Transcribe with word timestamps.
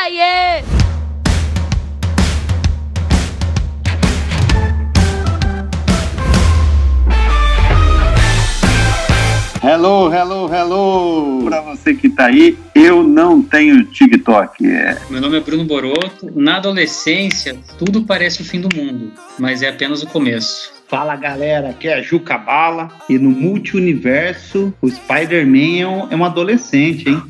Aê! 0.00 0.62
Hello, 9.60 10.12
hello, 10.14 10.54
hello! 10.54 11.44
Para 11.46 11.62
você 11.62 11.94
que 11.94 12.08
tá 12.08 12.26
aí, 12.26 12.56
eu 12.76 13.02
não 13.02 13.42
tenho 13.42 13.84
TikTok. 13.86 14.64
É. 14.64 14.96
Meu 15.10 15.20
nome 15.20 15.36
é 15.36 15.40
Bruno 15.40 15.64
Boroto. 15.64 16.30
Na 16.32 16.58
adolescência, 16.58 17.58
tudo 17.76 18.04
parece 18.04 18.40
o 18.42 18.44
fim 18.44 18.60
do 18.60 18.68
mundo, 18.72 19.12
mas 19.36 19.62
é 19.62 19.68
apenas 19.68 20.00
o 20.04 20.06
começo. 20.06 20.77
Fala 20.88 21.16
galera, 21.16 21.68
aqui 21.68 21.86
é 21.86 21.98
a 21.98 22.00
Ju 22.00 22.18
Cabala 22.18 22.88
e 23.10 23.18
no 23.18 23.28
multiverso 23.28 24.72
o 24.80 24.88
Spider-Man 24.88 26.08
é 26.10 26.16
um 26.16 26.24
adolescente, 26.24 27.10
hein? 27.10 27.22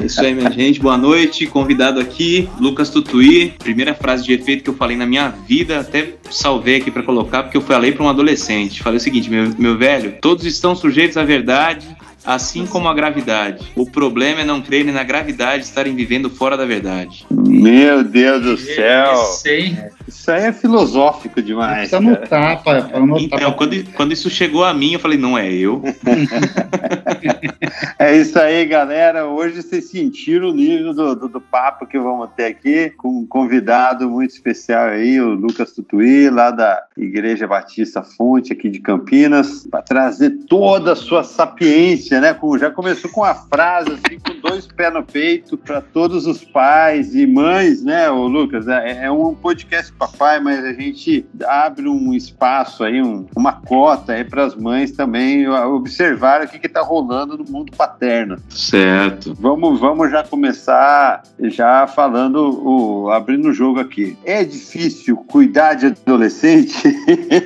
isso 0.06 0.22
aí, 0.22 0.34
minha 0.34 0.50
gente. 0.50 0.80
Boa 0.80 0.96
noite. 0.96 1.46
Convidado 1.46 2.00
aqui, 2.00 2.48
Lucas 2.58 2.88
Tutuí. 2.88 3.52
Primeira 3.58 3.92
frase 3.92 4.24
de 4.24 4.32
efeito 4.32 4.64
que 4.64 4.70
eu 4.70 4.74
falei 4.74 4.96
na 4.96 5.04
minha 5.04 5.28
vida, 5.28 5.80
até 5.80 6.14
salvei 6.30 6.76
aqui 6.76 6.90
para 6.90 7.02
colocar, 7.02 7.42
porque 7.42 7.58
eu 7.58 7.62
falei 7.62 7.92
para 7.92 8.04
um 8.04 8.08
adolescente. 8.08 8.82
Falei 8.82 8.96
o 8.96 9.00
seguinte, 9.00 9.28
meu, 9.28 9.52
meu 9.58 9.76
velho, 9.76 10.14
todos 10.22 10.46
estão 10.46 10.74
sujeitos 10.74 11.18
à 11.18 11.24
verdade, 11.24 11.86
assim 12.24 12.64
como 12.64 12.88
a 12.88 12.94
gravidade. 12.94 13.70
O 13.76 13.84
problema 13.84 14.40
é 14.40 14.44
não 14.44 14.62
crerem 14.62 14.94
na 14.94 15.02
gravidade, 15.02 15.64
estarem 15.64 15.94
vivendo 15.94 16.30
fora 16.30 16.56
da 16.56 16.64
verdade. 16.64 17.26
Meu 17.30 18.02
Deus 18.02 18.42
do 18.42 18.56
céu! 18.56 19.14
Sei. 19.16 19.76
Isso 20.10 20.30
aí 20.30 20.46
é 20.46 20.52
filosófico 20.52 21.40
demais. 21.40 21.90
Precisa 21.90 21.98
anotar, 21.98 22.62
pai. 22.64 22.84
Então, 23.20 23.52
quando, 23.52 23.92
quando 23.92 24.12
isso 24.12 24.28
chegou 24.28 24.64
a 24.64 24.74
mim, 24.74 24.94
eu 24.94 24.98
falei, 24.98 25.16
não 25.16 25.38
é 25.38 25.52
eu. 25.52 25.80
é 27.96 28.16
isso 28.16 28.36
aí, 28.38 28.66
galera. 28.66 29.26
Hoje 29.26 29.62
vocês 29.62 29.88
sentiram 29.88 30.48
o 30.48 30.52
nível 30.52 30.92
do, 30.92 31.14
do, 31.14 31.28
do, 31.28 31.40
papo 31.40 31.86
que 31.86 31.96
vamos 31.96 32.28
ter 32.36 32.46
aqui 32.46 32.90
com 32.90 33.20
um 33.20 33.26
convidado 33.26 34.10
muito 34.10 34.32
especial 34.32 34.88
aí, 34.88 35.20
o 35.20 35.30
Lucas 35.30 35.72
Tutuí, 35.72 36.28
lá 36.28 36.50
da 36.50 36.82
Igreja 36.96 37.46
Batista 37.46 38.02
Fonte, 38.02 38.52
aqui 38.52 38.68
de 38.68 38.80
Campinas, 38.80 39.64
para 39.70 39.82
trazer 39.82 40.30
toda 40.48 40.92
a 40.92 40.96
sua 40.96 41.22
sapiência, 41.22 42.20
né? 42.20 42.34
Com, 42.34 42.58
já 42.58 42.70
começou 42.70 43.10
com 43.10 43.22
a 43.22 43.34
frase, 43.34 43.92
assim, 43.92 44.18
com 44.18 44.40
dois 44.40 44.66
pés 44.66 44.92
no 44.92 45.04
peito, 45.04 45.56
para 45.56 45.80
todos 45.80 46.26
os 46.26 46.44
pais 46.44 47.14
e 47.14 47.28
mães, 47.28 47.84
né, 47.84 48.10
o 48.10 48.26
Lucas? 48.26 48.66
É, 48.66 49.04
é 49.04 49.10
um 49.10 49.34
podcast 49.34 49.92
papai, 50.00 50.40
mas 50.40 50.64
a 50.64 50.72
gente 50.72 51.26
abre 51.46 51.86
um 51.86 52.14
espaço 52.14 52.82
aí, 52.82 53.02
um, 53.02 53.26
uma 53.36 53.52
cota 53.52 54.14
aí 54.14 54.24
para 54.24 54.46
as 54.46 54.54
mães 54.54 54.92
também 54.92 55.46
observar 55.46 56.42
o 56.42 56.48
que 56.48 56.66
está 56.66 56.80
rolando 56.80 57.36
no 57.36 57.44
mundo 57.44 57.70
paterno. 57.76 58.38
Certo. 58.48 59.36
Vamos, 59.38 59.78
vamos 59.78 60.10
já 60.10 60.24
começar 60.24 61.22
já 61.38 61.86
falando, 61.86 62.36
o, 62.66 63.10
abrindo 63.10 63.48
o 63.48 63.52
jogo 63.52 63.78
aqui. 63.78 64.16
É 64.24 64.42
difícil 64.42 65.18
cuidar 65.18 65.74
de 65.74 65.86
adolescente? 65.86 66.82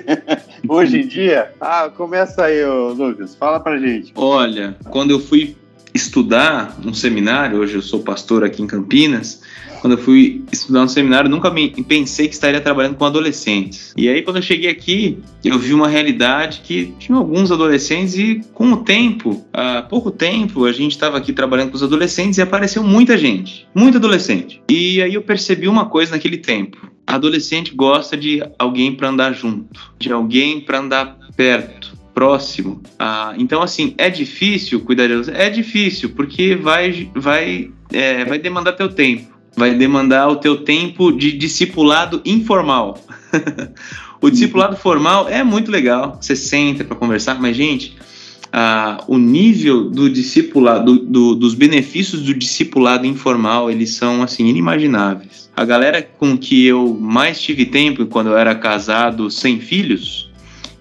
Hoje 0.69 1.01
em 1.01 1.09
dia? 1.09 1.53
Ah, 1.61 1.91
começa 1.95 2.45
aí, 2.45 2.65
Lucas, 2.65 3.35
fala 3.35 3.59
pra 3.59 3.79
gente. 3.79 4.13
Olha, 4.15 4.77
quando 4.91 5.11
eu 5.11 5.19
fui 5.19 5.57
estudar 5.95 6.77
um 6.85 6.93
seminário, 6.93 7.59
hoje 7.59 7.77
eu 7.77 7.83
sou 7.83 8.01
pastor 8.01 8.43
aqui 8.43 8.61
em 8.61 8.67
Campinas, 8.67 9.41
quando 9.85 9.99
eu 9.99 9.99
fui 9.99 10.43
estudar 10.51 10.81
no 10.81 10.89
seminário, 10.89 11.29
nunca 11.29 11.51
me 11.51 11.69
pensei 11.69 12.27
que 12.27 12.33
estaria 12.33 12.59
trabalhando 12.59 12.97
com 12.97 13.05
adolescentes. 13.05 13.93
E 13.95 14.09
aí, 14.09 14.23
quando 14.23 14.37
eu 14.37 14.43
cheguei 14.43 14.71
aqui, 14.71 15.19
eu 15.45 15.59
vi 15.59 15.75
uma 15.75 15.87
realidade 15.87 16.63
que 16.65 16.95
tinha 16.99 17.19
alguns 17.19 17.53
adolescentes 17.53 18.17
e, 18.17 18.41
com 18.55 18.73
o 18.73 18.79
tempo, 18.79 19.45
há 19.53 19.83
pouco 19.83 20.11
tempo, 20.11 20.65
a 20.65 20.73
gente 20.73 20.93
estava 20.93 21.19
aqui 21.19 21.35
trabalhando 21.35 21.69
com 21.69 21.77
os 21.77 21.83
adolescentes 21.83 22.39
e 22.39 22.41
apareceu 22.43 22.83
muita 22.83 23.19
gente, 23.19 23.69
muito 23.75 23.99
adolescente. 23.99 24.63
E 24.71 25.03
aí 25.03 25.13
eu 25.13 25.21
percebi 25.21 25.69
uma 25.69 25.85
coisa 25.85 26.13
naquele 26.13 26.39
tempo. 26.39 26.91
Adolescente 27.07 27.75
gosta 27.75 28.17
de 28.17 28.43
alguém 28.59 28.95
para 28.95 29.11
andar 29.11 29.35
junto, 29.35 29.93
de 29.99 30.11
alguém 30.11 30.63
para 30.63 30.79
andar 30.79 31.19
perto, 31.37 31.94
próximo. 32.15 32.81
Ah, 32.99 33.35
então, 33.37 33.61
assim, 33.61 33.95
é 33.99 34.09
difícil 34.09 34.81
cuidar 34.81 35.09
de? 35.09 35.31
É 35.33 35.51
difícil, 35.51 36.11
porque 36.11 36.55
vai, 36.55 37.11
vai, 37.15 37.71
é, 37.93 38.25
vai 38.25 38.39
demandar 38.39 38.73
teu 38.75 38.89
tempo 38.89 39.35
vai 39.57 39.75
demandar 39.75 40.29
o 40.29 40.37
teu 40.37 40.57
tempo 40.57 41.13
de 41.13 41.33
discipulado 41.33 42.21
informal. 42.25 42.99
o 44.21 44.31
discipulado 44.31 44.77
formal 44.77 45.29
é 45.29 45.43
muito 45.43 45.71
legal, 45.71 46.19
você 46.21 46.35
senta 46.35 46.85
para 46.85 46.97
conversar, 46.97 47.41
mas 47.41 47.57
gente, 47.57 47.97
uh, 48.47 49.03
o 49.07 49.19
nível 49.19 49.91
do 49.91 50.11
discipulado, 50.11 50.99
do, 50.99 51.05
do, 51.05 51.35
dos 51.35 51.55
benefícios 51.55 52.23
do 52.23 52.35
discipulado 52.35 53.07
informal, 53.07 53.71
eles 53.71 53.91
são 53.91 54.23
assim 54.23 54.47
inimagináveis. 54.47 55.51
A 55.57 55.65
galera 55.65 56.03
com 56.03 56.37
que 56.37 56.67
eu 56.67 56.97
mais 57.01 57.41
tive 57.41 57.65
tempo 57.67 58.07
quando 58.07 58.31
eu 58.31 58.37
era 58.37 58.55
casado 58.55 59.31
sem 59.31 59.61
filhos, 59.61 60.24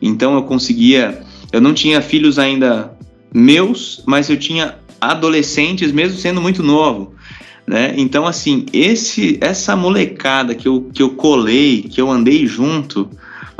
então 0.03 0.35
eu 0.35 0.43
conseguia, 0.43 1.23
eu 1.51 1.61
não 1.61 1.73
tinha 1.73 2.01
filhos 2.01 2.37
ainda 2.37 2.95
meus, 3.33 4.03
mas 4.05 4.29
eu 4.29 4.37
tinha 4.37 4.75
adolescentes 4.99 5.91
mesmo 5.91 6.17
sendo 6.17 6.41
muito 6.41 6.61
novo. 6.61 7.15
Né? 7.65 7.93
Então, 7.95 8.27
assim, 8.27 8.65
esse, 8.73 9.37
essa 9.39 9.75
molecada 9.75 10.53
que 10.53 10.67
eu, 10.67 10.89
que 10.93 11.01
eu 11.01 11.11
colei, 11.11 11.83
que 11.83 12.01
eu 12.01 12.11
andei 12.11 12.45
junto, 12.45 13.09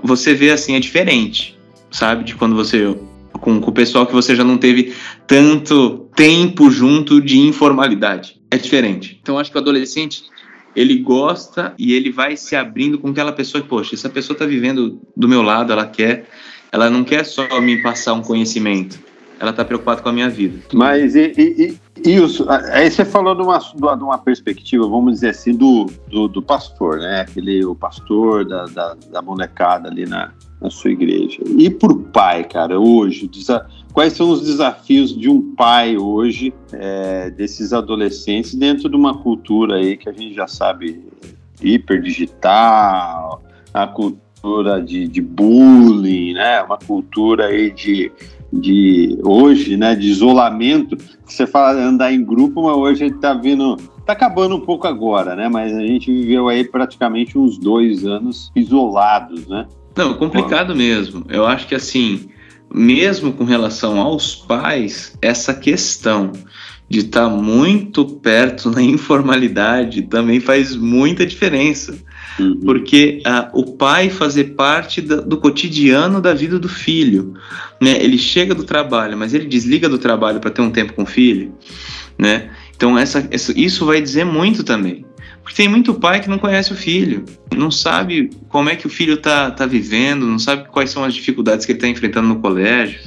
você 0.03 0.33
vê 0.33 0.51
assim, 0.51 0.75
é 0.75 0.79
diferente, 0.79 1.57
sabe? 1.89 2.25
De 2.25 2.35
quando 2.35 2.55
você. 2.55 2.95
Com, 3.31 3.59
com 3.59 3.69
o 3.71 3.73
pessoal 3.73 4.05
que 4.05 4.13
você 4.13 4.35
já 4.35 4.43
não 4.43 4.57
teve 4.57 4.93
tanto 5.25 6.07
tempo 6.15 6.69
junto 6.69 7.19
de 7.19 7.39
informalidade. 7.39 8.39
É 8.51 8.57
diferente. 8.57 9.19
Então, 9.21 9.39
acho 9.39 9.51
que 9.51 9.57
o 9.57 9.61
adolescente 9.61 10.23
ele 10.75 10.97
gosta 10.97 11.73
e 11.77 11.93
ele 11.93 12.11
vai 12.11 12.35
se 12.35 12.55
abrindo 12.55 12.97
com 12.97 13.09
aquela 13.09 13.31
pessoa 13.31 13.63
e, 13.63 13.67
poxa, 13.67 13.95
essa 13.95 14.09
pessoa 14.09 14.35
está 14.35 14.45
vivendo 14.45 14.99
do 15.15 15.27
meu 15.27 15.41
lado, 15.41 15.71
ela 15.71 15.85
quer, 15.85 16.27
ela 16.71 16.89
não 16.89 17.03
quer 17.03 17.25
só 17.25 17.61
me 17.61 17.81
passar 17.81 18.13
um 18.13 18.21
conhecimento, 18.21 18.99
ela 19.39 19.51
está 19.51 19.63
preocupada 19.63 20.01
com 20.01 20.09
a 20.09 20.13
minha 20.13 20.29
vida. 20.29 20.59
Mas 20.73 21.15
e, 21.15 21.33
e, 21.37 21.79
isso, 22.05 22.45
aí 22.49 22.89
você 22.89 23.05
falou 23.05 23.35
de 23.35 23.41
uma, 23.41 23.59
de 23.59 24.03
uma 24.03 24.17
perspectiva, 24.17 24.87
vamos 24.87 25.13
dizer 25.15 25.29
assim, 25.29 25.55
do, 25.55 25.85
do, 26.09 26.27
do 26.27 26.41
pastor, 26.41 26.97
né? 26.97 27.21
Aquele, 27.21 27.63
o 27.63 27.75
pastor 27.75 28.45
da, 28.45 28.65
da, 28.65 28.97
da, 29.11 29.21
molecada 29.21 29.89
ali 29.89 30.05
na, 30.05 30.31
na 30.59 30.69
sua 30.69 30.91
igreja. 30.91 31.39
E 31.57 31.69
por 31.69 31.95
pai, 32.05 32.43
cara, 32.45 32.79
hoje, 32.79 33.27
quais 33.93 34.13
são 34.13 34.31
os 34.31 34.41
desafios 34.41 35.15
de 35.15 35.29
um 35.29 35.53
pai 35.55 35.97
hoje, 35.97 36.53
é, 36.71 37.29
desses 37.29 37.71
adolescentes, 37.71 38.55
dentro 38.55 38.89
de 38.89 38.95
uma 38.95 39.17
cultura 39.19 39.75
aí 39.75 39.95
que 39.95 40.09
a 40.09 40.11
gente 40.11 40.33
já 40.33 40.47
sabe, 40.47 41.05
hiperdigital, 41.61 43.43
a 43.73 43.87
cultura 43.87 44.81
de, 44.81 45.07
de 45.07 45.21
bullying, 45.21 46.33
né? 46.33 46.61
Uma 46.63 46.77
cultura 46.77 47.45
aí 47.45 47.71
de 47.71 48.11
de 48.55 49.17
hoje, 49.23 49.75
né, 49.75 49.95
de 49.95 50.07
isolamento, 50.07 50.95
você 51.25 51.47
fala 51.47 51.71
andar 51.71 52.13
em 52.13 52.23
grupo, 52.23 52.61
mas 52.61 52.75
hoje 52.75 53.05
ele 53.05 53.15
tá 53.15 53.33
vindo, 53.33 53.77
tá 54.05 54.13
acabando 54.13 54.55
um 54.55 54.59
pouco 54.59 54.87
agora, 54.87 55.35
né, 55.35 55.49
mas 55.49 55.75
a 55.75 55.81
gente 55.81 56.13
viveu 56.13 56.47
aí 56.47 56.63
praticamente 56.63 57.35
uns 57.35 57.57
dois 57.57 58.05
anos 58.05 58.51
isolados, 58.55 59.47
né? 59.47 59.65
Não, 59.95 60.13
complicado 60.13 60.75
mesmo. 60.75 61.25
Eu 61.29 61.45
acho 61.45 61.67
que 61.67 61.75
assim, 61.75 62.29
mesmo 62.73 63.33
com 63.33 63.43
relação 63.43 63.99
aos 63.99 64.35
pais, 64.35 65.17
essa 65.21 65.53
questão 65.53 66.31
de 66.89 66.99
estar 66.99 67.29
tá 67.29 67.29
muito 67.29 68.05
perto 68.05 68.69
na 68.69 68.81
informalidade 68.81 70.03
também 70.03 70.39
faz 70.39 70.75
muita 70.75 71.25
diferença. 71.25 71.97
Uhum. 72.39 72.59
Porque 72.61 73.21
uh, 73.25 73.59
o 73.59 73.73
pai 73.73 74.09
fazer 74.09 74.55
parte 74.55 75.01
da, 75.01 75.17
do 75.17 75.37
cotidiano 75.37 76.19
da 76.19 76.33
vida 76.33 76.59
do 76.59 76.69
filho. 76.69 77.33
Né? 77.81 78.03
Ele 78.03 78.17
chega 78.17 78.55
do 78.55 78.63
trabalho, 78.63 79.17
mas 79.17 79.33
ele 79.33 79.45
desliga 79.45 79.87
do 79.87 79.97
trabalho 79.97 80.39
para 80.39 80.51
ter 80.51 80.61
um 80.61 80.71
tempo 80.71 80.93
com 80.93 81.03
o 81.03 81.07
filho. 81.07 81.53
Né? 82.17 82.49
Então, 82.75 82.97
essa, 82.97 83.27
essa, 83.31 83.57
isso 83.57 83.85
vai 83.85 84.01
dizer 84.01 84.25
muito 84.25 84.63
também. 84.63 85.05
Porque 85.43 85.57
tem 85.57 85.67
muito 85.67 85.93
pai 85.93 86.21
que 86.21 86.29
não 86.29 86.39
conhece 86.39 86.71
o 86.71 86.75
filho, 86.75 87.25
não 87.53 87.69
sabe 87.69 88.29
como 88.47 88.69
é 88.69 88.75
que 88.77 88.87
o 88.87 88.89
filho 88.89 89.15
está 89.15 89.51
tá 89.51 89.65
vivendo, 89.65 90.25
não 90.25 90.39
sabe 90.39 90.69
quais 90.69 90.89
são 90.89 91.03
as 91.03 91.13
dificuldades 91.13 91.65
que 91.65 91.73
ele 91.73 91.77
está 91.77 91.87
enfrentando 91.87 92.29
no 92.29 92.39
colégio. 92.39 92.99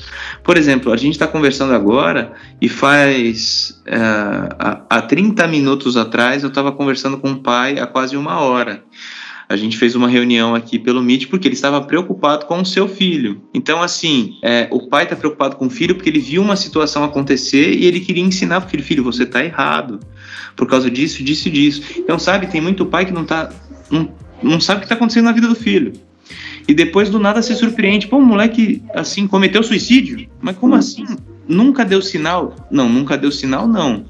Por 0.44 0.56
exemplo, 0.58 0.92
a 0.92 0.96
gente 0.96 1.14
está 1.14 1.26
conversando 1.26 1.72
agora 1.72 2.34
e 2.60 2.68
faz. 2.68 3.82
Uh, 3.86 4.54
há, 4.58 4.82
há 4.90 5.02
30 5.02 5.46
minutos 5.48 5.96
atrás 5.96 6.42
eu 6.42 6.50
estava 6.50 6.70
conversando 6.72 7.18
com 7.18 7.30
um 7.30 7.42
pai 7.42 7.78
há 7.78 7.86
quase 7.86 8.16
uma 8.16 8.38
hora 8.40 8.84
a 9.48 9.56
gente 9.56 9.76
fez 9.78 9.94
uma 9.94 10.08
reunião 10.08 10.54
aqui 10.54 10.78
pelo 10.78 11.02
Meet 11.02 11.28
porque 11.28 11.46
ele 11.46 11.54
estava 11.54 11.81
preocupado 11.81 12.46
com 12.46 12.60
o 12.60 12.66
seu 12.66 12.88
filho. 12.88 13.43
Então, 13.54 13.81
assim, 13.81 14.38
é, 14.43 14.69
o 14.72 14.88
pai 14.88 15.04
está 15.04 15.14
preocupado 15.14 15.56
com 15.56 15.66
o 15.66 15.70
filho 15.70 15.94
porque 15.94 16.10
ele 16.10 16.19
viu 16.19 16.43
uma 16.43 16.56
situação 16.56 17.04
acontecer 17.04 17.72
e 17.72 17.84
ele 17.84 18.00
queria 18.00 18.25
ensinar 18.25 18.60
para 18.60 18.66
o 18.66 18.70
filho: 18.70 18.82
filho, 18.82 19.04
você 19.04 19.22
está 19.22 19.44
errado 19.44 20.00
por 20.56 20.66
causa 20.66 20.90
disso, 20.90 21.22
disso 21.22 21.48
e 21.48 21.50
disso. 21.50 21.82
Então, 21.96 22.19
sabe, 22.19 22.48
tem 22.48 22.60
muito 22.60 22.84
pai 22.87 23.04
que 23.04 23.12
não 23.12 23.25
tá. 23.25 23.50
Não, 23.90 24.12
não 24.43 24.60
sabe 24.60 24.78
o 24.78 24.81
que 24.81 24.87
está 24.87 24.96
acontecendo 24.96 25.26
na 25.26 25.32
vida 25.32 25.46
do 25.46 25.54
filho. 25.54 25.93
E 26.66 26.75
depois 26.75 27.08
do 27.08 27.20
nada 27.20 27.40
se 27.40 27.54
surpreende. 27.54 28.08
Pô, 28.08 28.19
o 28.19 28.22
moleque, 28.22 28.82
assim, 28.94 29.28
cometeu 29.28 29.62
suicídio? 29.62 30.28
Mas 30.40 30.56
como 30.56 30.75
assim? 30.75 31.04
Nunca 31.46 31.84
deu 31.84 32.02
sinal? 32.02 32.56
Não, 32.70 32.88
nunca 32.88 33.16
deu 33.16 33.31
sinal, 33.31 33.69
não. 33.69 34.04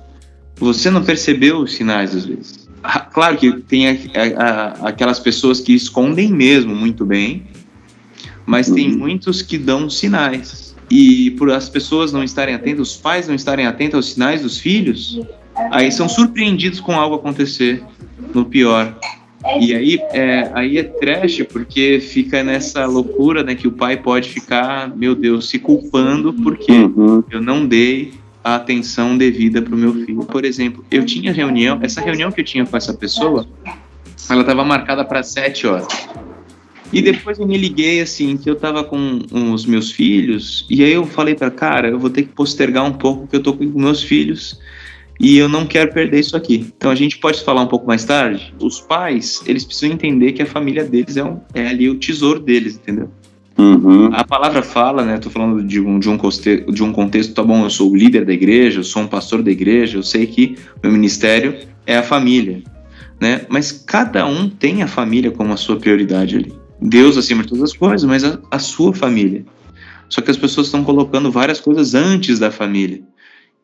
você 0.57 0.91
não 0.91 1.05
percebeu 1.05 1.59
os 1.59 1.75
sinais 1.75 2.17
às 2.17 2.25
vezes. 2.25 2.66
Claro 3.13 3.37
que 3.37 3.53
tem 3.63 3.89
a, 3.89 3.93
a, 4.37 4.89
aquelas 4.89 5.19
pessoas 5.19 5.61
que 5.61 5.75
escondem 5.75 6.31
mesmo 6.31 6.75
muito 6.75 7.05
bem, 7.05 7.45
mas 8.45 8.71
tem 8.71 8.91
uhum. 8.91 8.99
muitos 8.99 9.43
que 9.43 9.59
dão 9.59 9.89
sinais. 9.89 10.75
E 10.91 11.33
por 11.33 11.51
as 11.51 11.69
pessoas 11.69 12.13
não 12.13 12.23
estarem 12.23 12.55
atentas, 12.55 12.91
os 12.91 12.97
pais 12.97 13.27
não 13.27 13.35
estarem 13.35 13.67
atentos 13.67 13.97
aos 13.97 14.13
sinais 14.13 14.43
dos 14.43 14.59
filhos, 14.59 15.21
aí 15.71 15.91
são 15.91 16.09
surpreendidos 16.09 16.79
com 16.79 16.93
algo 16.93 17.17
acontecer 17.17 17.83
no 18.33 18.45
pior. 18.45 18.97
E 19.61 19.75
aí 19.75 19.99
é, 20.13 20.51
aí 20.55 20.79
é 20.79 20.83
trash 20.83 21.43
porque 21.53 22.01
fica 22.01 22.43
nessa 22.43 22.85
loucura, 22.87 23.43
né, 23.43 23.55
que 23.55 23.69
o 23.69 23.73
pai 23.73 23.97
pode 23.97 24.29
ficar, 24.29 24.95
meu 24.97 25.15
Deus, 25.15 25.49
se 25.49 25.59
culpando 25.59 26.33
porque 26.33 26.73
uhum. 26.73 27.23
eu 27.31 27.41
não 27.41 27.67
dei 27.67 28.13
a 28.47 28.55
atenção 28.55 29.19
devida 29.19 29.61
para 29.61 29.75
o 29.75 29.77
meu 29.77 29.93
filho. 29.93 30.25
Por 30.25 30.45
exemplo, 30.45 30.85
eu 30.89 31.05
tinha 31.05 31.33
reunião, 31.33 31.81
essa 31.83 32.01
reunião 32.01 32.31
que 32.31 32.41
eu 32.41 32.45
tinha 32.45 32.65
com 32.65 32.77
essa 32.77 32.95
pessoa, 32.95 33.45
ela 34.31 34.43
estava 34.43 34.65
marcada 34.65 35.05
para 35.05 35.21
sete 35.25 35.67
horas. 35.67 35.89
E 36.93 37.03
depois 37.03 37.41
eu 37.41 37.47
me 37.49 37.59
liguei 37.59 38.01
assim 38.01 38.37
que 38.37 38.49
eu 38.49 38.55
tava 38.55 38.85
com 38.85 39.21
os 39.53 39.67
meus 39.67 39.91
filhos 39.91 40.65
e 40.71 40.85
aí 40.85 40.93
eu 40.93 41.05
falei 41.05 41.35
para 41.35 41.51
cara, 41.51 41.89
eu 41.89 41.99
vou 41.99 42.09
ter 42.09 42.23
que 42.23 42.29
postergar 42.29 42.85
um 42.85 42.93
pouco 42.93 43.27
que 43.27 43.35
eu 43.35 43.43
tô 43.43 43.53
com 43.53 43.65
meus 43.65 44.05
filhos 44.05 44.61
e 45.19 45.37
eu 45.37 45.49
não 45.49 45.67
quero 45.67 45.93
perder 45.93 46.21
isso 46.21 46.37
aqui. 46.37 46.73
Então 46.77 46.93
a 46.93 46.95
gente 46.95 47.19
pode 47.19 47.43
falar 47.43 47.63
um 47.63 47.67
pouco 47.67 47.85
mais 47.85 48.05
tarde. 48.05 48.55
Os 48.63 48.81
pais, 48.81 49.43
eles 49.45 49.65
precisam 49.65 49.93
entender 49.93 50.31
que 50.31 50.43
a 50.43 50.47
família 50.47 50.85
deles 50.85 51.17
é, 51.17 51.25
um, 51.25 51.41
é 51.53 51.67
ali 51.67 51.91
o 51.91 51.97
tesouro 51.97 52.39
deles, 52.39 52.77
entendeu? 52.77 53.11
Uhum. 53.59 54.11
A 54.13 54.23
palavra 54.23 54.63
fala, 54.63 55.05
né? 55.05 55.19
Tô 55.19 55.31
falando 55.31 55.65
de 55.65 55.81
um, 55.81 55.99
de, 55.99 56.11
um 56.11 56.19
contexto, 56.19 56.71
de 56.71 56.83
um 56.83 56.93
contexto, 56.93 57.35
tá 57.35 57.43
bom, 57.43 57.65
eu 57.65 57.71
sou 57.71 57.91
o 57.91 57.97
líder 57.97 58.25
da 58.25 58.33
igreja, 58.33 58.81
eu 58.81 58.85
sou 58.85 59.03
um 59.03 59.07
pastor 59.07 59.43
da 59.43 59.51
igreja, 59.51 59.97
eu 59.97 60.03
sei 60.03 60.27
que 60.27 60.57
meu 60.83 60.93
ministério 60.93 61.57
é 61.87 61.97
a 61.97 62.03
família, 62.03 62.63
né? 63.19 63.47
Mas 63.49 63.73
cada 63.73 64.27
um 64.27 64.49
tem 64.49 64.83
a 64.83 64.87
família 64.87 65.31
como 65.31 65.53
a 65.53 65.57
sua 65.57 65.77
prioridade 65.77 66.37
ali. 66.37 66.53
Deus 66.81 67.17
acima 67.17 67.43
de 67.43 67.49
todas 67.49 67.65
as 67.65 67.73
coisas, 67.73 68.05
mas 68.05 68.25
a, 68.25 68.39
a 68.51 68.59
sua 68.59 68.93
família. 68.93 69.45
Só 70.09 70.21
que 70.21 70.31
as 70.31 70.37
pessoas 70.37 70.67
estão 70.67 70.85
colocando 70.85 71.33
várias 71.33 71.59
coisas 71.59 71.95
antes 71.95 72.39
da 72.39 72.51
família. 72.51 73.03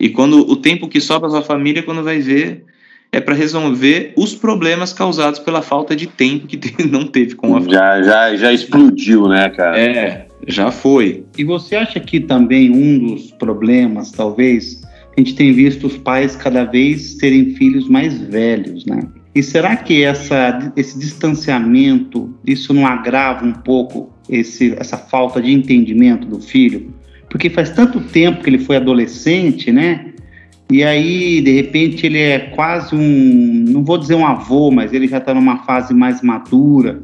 E 0.00 0.08
quando 0.08 0.38
o 0.38 0.56
tempo 0.56 0.88
que 0.88 1.00
sobra 1.00 1.28
a 1.28 1.30
sua 1.30 1.42
família, 1.42 1.82
quando 1.82 2.02
vai 2.02 2.18
ver, 2.18 2.64
é 3.12 3.20
para 3.20 3.34
resolver 3.34 4.14
os 4.16 4.34
problemas 4.34 4.92
causados 4.92 5.38
pela 5.38 5.60
falta 5.60 5.94
de 5.94 6.06
tempo 6.06 6.46
que 6.46 6.58
não 6.88 7.06
teve 7.06 7.34
com 7.34 7.54
a 7.54 7.60
já 7.60 8.02
já 8.02 8.36
já 8.36 8.52
explodiu 8.52 9.28
né 9.28 9.50
cara? 9.50 9.78
É 9.78 10.26
já 10.48 10.72
foi. 10.72 11.24
E 11.38 11.44
você 11.44 11.76
acha 11.76 12.00
que 12.00 12.18
também 12.18 12.70
um 12.70 12.98
dos 12.98 13.30
problemas 13.30 14.10
talvez 14.10 14.82
a 15.16 15.20
gente 15.20 15.36
tem 15.36 15.52
visto 15.52 15.86
os 15.86 15.96
pais 15.98 16.34
cada 16.34 16.64
vez 16.64 17.14
terem 17.14 17.54
filhos 17.54 17.88
mais 17.88 18.18
velhos 18.18 18.86
né? 18.86 19.02
E 19.34 19.42
será 19.42 19.76
que 19.76 20.02
essa 20.02 20.72
esse 20.74 20.98
distanciamento 20.98 22.34
isso 22.46 22.72
não 22.72 22.86
agrava 22.86 23.44
um 23.44 23.52
pouco 23.52 24.10
esse 24.28 24.74
essa 24.78 24.96
falta 24.96 25.40
de 25.40 25.52
entendimento 25.52 26.26
do 26.26 26.40
filho? 26.40 26.92
Porque 27.28 27.48
faz 27.48 27.70
tanto 27.70 28.00
tempo 28.00 28.42
que 28.42 28.50
ele 28.50 28.58
foi 28.58 28.76
adolescente 28.76 29.70
né 29.70 30.11
e 30.72 30.82
aí, 30.82 31.40
de 31.40 31.52
repente, 31.52 32.06
ele 32.06 32.18
é 32.18 32.38
quase 32.38 32.94
um, 32.94 33.64
não 33.68 33.84
vou 33.84 33.98
dizer 33.98 34.14
um 34.14 34.26
avô, 34.26 34.70
mas 34.70 34.92
ele 34.92 35.06
já 35.06 35.18
está 35.18 35.34
numa 35.34 35.64
fase 35.64 35.92
mais 35.92 36.22
madura 36.22 37.02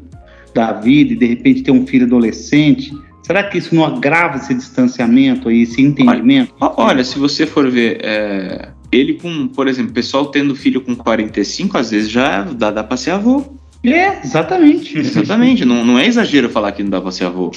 da 0.53 0.73
vida 0.73 1.13
e 1.13 1.15
de 1.15 1.25
repente 1.25 1.63
tem 1.63 1.73
um 1.73 1.85
filho 1.85 2.05
adolescente. 2.05 2.91
Será 3.23 3.43
que 3.43 3.57
isso 3.57 3.75
não 3.75 3.85
agrava 3.85 4.37
esse 4.37 4.53
distanciamento 4.53 5.49
aí, 5.49 5.61
esse 5.61 5.81
entendimento? 5.81 6.53
Olha, 6.59 6.73
olha 6.77 7.03
se 7.03 7.19
você 7.19 7.45
for 7.45 7.69
ver, 7.69 7.99
é, 8.01 8.69
ele 8.91 9.13
com, 9.13 9.47
por 9.47 9.67
exemplo, 9.67 9.93
pessoal 9.93 10.27
tendo 10.27 10.55
filho 10.55 10.81
com 10.81 10.95
45, 10.95 11.77
às 11.77 11.91
vezes 11.91 12.09
já 12.09 12.43
dá, 12.43 12.71
dá 12.71 12.83
para 12.83 12.97
ser 12.97 13.11
avô. 13.11 13.43
É, 13.83 14.19
exatamente. 14.23 14.97
Exatamente, 14.99 15.63
não, 15.63 15.85
não 15.85 15.97
é 15.97 16.05
exagero 16.05 16.49
falar 16.49 16.73
que 16.73 16.83
não 16.83 16.89
dá 16.89 16.99
para 16.99 17.11
ser 17.11 17.25
avô. 17.25 17.51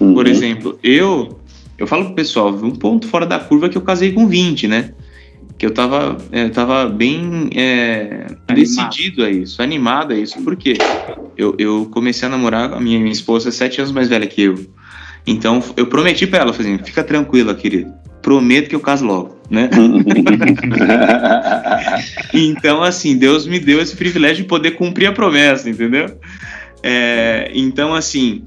Uhum. 0.00 0.14
Por 0.14 0.26
exemplo, 0.26 0.78
eu 0.82 1.38
eu 1.76 1.86
falo 1.86 2.06
pro 2.06 2.14
pessoal, 2.14 2.50
um 2.50 2.70
ponto 2.70 3.08
fora 3.08 3.26
da 3.26 3.38
curva 3.38 3.66
é 3.66 3.68
que 3.68 3.76
eu 3.76 3.82
casei 3.82 4.12
com 4.12 4.26
20, 4.26 4.68
né? 4.68 4.94
Que 5.56 5.64
eu 5.64 5.70
tava, 5.70 6.18
é, 6.32 6.48
tava 6.48 6.88
bem 6.88 7.48
é, 7.54 8.26
decidido 8.52 9.24
a 9.24 9.30
isso, 9.30 9.62
animado 9.62 10.12
a 10.12 10.16
isso, 10.16 10.42
porque 10.42 10.76
eu, 11.36 11.54
eu 11.58 11.88
comecei 11.92 12.26
a 12.26 12.30
namorar 12.30 12.72
a 12.72 12.80
minha, 12.80 12.98
minha 12.98 13.12
esposa 13.12 13.50
sete 13.50 13.80
anos 13.80 13.92
mais 13.92 14.08
velha 14.08 14.26
que 14.26 14.42
eu. 14.42 14.66
Então 15.26 15.62
eu 15.76 15.86
prometi 15.86 16.26
para 16.26 16.40
ela, 16.40 16.52
falei, 16.52 16.74
assim, 16.74 16.84
fica 16.84 17.02
tranquila, 17.02 17.54
querido, 17.54 17.92
prometo 18.20 18.68
que 18.68 18.74
eu 18.74 18.80
caso 18.80 19.06
logo, 19.06 19.38
né? 19.48 19.70
então 22.34 22.82
assim, 22.82 23.16
Deus 23.16 23.46
me 23.46 23.58
deu 23.58 23.80
esse 23.80 23.96
privilégio 23.96 24.42
de 24.42 24.48
poder 24.48 24.72
cumprir 24.72 25.06
a 25.06 25.12
promessa, 25.12 25.70
entendeu? 25.70 26.18
É, 26.82 27.50
então 27.54 27.94
assim, 27.94 28.42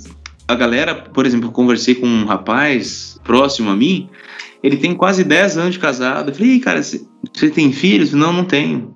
a 0.47 0.55
galera, 0.55 0.93
por 0.93 1.25
exemplo, 1.25 1.47
eu 1.47 1.51
conversei 1.51 1.95
com 1.95 2.05
um 2.05 2.25
rapaz 2.25 3.19
próximo 3.23 3.69
a 3.69 3.75
mim, 3.75 4.09
ele 4.67 4.77
tem 4.77 4.93
quase 4.93 5.23
10 5.23 5.57
anos 5.57 5.73
de 5.73 5.79
casado. 5.79 6.29
Eu 6.29 6.35
falei, 6.35 6.59
cara, 6.59 6.83
você 6.83 7.49
tem 7.53 7.71
filhos? 7.71 8.13
Não, 8.13 8.33
não 8.33 8.43
tenho. 8.43 8.93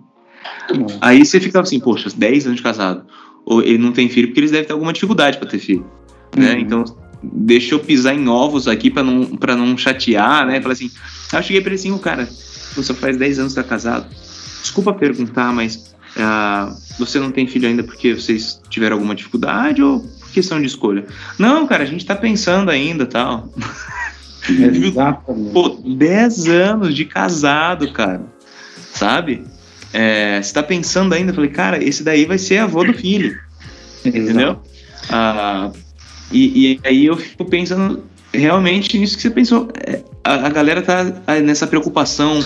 Aí 1.00 1.26
você 1.26 1.40
fica 1.40 1.62
assim, 1.62 1.80
poxa, 1.80 2.10
10 2.14 2.46
anos 2.46 2.58
de 2.58 2.64
casado. 2.64 3.06
Ou 3.46 3.62
ele 3.62 3.78
não 3.78 3.94
tem 3.94 4.10
filho 4.10 4.28
porque 4.28 4.42
eles 4.42 4.52
devem 4.52 4.68
ter 4.68 4.74
alguma 4.74 4.92
dificuldade 4.92 5.38
para 5.38 5.48
ter 5.48 5.60
filho. 5.60 5.90
Né? 6.36 6.54
Uhum. 6.54 6.60
Então, 6.60 6.86
deixa 7.24 7.74
eu 7.74 7.80
pisar 7.80 8.14
em 8.14 8.28
ovos 8.28 8.68
aqui 8.68 8.92
para 8.92 9.04
não, 9.04 9.26
pra 9.38 9.56
não 9.56 9.78
chatear, 9.78 10.46
né? 10.46 10.62
Falei 10.62 10.74
assim, 10.74 10.92
aí 11.32 11.40
eu 11.40 11.44
cheguei 11.44 11.62
para 11.62 11.70
ele 11.70 11.80
assim, 11.80 11.98
cara, 11.98 12.28
você 12.76 12.94
faz 12.94 13.16
10 13.16 13.40
anos 13.40 13.54
que 13.54 13.62
tá 13.62 13.68
casado. 13.68 14.08
Desculpa 14.62 14.94
perguntar, 14.94 15.54
mas 15.54 15.96
uh, 16.18 16.76
você 17.00 17.18
não 17.18 17.32
tem 17.32 17.48
filho 17.48 17.68
ainda 17.68 17.84
porque 17.84 18.14
vocês 18.14 18.62
tiveram 18.70 18.98
alguma 18.98 19.16
dificuldade 19.16 19.82
ou 19.82 20.02
por 20.02 20.32
questão 20.32 20.60
de 20.60 20.68
escolha? 20.68 21.06
Não, 21.40 21.66
cara, 21.66 21.84
a 21.84 21.88
gente 21.88 22.06
tá 22.06 22.16
pensando 22.16 22.70
ainda 22.70 23.06
tal. 23.06 23.50
Exatamente. 24.52 25.52
Pô, 25.52 25.70
10 25.70 26.48
anos 26.48 26.96
de 26.96 27.06
casado, 27.06 27.92
cara. 27.92 28.26
Sabe? 28.94 29.44
É, 29.94 30.42
você 30.42 30.54
tá 30.54 30.64
pensando 30.64 31.14
ainda, 31.14 31.32
eu 31.32 31.36
falei, 31.36 31.50
cara, 31.50 31.84
esse 31.84 32.04
daí 32.04 32.26
vai 32.26 32.38
ser 32.38 32.60
avô 32.60 32.84
do 32.84 32.94
filho. 32.94 33.38
Entendeu? 34.06 34.60
Ah, 35.10 35.72
e, 36.32 36.72
e, 36.74 36.80
aí 36.84 37.06
eu 37.06 37.18
fico 37.18 37.46
pensando 37.46 38.04
realmente 38.34 38.98
nisso 38.98 39.16
que 39.16 39.22
você 39.22 39.30
pensou. 39.30 39.70
É, 39.86 40.02
a, 40.24 40.48
a 40.48 40.50
galera 40.50 40.82
tá 40.82 41.04
nessa 41.44 41.68
preocupação 41.68 42.40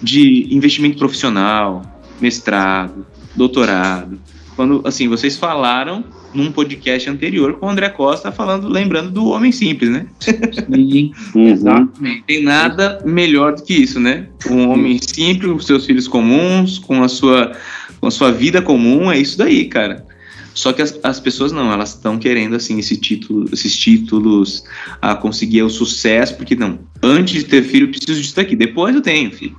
de 0.00 0.54
investimento 0.54 0.98
profissional, 0.98 1.82
mestrado, 2.20 3.06
doutorado. 3.34 4.20
Quando, 4.56 4.82
assim, 4.84 5.08
vocês 5.08 5.36
falaram 5.36 6.04
num 6.32 6.50
podcast 6.50 7.08
anterior 7.10 7.54
com 7.54 7.66
o 7.66 7.68
André 7.68 7.88
Costa 7.88 8.30
falando, 8.30 8.68
lembrando 8.68 9.10
do 9.10 9.26
Homem 9.26 9.50
Simples, 9.50 9.90
né? 9.90 10.06
Sim, 10.20 11.12
uhum. 11.34 12.22
Tem 12.26 12.42
nada 12.42 13.02
melhor 13.04 13.54
do 13.54 13.62
que 13.62 13.74
isso, 13.74 13.98
né? 13.98 14.28
Um 14.48 14.68
homem 14.68 14.98
simples, 15.00 15.50
com 15.50 15.58
seus 15.60 15.86
filhos 15.86 16.06
comuns, 16.06 16.78
com 16.78 17.02
a 17.02 17.08
sua, 17.08 17.52
com 18.00 18.06
a 18.06 18.10
sua 18.10 18.30
vida 18.30 18.62
comum, 18.62 19.10
é 19.10 19.18
isso 19.18 19.36
daí, 19.36 19.64
cara. 19.66 20.06
Só 20.54 20.72
que 20.72 20.80
as, 20.80 20.98
as 21.02 21.18
pessoas 21.18 21.50
não, 21.50 21.72
elas 21.72 21.90
estão 21.90 22.16
querendo 22.16 22.54
assim 22.54 22.78
esse 22.78 22.96
título, 22.96 23.46
esses 23.52 23.76
títulos 23.76 24.62
a 25.02 25.16
conseguir 25.16 25.62
o 25.62 25.68
sucesso, 25.68 26.36
porque 26.36 26.54
não. 26.54 26.78
Antes 27.02 27.42
de 27.42 27.44
ter 27.44 27.62
filho, 27.64 27.86
eu 27.86 27.90
preciso 27.90 28.20
disso 28.20 28.36
daqui. 28.36 28.54
Depois 28.54 28.94
eu 28.94 29.02
tenho 29.02 29.32
filho. 29.32 29.58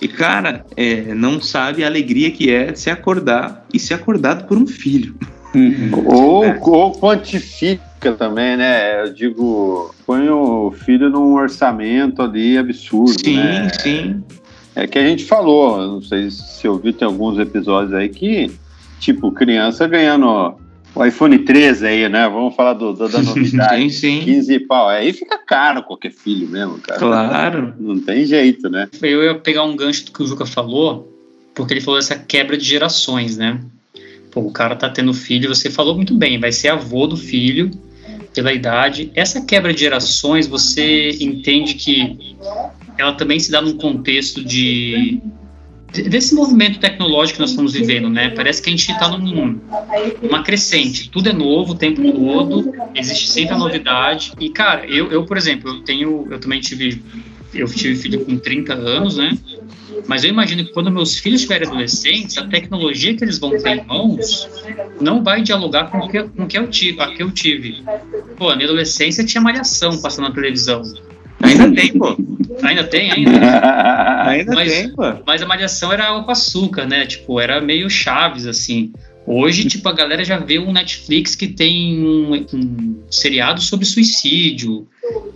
E 0.00 0.08
cara, 0.08 0.64
é, 0.76 1.14
não 1.14 1.40
sabe 1.40 1.84
a 1.84 1.86
alegria 1.86 2.30
que 2.30 2.50
é 2.50 2.74
se 2.74 2.90
acordar 2.90 3.64
e 3.72 3.78
ser 3.78 3.94
acordado 3.94 4.46
por 4.46 4.58
um 4.58 4.66
filho. 4.66 5.14
Uhum. 5.54 5.90
Ou, 6.06 6.44
é. 6.44 6.58
ou 6.60 6.92
quantifica 6.98 8.12
também, 8.18 8.56
né? 8.56 9.02
Eu 9.02 9.14
digo, 9.14 9.94
põe 10.04 10.28
o 10.28 10.72
filho 10.72 11.08
num 11.08 11.34
orçamento 11.34 12.20
ali 12.20 12.58
absurdo. 12.58 13.14
Sim, 13.24 13.36
né? 13.36 13.68
sim. 13.80 14.22
É 14.74 14.86
que 14.88 14.98
a 14.98 15.06
gente 15.06 15.24
falou, 15.24 15.78
não 15.86 16.02
sei 16.02 16.28
se 16.30 16.66
ouviu, 16.66 16.92
tem 16.92 17.06
alguns 17.06 17.38
episódios 17.38 17.94
aí 17.94 18.08
que, 18.08 18.50
tipo, 18.98 19.30
criança 19.30 19.86
ganhando 19.86 20.56
o 20.94 21.04
iPhone 21.04 21.38
13 21.38 21.86
aí, 21.86 22.08
né? 22.08 22.28
Vamos 22.28 22.54
falar 22.54 22.74
do, 22.74 22.92
do 22.92 23.08
da 23.08 23.20
novidade. 23.22 23.90
sim, 23.90 24.20
sim. 24.20 24.24
15 24.24 24.60
pau. 24.60 24.88
Aí 24.88 25.12
fica 25.12 25.38
caro 25.38 25.82
qualquer 25.82 26.12
filho 26.12 26.48
mesmo, 26.48 26.78
cara. 26.78 26.98
Claro. 26.98 27.74
Não 27.78 27.98
tem 27.98 28.24
jeito, 28.24 28.70
né? 28.70 28.88
Eu 29.02 29.22
ia 29.22 29.34
pegar 29.34 29.64
um 29.64 29.76
gancho 29.76 30.06
do 30.06 30.12
que 30.12 30.22
o 30.22 30.26
Juca 30.26 30.46
falou, 30.46 31.12
porque 31.54 31.74
ele 31.74 31.80
falou 31.80 31.98
dessa 31.98 32.16
quebra 32.16 32.56
de 32.56 32.64
gerações, 32.64 33.36
né? 33.36 33.60
Pô, 34.30 34.40
o 34.40 34.52
cara 34.52 34.76
tá 34.76 34.88
tendo 34.88 35.12
filho, 35.12 35.48
você 35.48 35.70
falou 35.70 35.94
muito 35.94 36.14
bem, 36.14 36.38
vai 36.38 36.52
ser 36.52 36.68
avô 36.68 37.06
do 37.06 37.16
filho 37.16 37.70
pela 38.34 38.52
idade. 38.52 39.10
Essa 39.14 39.40
quebra 39.40 39.72
de 39.72 39.80
gerações, 39.80 40.46
você 40.46 41.10
entende 41.20 41.74
que 41.74 42.36
ela 42.98 43.12
também 43.12 43.38
se 43.38 43.50
dá 43.50 43.60
num 43.60 43.76
contexto 43.76 44.44
de 44.44 45.20
desse 46.02 46.34
movimento 46.34 46.80
tecnológico 46.80 47.36
que 47.36 47.40
nós 47.40 47.50
estamos 47.50 47.72
vivendo, 47.72 48.08
né? 48.10 48.30
Parece 48.30 48.60
que 48.60 48.68
a 48.68 48.72
gente 48.72 48.90
está 48.90 49.08
num, 49.08 49.60
numa 50.22 50.42
crescente. 50.42 51.08
Tudo 51.08 51.28
é 51.28 51.32
novo 51.32 51.72
o 51.72 51.74
tempo 51.74 52.02
todo, 52.12 52.72
existe 52.94 53.30
sempre 53.30 53.54
a 53.54 53.58
novidade. 53.58 54.32
E 54.40 54.48
cara, 54.50 54.86
eu, 54.86 55.10
eu 55.10 55.24
por 55.24 55.36
exemplo, 55.36 55.70
eu 55.70 55.80
tenho, 55.82 56.26
eu 56.30 56.38
também 56.38 56.60
tive, 56.60 57.02
eu 57.52 57.66
tive 57.66 57.96
filho 57.96 58.24
com 58.24 58.36
30 58.36 58.74
anos, 58.74 59.16
né? 59.16 59.38
Mas 60.06 60.24
eu 60.24 60.30
imagino 60.30 60.64
que 60.64 60.72
quando 60.72 60.90
meus 60.90 61.18
filhos 61.18 61.40
estiverem 61.40 61.68
adolescentes, 61.68 62.36
a 62.36 62.46
tecnologia 62.46 63.14
que 63.16 63.24
eles 63.24 63.38
vão 63.38 63.50
ter 63.50 63.78
em 63.78 63.84
mãos 63.84 64.48
não 65.00 65.22
vai 65.22 65.42
dialogar 65.42 65.90
com 65.90 65.98
o 65.98 66.08
que, 66.08 66.22
com 66.24 66.44
o 66.44 66.46
que 66.46 66.58
eu 66.58 66.68
tive, 66.68 67.00
a 67.00 67.14
que 67.14 67.22
eu 67.22 67.30
tive. 67.30 67.82
Pô, 68.36 68.50
na 68.50 68.56
minha 68.56 68.68
adolescência 68.68 69.24
tinha 69.24 69.40
malhação 69.40 69.96
passando 70.00 70.28
na 70.28 70.34
televisão. 70.34 70.82
Ainda 71.44 71.74
tem, 71.74 71.92
pô. 71.92 72.16
Ainda 72.62 72.84
tem, 72.84 73.12
ainda. 73.12 73.30
Ainda 74.28 74.54
Mas- 74.54 74.72
tem, 74.72 74.90
pô. 74.90 75.02
Mas 75.26 75.42
a 75.42 75.46
malhação 75.46 75.92
era 75.92 76.04
água 76.08 76.24
com 76.24 76.30
açúcar, 76.30 76.86
né? 76.86 77.06
Tipo, 77.06 77.38
era 77.40 77.60
meio 77.60 77.88
chaves, 77.90 78.46
assim. 78.46 78.92
Hoje, 79.26 79.64
tipo, 79.66 79.88
a 79.88 79.92
galera 79.92 80.22
já 80.24 80.36
vê 80.38 80.58
um 80.58 80.70
Netflix 80.72 81.34
que 81.34 81.46
tem 81.46 81.98
um, 82.04 82.34
um 82.52 82.96
seriado 83.10 83.60
sobre 83.62 83.86
suicídio. 83.86 84.86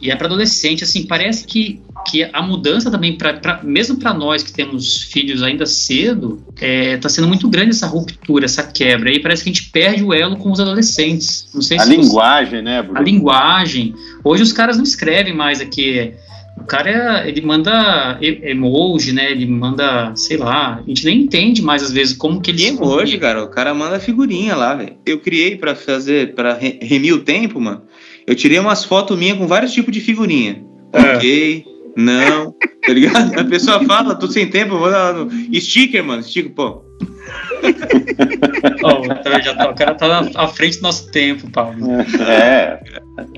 E 0.01 0.11
é 0.11 0.17
para 0.17 0.27
adolescente, 0.27 0.85
assim, 0.85 1.07
parece 1.07 1.47
que, 1.47 1.81
que 2.11 2.23
a 2.33 2.43
mudança 2.43 2.91
também, 2.91 3.17
pra, 3.17 3.35
pra- 3.35 3.63
mesmo 3.63 3.97
para 3.99 4.13
nós 4.15 4.43
que 4.43 4.53
temos 4.53 5.03
filhos 5.05 5.43
ainda 5.43 5.65
cedo, 5.67 6.43
é, 6.61 6.97
tá 6.99 7.09
sendo 7.09 7.29
muito 7.29 7.49
grande 7.49 7.71
essa 7.71 7.87
ruptura, 7.87 8.45
essa 8.45 8.63
quebra. 8.63 9.11
Aí 9.11 9.21
parece 9.21 9.43
que 9.43 9.51
a 9.51 9.53
gente 9.53 9.71
perde 9.71 10.03
o 10.05 10.13
elo 10.13 10.37
com 10.37 10.51
os 10.51 10.61
adolescentes. 10.61 11.49
Não 11.55 11.63
sei 11.63 11.79
A 11.79 11.81
se 11.83 11.89
você- 11.89 11.97
linguagem, 11.97 12.63
né, 12.63 12.83
Bruno? 12.83 12.99
a 12.99 13.03
linguagem. 13.03 13.95
Hoje 14.23 14.43
os 14.43 14.53
caras 14.53 14.77
não 14.77 14.85
escrevem 14.85 15.35
mais 15.35 15.61
aqui. 15.61 16.13
O 16.61 16.65
cara, 16.65 17.27
ele 17.27 17.41
manda 17.41 18.19
emoji, 18.21 19.13
né? 19.13 19.31
Ele 19.31 19.47
manda, 19.47 20.13
sei 20.15 20.37
lá, 20.37 20.83
a 20.85 20.89
gente 20.89 21.05
nem 21.05 21.23
entende 21.23 21.63
mais 21.63 21.83
às 21.83 21.93
vezes 21.93 22.17
como 22.17 22.41
que 22.41 22.51
ele 22.51 22.63
E 22.63 22.67
emoji, 22.67 23.19
cara, 23.19 23.43
o 23.45 23.49
cara 23.49 23.73
manda 23.75 23.99
figurinha 24.01 24.55
lá, 24.55 24.75
velho. 24.75 24.97
Eu 25.07 25.19
criei 25.21 25.57
pra 25.57 25.75
fazer, 25.75 26.35
pra 26.35 26.55
re- 26.55 26.79
remir 26.83 27.15
o 27.15 27.21
tempo, 27.21 27.61
mano. 27.61 27.83
Eu 28.27 28.35
tirei 28.35 28.59
umas 28.59 28.85
fotos 28.85 29.19
minhas 29.19 29.39
com 29.39 29.47
vários 29.47 29.73
tipos 29.73 29.93
de 29.93 30.01
figurinha. 30.01 30.63
Ok, 30.93 31.65
não, 31.97 32.53
tá 32.87 32.93
ligado? 32.93 33.39
A 33.39 33.45
pessoa 33.45 33.85
fala, 33.85 34.15
tô 34.15 34.27
sem 34.29 34.49
tempo, 34.49 34.75
eu 34.75 34.79
vou 34.79 34.91
dar 34.91 35.15
no... 35.15 35.31
Sticker, 35.61 36.05
mano, 36.05 36.23
sticker, 36.23 36.53
pô. 36.53 36.83
Ó, 38.83 39.01
o 39.03 39.09
cara 39.23 39.41
já 39.43 39.55
tá- 39.55 39.71
o 39.71 39.75
cara 39.75 39.95
tá 39.95 40.09
na, 40.09 40.31
à 40.43 40.49
frente 40.49 40.77
do 40.79 40.83
nosso 40.83 41.11
tempo, 41.11 41.51
Paulo. 41.51 41.77
É. 42.21 42.81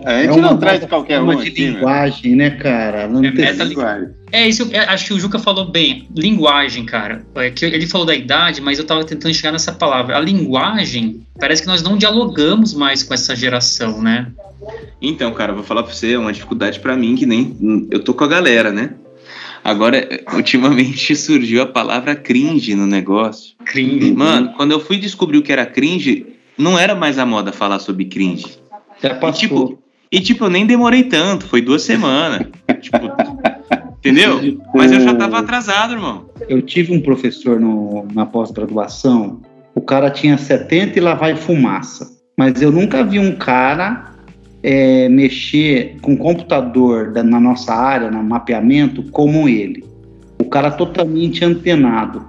A 0.04 0.18
gente 0.22 0.28
É 0.28 0.32
uma 0.32 0.50
não 0.50 0.58
traz 0.58 0.84
qualquer 0.84 1.16
forma 1.18 1.34
um 1.34 1.40
de 1.42 1.48
aqui, 1.48 1.66
né? 1.66 1.70
linguagem, 1.72 2.36
né, 2.36 2.50
cara? 2.50 3.08
Não 3.08 3.20
É 3.24 3.30
tem- 3.30 3.40
meta- 3.44 3.64
Linguagem. 3.64 4.08
É 4.32 4.48
isso, 4.48 4.68
é, 4.72 4.78
acho 4.80 5.06
que 5.06 5.14
o 5.14 5.18
Juca 5.18 5.38
falou 5.38 5.64
bem. 5.70 6.08
Linguagem, 6.14 6.84
cara. 6.84 7.24
É 7.36 7.50
que 7.50 7.64
ele 7.64 7.86
falou 7.86 8.06
da 8.06 8.14
idade, 8.14 8.60
mas 8.60 8.78
eu 8.78 8.84
tava 8.84 9.04
tentando 9.04 9.34
chegar 9.34 9.52
nessa 9.52 9.72
palavra. 9.72 10.16
A 10.16 10.20
linguagem, 10.20 11.26
parece 11.38 11.62
que 11.62 11.68
nós 11.68 11.82
não 11.82 11.96
dialogamos 11.96 12.74
mais 12.74 13.02
com 13.02 13.12
essa 13.14 13.34
geração, 13.34 14.00
né? 14.00 14.26
Então, 15.02 15.32
cara, 15.32 15.52
vou 15.52 15.64
falar 15.64 15.82
pra 15.82 15.92
você, 15.92 16.12
é 16.12 16.18
uma 16.18 16.32
dificuldade 16.32 16.78
pra 16.78 16.94
mim 16.96 17.16
que 17.16 17.24
nem. 17.26 17.88
Eu 17.90 18.00
tô 18.04 18.12
com 18.14 18.22
a 18.24 18.28
galera, 18.28 18.70
né? 18.70 18.90
Agora, 19.62 20.08
ultimamente 20.34 21.14
surgiu 21.16 21.62
a 21.62 21.66
palavra 21.66 22.14
cringe 22.14 22.74
no 22.74 22.86
negócio. 22.86 23.54
Cringe. 23.64 24.12
Mano, 24.12 24.52
quando 24.56 24.72
eu 24.72 24.80
fui 24.80 24.96
descobrir 24.98 25.38
o 25.38 25.42
que 25.42 25.52
era 25.52 25.66
cringe, 25.66 26.26
não 26.56 26.78
era 26.78 26.94
mais 26.94 27.18
a 27.18 27.26
moda 27.26 27.52
falar 27.52 27.78
sobre 27.78 28.04
cringe. 28.06 28.58
Já 29.02 29.10
E 29.10 29.14
passou. 29.14 29.32
tipo, 29.40 29.78
e, 30.12 30.20
tipo, 30.20 30.44
eu 30.44 30.50
nem 30.50 30.66
demorei 30.66 31.04
tanto, 31.04 31.46
foi 31.46 31.60
duas 31.60 31.82
semanas. 31.82 32.46
tipo, 32.80 32.98
entendeu? 33.98 34.60
Mas 34.74 34.92
eu 34.92 35.00
já 35.00 35.14
tava 35.14 35.38
atrasado, 35.38 35.92
irmão. 35.94 36.28
Eu 36.48 36.62
tive 36.62 36.92
um 36.92 37.00
professor 37.00 37.60
no- 37.60 38.06
na 38.12 38.26
pós-graduação, 38.26 39.40
o 39.74 39.80
cara 39.80 40.10
tinha 40.10 40.36
70 40.36 40.98
e 40.98 41.00
lá 41.00 41.14
vai 41.14 41.36
fumaça. 41.36 42.10
Mas 42.36 42.60
eu 42.62 42.72
nunca 42.72 43.04
vi 43.04 43.18
um 43.18 43.36
cara 43.36 44.10
é, 44.62 45.08
mexer 45.08 45.96
com 46.02 46.16
computador 46.16 47.12
da- 47.12 47.22
na 47.22 47.40
nossa 47.40 47.74
área, 47.74 48.10
no 48.10 48.22
mapeamento, 48.22 49.02
como 49.10 49.48
ele. 49.48 49.84
O 50.38 50.44
cara 50.44 50.70
totalmente 50.70 51.44
antenado. 51.44 52.24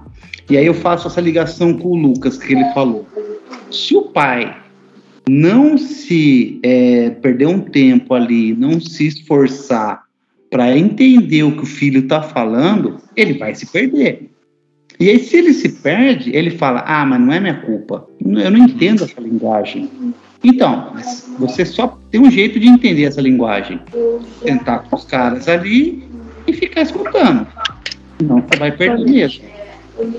E 0.50 0.56
aí 0.56 0.66
eu 0.66 0.74
faço 0.74 1.08
essa 1.08 1.20
ligação 1.20 1.74
com 1.74 1.88
o 1.88 1.96
Lucas 1.96 2.36
que 2.36 2.52
ele 2.52 2.64
falou. 2.72 3.06
Se 3.70 3.96
o 3.96 4.02
pai 4.02 4.54
não 5.28 5.78
se 5.78 6.58
é, 6.62 7.10
perder 7.10 7.46
um 7.46 7.60
tempo 7.60 8.12
ali, 8.14 8.54
não 8.54 8.80
se 8.80 9.06
esforçar 9.06 10.02
para 10.50 10.76
entender 10.76 11.44
o 11.44 11.52
que 11.52 11.62
o 11.62 11.66
filho 11.66 12.00
está 12.00 12.22
falando, 12.22 12.98
ele 13.16 13.38
vai 13.38 13.54
se 13.54 13.66
perder. 13.66 14.30
E 15.00 15.08
aí, 15.08 15.18
se 15.18 15.36
ele 15.36 15.54
se 15.54 15.68
perde, 15.68 16.30
ele 16.36 16.50
fala: 16.50 16.84
Ah, 16.86 17.04
mas 17.06 17.20
não 17.20 17.32
é 17.32 17.40
minha 17.40 17.60
culpa. 17.62 18.06
Eu 18.20 18.50
não 18.50 18.58
entendo 18.58 19.04
essa 19.04 19.20
linguagem. 19.20 19.88
Então, 20.44 20.92
você 21.38 21.64
só 21.64 21.98
tem 22.12 22.20
um 22.20 22.30
jeito 22.30 22.60
de 22.60 22.68
entender 22.68 23.04
essa 23.04 23.20
linguagem: 23.20 23.80
sentar 24.42 24.84
com 24.84 24.94
os 24.94 25.04
caras 25.04 25.48
ali 25.48 26.04
e 26.46 26.52
ficar 26.52 26.82
escutando. 26.82 27.46
Senão 28.20 28.40
você 28.42 28.58
vai 28.58 28.70
perder 28.70 29.10
mesmo. 29.10 29.44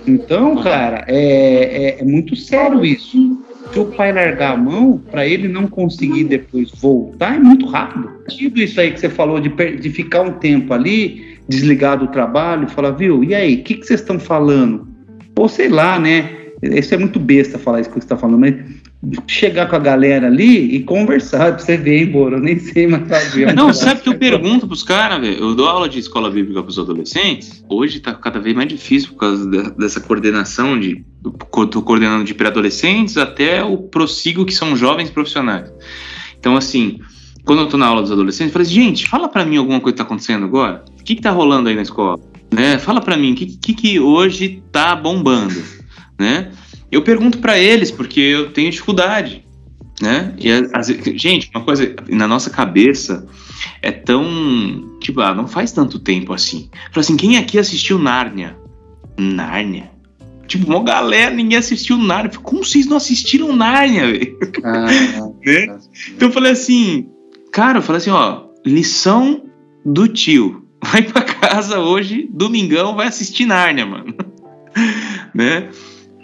Então, 0.08 0.62
cara, 0.62 1.06
é, 1.08 1.98
é- 1.98 2.02
é 2.02 2.04
muito 2.04 2.36
sério 2.36 2.84
isso. 2.84 3.42
Se 3.72 3.80
o 3.80 3.86
pai 3.86 4.12
largar 4.12 4.54
a 4.54 4.58
mão, 4.58 5.02
para 5.10 5.26
ele 5.26 5.48
não 5.48 5.68
conseguir 5.68 6.26
depois 6.26 6.70
voltar, 6.72 7.36
é 7.36 7.40
muito 7.40 7.66
rápido. 7.66 8.10
Tudo 8.28 8.62
isso 8.62 8.80
aí 8.80 8.92
que 8.92 9.00
você 9.00 9.10
falou 9.10 9.40
de, 9.40 9.50
de 9.50 9.90
ficar 9.90 10.22
um 10.22 10.34
tempo 10.34 10.74
ali, 10.74 11.38
desligar 11.48 11.98
do 11.98 12.08
trabalho, 12.08 12.68
falar, 12.68 12.92
viu, 12.92 13.24
e 13.24 13.34
aí, 13.34 13.56
o 13.56 13.64
que, 13.64 13.76
que 13.76 13.86
vocês 13.86 14.00
estão 14.02 14.20
falando? 14.20 14.88
Ou 15.38 15.50
sei 15.50 15.70
lá, 15.70 15.98
né? 16.00 16.30
Isso 16.62 16.94
é 16.94 16.98
muito 16.98 17.20
besta 17.20 17.58
falar 17.58 17.82
isso 17.82 17.90
que 17.90 17.96
você 17.96 18.06
está 18.06 18.16
falando, 18.16 18.40
mas 18.40 18.56
chegar 19.28 19.68
com 19.68 19.76
a 19.76 19.80
galera 19.80 20.28
ali 20.28 20.76
e 20.76 20.84
conversar 20.84 21.54
pra 21.56 21.60
você 21.60 21.76
ver, 21.78 22.04
embora. 22.04 22.38
Eu 22.38 22.40
nem 22.42 22.58
sei 22.58 22.88
mais 22.88 23.08
fazer. 23.08 23.54
Não, 23.54 23.74
sabe 23.74 24.02
que 24.02 24.10
eu 24.10 24.18
pergunto 24.18 24.68
pros 24.68 24.84
caras, 24.84 25.20
velho? 25.20 25.38
Eu 25.38 25.56
dou 25.56 25.68
aula 25.68 25.90
de 25.90 26.00
escola 26.00 26.30
bíblica 26.32 26.64
pros 26.64 26.80
adolescentes. 26.80 27.64
Hoje 27.70 28.00
tá 28.00 28.14
cada 28.14 28.40
vez 28.40 28.56
mais 28.56 28.70
difícil 28.70 29.10
por 29.12 29.18
causa 29.18 29.50
de- 29.50 29.72
dessa 29.78 30.00
coordenação 30.00 30.80
de. 30.80 31.04
Tô 31.72 31.82
coordenando 31.82 32.24
de 32.24 32.34
pré-adolescentes 32.34 33.18
até 33.18 33.64
o 33.64 33.78
prossigo 33.78 34.46
que 34.46 34.54
são 34.54 34.76
jovens 34.76 35.10
profissionais. 35.10 35.72
Então, 36.40 36.56
assim, 36.56 37.00
quando 37.46 37.60
eu 37.60 37.68
tô 37.68 37.78
na 37.78 37.88
aula 37.88 38.02
dos 38.02 38.12
adolescentes, 38.12 38.48
eu 38.50 38.54
falei 38.54 38.66
assim, 38.68 38.76
gente, 38.76 39.08
fala 39.08 39.28
pra 39.28 39.46
mim 39.46 39.58
alguma 39.58 39.80
coisa 39.80 39.94
que 39.94 39.98
tá 39.98 40.04
acontecendo 40.04 40.46
agora. 40.46 40.84
O 41.00 41.04
que 41.04 41.16
que 41.16 41.22
tá 41.22 41.32
rolando 41.32 41.68
aí 41.70 41.76
na 41.76 41.82
escola? 41.82 42.20
Né? 42.54 42.78
Fala 42.78 43.02
pra 43.02 43.18
mim, 43.18 43.32
o 43.34 43.36
que, 43.36 43.46
que 43.58 43.74
que 43.74 44.00
hoje 44.00 44.62
tá 44.72 44.96
bombando? 44.96 45.62
Né? 46.20 46.52
Eu 46.94 47.02
pergunto 47.02 47.40
pra 47.40 47.58
eles, 47.58 47.92
porque 47.92 48.20
eu 48.20 48.52
tenho 48.52 48.72
dificuldade. 48.72 49.46
Né? 50.02 50.34
E, 50.38 50.50
vezes- 50.50 51.22
gente, 51.22 51.50
uma 51.54 51.64
coisa, 51.64 51.96
na 52.10 52.28
nossa 52.28 52.50
cabeça, 52.50 53.28
é 53.82 53.92
tão. 53.92 54.98
Tipo, 55.00 55.22
ah, 55.22 55.34
não 55.34 55.48
faz 55.48 55.72
tanto 55.72 56.00
tempo 56.00 56.34
assim. 56.34 56.70
Falei 56.92 57.02
assim, 57.06 57.18
quem 57.18 57.38
aqui 57.38 57.60
assistiu 57.60 57.98
Nárnia? 58.00 58.58
Nárnia? 59.18 59.92
Tipo, 60.48 60.68
uma 60.68 60.84
galera, 60.84 61.34
ninguém 61.34 61.58
assistiu 61.58 61.98
Nárnia. 61.98 62.32
Falei, 62.32 62.44
Como 62.44 62.66
vocês 62.66 62.86
não 62.86 62.98
assistiram 62.98 63.56
Nárnia, 63.56 64.08
velho? 64.12 64.38
Ah, 64.64 64.86
Né? 65.46 65.78
Então 66.10 66.28
eu 66.30 66.32
falei 66.32 66.52
assim, 66.52 67.08
cara, 67.52 67.78
eu 67.78 67.82
falei 67.82 68.02
assim, 68.02 68.10
ó, 68.10 68.46
lição 68.66 69.44
do 69.86 70.08
tio. 70.08 70.66
Vai 70.84 71.02
pra 71.02 71.22
casa 71.22 71.80
hoje, 71.80 72.28
domingão, 72.32 72.96
vai 72.96 73.08
assistir 73.08 73.46
Nárnia, 73.46 73.86
mano. 73.86 74.14
né? 75.34 75.70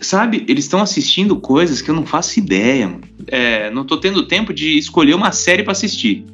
Sabe, 0.01 0.45
eles 0.47 0.65
estão 0.65 0.81
assistindo 0.81 1.35
coisas 1.35 1.81
que 1.81 1.89
eu 1.89 1.95
não 1.95 2.05
faço 2.05 2.39
ideia. 2.39 2.99
É, 3.27 3.69
não 3.71 3.83
tô 3.83 3.97
tendo 3.97 4.27
tempo 4.27 4.53
de 4.53 4.77
escolher 4.77 5.13
uma 5.13 5.31
série 5.31 5.63
pra 5.63 5.73
assistir. 5.73 6.25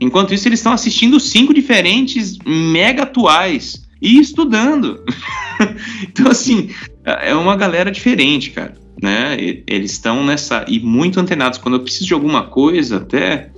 Enquanto 0.00 0.34
isso, 0.34 0.46
eles 0.48 0.58
estão 0.58 0.72
assistindo 0.72 1.18
cinco 1.18 1.54
diferentes 1.54 2.36
mega 2.44 3.04
atuais 3.04 3.84
e 4.00 4.18
estudando. 4.18 5.02
então, 6.02 6.30
assim, 6.30 6.70
é 7.04 7.34
uma 7.34 7.56
galera 7.56 7.90
diferente, 7.90 8.50
cara. 8.50 8.74
Né? 9.02 9.62
Eles 9.66 9.92
estão 9.92 10.24
nessa. 10.24 10.64
E 10.68 10.78
muito 10.78 11.18
antenados. 11.18 11.58
Quando 11.58 11.74
eu 11.74 11.80
preciso 11.80 12.06
de 12.06 12.14
alguma 12.14 12.44
coisa, 12.44 12.98
até. 12.98 13.50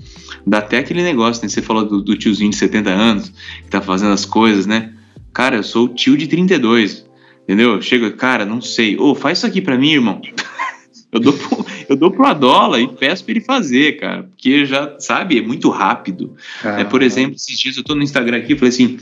Dá 0.46 0.58
até 0.58 0.78
aquele 0.78 1.02
negócio, 1.02 1.42
né? 1.42 1.48
Você 1.48 1.60
falou 1.60 1.84
do, 1.84 2.00
do 2.00 2.16
tiozinho 2.16 2.50
de 2.50 2.56
70 2.56 2.90
anos 2.90 3.32
que 3.64 3.68
tá 3.68 3.80
fazendo 3.80 4.12
as 4.12 4.24
coisas, 4.24 4.64
né? 4.64 4.92
Cara, 5.32 5.56
eu 5.56 5.62
sou 5.62 5.86
o 5.86 5.88
tio 5.88 6.16
de 6.16 6.26
32. 6.26 7.05
Entendeu? 7.46 7.80
Chega, 7.80 8.10
cara, 8.10 8.44
não 8.44 8.60
sei. 8.60 8.98
Ô, 8.98 9.14
faz 9.14 9.38
isso 9.38 9.46
aqui 9.46 9.60
pra 9.60 9.78
mim, 9.78 9.92
irmão. 9.92 10.20
Eu 11.12 11.20
dou, 11.20 11.32
pro, 11.32 11.66
eu 11.88 11.96
dou 11.96 12.10
pro 12.10 12.26
Adola 12.26 12.78
e 12.78 12.88
peço 12.88 13.24
pra 13.24 13.30
ele 13.32 13.40
fazer, 13.40 13.98
cara. 13.98 14.24
Porque 14.24 14.66
já, 14.66 14.96
sabe, 14.98 15.38
é 15.38 15.40
muito 15.40 15.70
rápido. 15.70 16.36
É, 16.62 16.84
por 16.84 17.00
exemplo, 17.00 17.36
esses 17.36 17.58
dias 17.58 17.76
eu 17.76 17.84
tô 17.84 17.94
no 17.94 18.02
Instagram 18.02 18.36
aqui 18.36 18.52
e 18.52 18.56
falei 18.58 18.68
assim: 18.68 18.98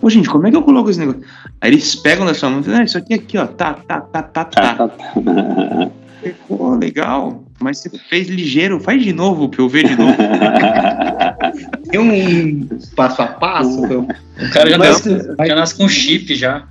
Ô, 0.00 0.08
gente, 0.08 0.30
como 0.30 0.46
é 0.46 0.50
que 0.50 0.56
eu 0.56 0.62
coloco 0.62 0.88
esse 0.88 0.98
negócio? 0.98 1.20
Aí 1.60 1.70
eles 1.70 1.94
pegam 1.96 2.24
da 2.24 2.32
sua 2.32 2.48
mão 2.48 2.60
e 2.60 2.62
falam: 2.62 2.80
ah, 2.80 2.84
Isso 2.84 2.96
aqui, 2.96 3.12
aqui, 3.12 3.36
ó, 3.36 3.46
tá, 3.46 3.74
tá, 3.74 4.00
tá, 4.00 4.22
tá, 4.22 4.44
tá. 4.46 4.88
Pô, 6.46 6.74
legal. 6.76 7.44
Mas 7.60 7.78
você 7.78 7.90
fez 8.08 8.28
ligeiro, 8.28 8.80
faz 8.80 9.02
de 9.02 9.12
novo 9.12 9.48
pra 9.50 9.60
eu 9.60 9.68
ver 9.68 9.88
de 9.88 9.96
novo. 9.96 10.16
Tem 11.90 12.00
um 12.00 12.68
passo 12.94 13.20
a 13.20 13.26
passo. 13.26 13.82
O 14.38 14.50
cara 14.52 14.70
já, 14.70 14.78
Mas- 14.78 15.04
nasce, 15.04 15.36
já 15.48 15.54
nasce 15.56 15.74
com 15.74 15.88
chip 15.88 16.32
já. 16.36 16.64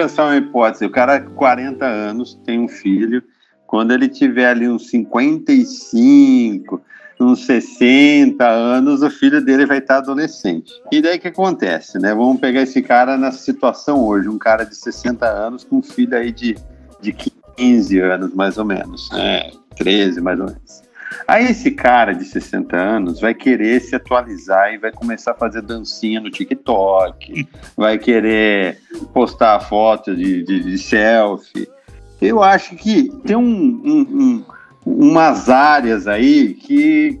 Pensar 0.00 0.24
uma 0.24 0.36
hipótese. 0.36 0.84
O 0.84 0.90
cara, 0.90 1.20
40 1.20 1.84
anos, 1.84 2.34
tem 2.44 2.58
um 2.58 2.68
filho, 2.68 3.22
Quando 3.66 3.92
ele 3.92 4.08
tiver 4.08 4.46
ali 4.48 4.68
uns 4.68 4.88
55, 4.90 6.82
uns 7.20 7.46
60 7.46 8.44
anos, 8.44 9.00
o 9.02 9.10
filho 9.10 9.40
dele 9.44 9.64
vai 9.64 9.78
estar 9.78 9.98
adolescente. 9.98 10.72
E 10.90 11.00
daí 11.00 11.20
que 11.20 11.28
acontece, 11.28 11.96
né? 11.96 12.12
Vamos 12.12 12.40
pegar 12.40 12.62
esse 12.62 12.82
cara 12.82 13.16
na 13.16 13.30
situação 13.30 14.04
hoje, 14.04 14.28
um 14.28 14.38
cara 14.38 14.64
de 14.64 14.74
60 14.74 15.24
anos 15.24 15.62
com 15.62 15.76
um 15.76 15.82
filho 15.82 16.16
aí 16.16 16.32
de, 16.32 16.56
de 17.00 17.12
15 17.56 18.00
anos, 18.00 18.34
mais 18.34 18.58
ou 18.58 18.64
menos, 18.64 19.08
né? 19.12 19.52
13, 19.76 20.20
mais 20.20 20.40
ou 20.40 20.46
menos. 20.46 20.82
Aí 21.26 21.46
esse 21.46 21.70
cara 21.70 22.12
de 22.12 22.24
60 22.24 22.76
anos 22.76 23.20
vai 23.20 23.34
querer 23.34 23.80
se 23.80 23.94
atualizar 23.94 24.72
e 24.72 24.78
vai 24.78 24.92
começar 24.92 25.32
a 25.32 25.34
fazer 25.34 25.62
dancinha 25.62 26.20
no 26.20 26.30
TikTok, 26.30 27.48
vai 27.76 27.98
querer 27.98 28.78
postar 29.12 29.60
fotos 29.60 30.16
de, 30.16 30.42
de, 30.42 30.60
de 30.60 30.78
selfie. 30.78 31.68
Eu 32.20 32.42
acho 32.42 32.76
que 32.76 33.10
tem 33.24 33.36
um, 33.36 33.42
um, 33.42 34.00
um, 34.00 34.44
umas 34.84 35.48
áreas 35.48 36.06
aí 36.06 36.54
que, 36.54 37.18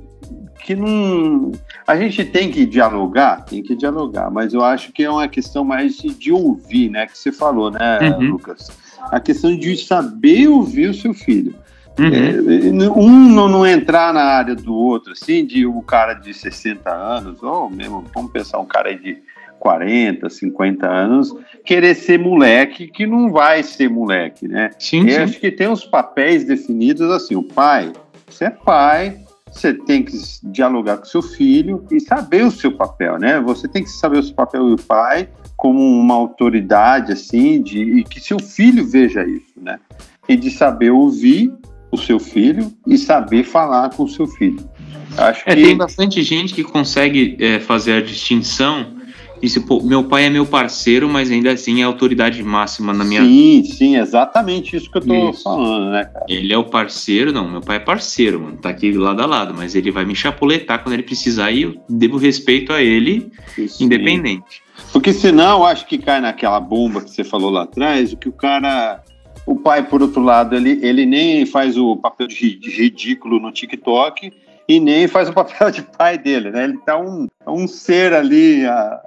que 0.64 0.76
não. 0.76 1.52
A 1.86 1.96
gente 1.96 2.24
tem 2.24 2.50
que 2.50 2.66
dialogar, 2.66 3.44
tem 3.44 3.62
que 3.62 3.74
dialogar, 3.74 4.30
mas 4.30 4.52
eu 4.52 4.62
acho 4.62 4.92
que 4.92 5.02
é 5.02 5.10
uma 5.10 5.26
questão 5.26 5.64
mais 5.64 5.96
de, 5.96 6.12
de 6.14 6.32
ouvir, 6.32 6.90
né? 6.90 7.06
Que 7.06 7.16
você 7.16 7.32
falou, 7.32 7.70
né, 7.70 7.98
uhum. 8.00 8.32
Lucas? 8.32 8.70
A 9.10 9.18
questão 9.18 9.56
de 9.56 9.76
saber 9.76 10.48
ouvir 10.48 10.90
o 10.90 10.94
seu 10.94 11.14
filho. 11.14 11.54
Uhum. 12.00 12.84
É, 12.84 12.90
um 12.90 13.28
não, 13.28 13.48
não, 13.48 13.66
entrar 13.66 14.14
na 14.14 14.22
área 14.22 14.54
do 14.54 14.74
outro, 14.74 15.12
assim, 15.12 15.44
de 15.44 15.66
o 15.66 15.78
um 15.78 15.82
cara 15.82 16.14
de 16.14 16.32
60 16.32 16.90
anos, 16.90 17.42
ou 17.42 17.68
mesmo, 17.68 18.04
vamos 18.14 18.32
pensar, 18.32 18.58
um 18.58 18.64
cara 18.64 18.94
de 18.94 19.18
40, 19.58 20.30
50 20.30 20.86
anos, 20.88 21.34
querer 21.64 21.94
ser 21.94 22.18
moleque, 22.18 22.88
que 22.88 23.06
não 23.06 23.30
vai 23.30 23.62
ser 23.62 23.90
moleque, 23.90 24.48
né? 24.48 24.70
Sim, 24.78 25.02
Eu 25.02 25.10
sim. 25.10 25.20
acho 25.20 25.38
que 25.38 25.52
tem 25.52 25.68
uns 25.68 25.84
papéis 25.84 26.44
definidos 26.44 27.10
assim, 27.10 27.36
o 27.36 27.42
pai, 27.42 27.92
você 28.26 28.46
é 28.46 28.50
pai, 28.50 29.18
você 29.52 29.74
tem 29.74 30.02
que 30.02 30.16
dialogar 30.44 30.96
com 30.96 31.04
seu 31.04 31.20
filho 31.20 31.84
e 31.90 32.00
saber 32.00 32.44
o 32.44 32.50
seu 32.50 32.72
papel, 32.72 33.18
né? 33.18 33.38
Você 33.40 33.68
tem 33.68 33.82
que 33.82 33.90
saber 33.90 34.18
o 34.18 34.22
seu 34.22 34.34
papel 34.34 34.70
do 34.70 34.82
pai 34.82 35.28
como 35.56 35.78
uma 35.78 36.14
autoridade, 36.14 37.12
assim, 37.12 37.60
de, 37.60 37.98
e 37.98 38.04
que 38.04 38.18
seu 38.20 38.38
filho 38.38 38.86
veja 38.86 39.22
isso, 39.24 39.52
né? 39.60 39.78
E 40.26 40.36
de 40.36 40.50
saber 40.50 40.90
ouvir 40.90 41.52
o 41.90 41.96
seu 41.96 42.18
filho 42.18 42.72
e 42.86 42.96
saber 42.96 43.44
falar 43.44 43.90
com 43.90 44.04
o 44.04 44.08
seu 44.08 44.26
filho. 44.26 44.68
Acho 45.16 45.42
é, 45.46 45.54
que... 45.54 45.62
Tem 45.62 45.76
bastante 45.76 46.22
gente 46.22 46.54
que 46.54 46.62
consegue 46.62 47.36
é, 47.40 47.58
fazer 47.58 47.94
a 47.94 48.00
distinção. 48.00 48.98
Disse, 49.42 49.60
pô, 49.60 49.82
meu 49.82 50.04
pai 50.04 50.26
é 50.26 50.30
meu 50.30 50.44
parceiro, 50.44 51.08
mas 51.08 51.30
ainda 51.30 51.50
assim 51.50 51.80
é 51.80 51.84
autoridade 51.84 52.42
máxima 52.42 52.92
na 52.92 53.02
minha 53.02 53.24
Sim, 53.24 53.64
sim, 53.64 53.96
exatamente 53.96 54.76
isso 54.76 54.90
que 54.90 54.98
eu 54.98 55.02
tô 55.02 55.30
isso. 55.30 55.44
falando, 55.44 55.90
né, 55.90 56.04
cara? 56.04 56.26
Ele 56.28 56.52
é 56.52 56.58
o 56.58 56.64
parceiro, 56.64 57.32
não, 57.32 57.48
meu 57.48 57.62
pai 57.62 57.76
é 57.76 57.80
parceiro, 57.80 58.38
mano, 58.38 58.58
tá 58.58 58.68
aqui 58.68 58.92
lado 58.92 59.22
a 59.22 59.26
lado, 59.26 59.54
mas 59.56 59.74
ele 59.74 59.90
vai 59.90 60.04
me 60.04 60.14
chapuletar 60.14 60.82
quando 60.82 60.92
ele 60.92 61.02
precisar 61.02 61.50
e 61.52 61.62
eu 61.62 61.74
devo 61.88 62.18
respeito 62.18 62.70
a 62.70 62.82
ele, 62.82 63.32
isso, 63.56 63.82
independente. 63.82 64.44
Sim. 64.50 64.82
Porque 64.92 65.10
senão, 65.10 65.60
eu 65.60 65.64
acho 65.64 65.86
que 65.86 65.96
cai 65.96 66.20
naquela 66.20 66.60
bomba 66.60 67.00
que 67.00 67.10
você 67.10 67.24
falou 67.24 67.50
lá 67.50 67.62
atrás, 67.62 68.12
o 68.12 68.18
que 68.18 68.28
o 68.28 68.32
cara 68.32 69.02
o 69.50 69.56
pai, 69.56 69.82
por 69.82 70.00
outro 70.00 70.22
lado, 70.22 70.54
ele, 70.54 70.78
ele 70.80 71.04
nem 71.04 71.44
faz 71.44 71.76
o 71.76 71.96
papel 71.96 72.28
de, 72.28 72.54
de 72.54 72.70
ridículo 72.70 73.40
no 73.40 73.50
TikTok 73.50 74.32
e 74.68 74.78
nem 74.78 75.08
faz 75.08 75.28
o 75.28 75.32
papel 75.34 75.72
de 75.72 75.82
pai 75.82 76.16
dele, 76.16 76.52
né? 76.52 76.62
Ele 76.62 76.78
tá 76.78 76.96
um, 76.96 77.26
um 77.44 77.66
ser 77.66 78.14
ali 78.14 78.64
a, 78.64 79.00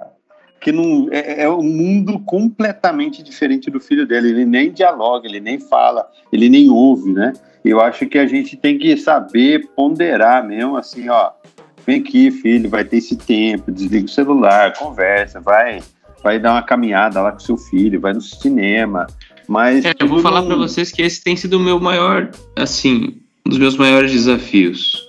que 0.60 0.70
não 0.70 1.08
é, 1.10 1.44
é, 1.44 1.48
um 1.48 1.62
mundo 1.62 2.18
completamente 2.20 3.22
diferente 3.22 3.70
do 3.70 3.80
filho 3.80 4.06
dele. 4.06 4.28
Ele 4.28 4.44
nem 4.44 4.70
dialoga, 4.70 5.26
ele 5.26 5.40
nem 5.40 5.58
fala, 5.58 6.06
ele 6.30 6.50
nem 6.50 6.68
ouve, 6.68 7.10
né? 7.14 7.32
Eu 7.64 7.80
acho 7.80 8.04
que 8.04 8.18
a 8.18 8.26
gente 8.26 8.54
tem 8.54 8.78
que 8.78 8.94
saber 8.98 9.70
ponderar 9.74 10.46
mesmo, 10.46 10.76
assim, 10.76 11.08
ó. 11.08 11.30
Vem 11.86 12.00
aqui, 12.00 12.30
filho, 12.30 12.68
vai 12.68 12.84
ter 12.84 12.98
esse 12.98 13.16
tempo, 13.16 13.72
desliga 13.72 14.04
o 14.04 14.08
celular, 14.08 14.74
conversa, 14.76 15.40
vai, 15.40 15.80
vai 16.22 16.38
dar 16.38 16.52
uma 16.52 16.62
caminhada 16.62 17.22
lá 17.22 17.32
com 17.32 17.38
seu 17.38 17.56
filho, 17.56 17.98
vai 17.98 18.12
no 18.12 18.20
cinema, 18.20 19.06
mas. 19.48 19.84
É, 19.84 19.92
eu 19.98 20.08
vou 20.08 20.20
falar 20.20 20.42
para 20.42 20.56
vocês 20.56 20.90
que 20.90 21.02
esse 21.02 21.22
tem 21.22 21.36
sido 21.36 21.54
o 21.54 21.60
meu 21.60 21.80
maior, 21.80 22.30
assim, 22.56 23.16
um 23.46 23.50
dos 23.50 23.58
meus 23.58 23.76
maiores 23.76 24.12
desafios. 24.12 25.08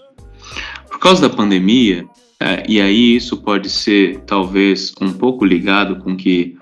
Por 0.89 0.99
causa 0.99 1.27
da 1.27 1.35
pandemia, 1.35 2.05
é, 2.39 2.63
e 2.67 2.81
aí 2.81 3.15
isso 3.15 3.37
pode 3.37 3.69
ser 3.69 4.19
talvez 4.21 4.93
um 5.01 5.11
pouco 5.11 5.45
ligado 5.45 5.97
com 5.97 6.15
que 6.15 6.57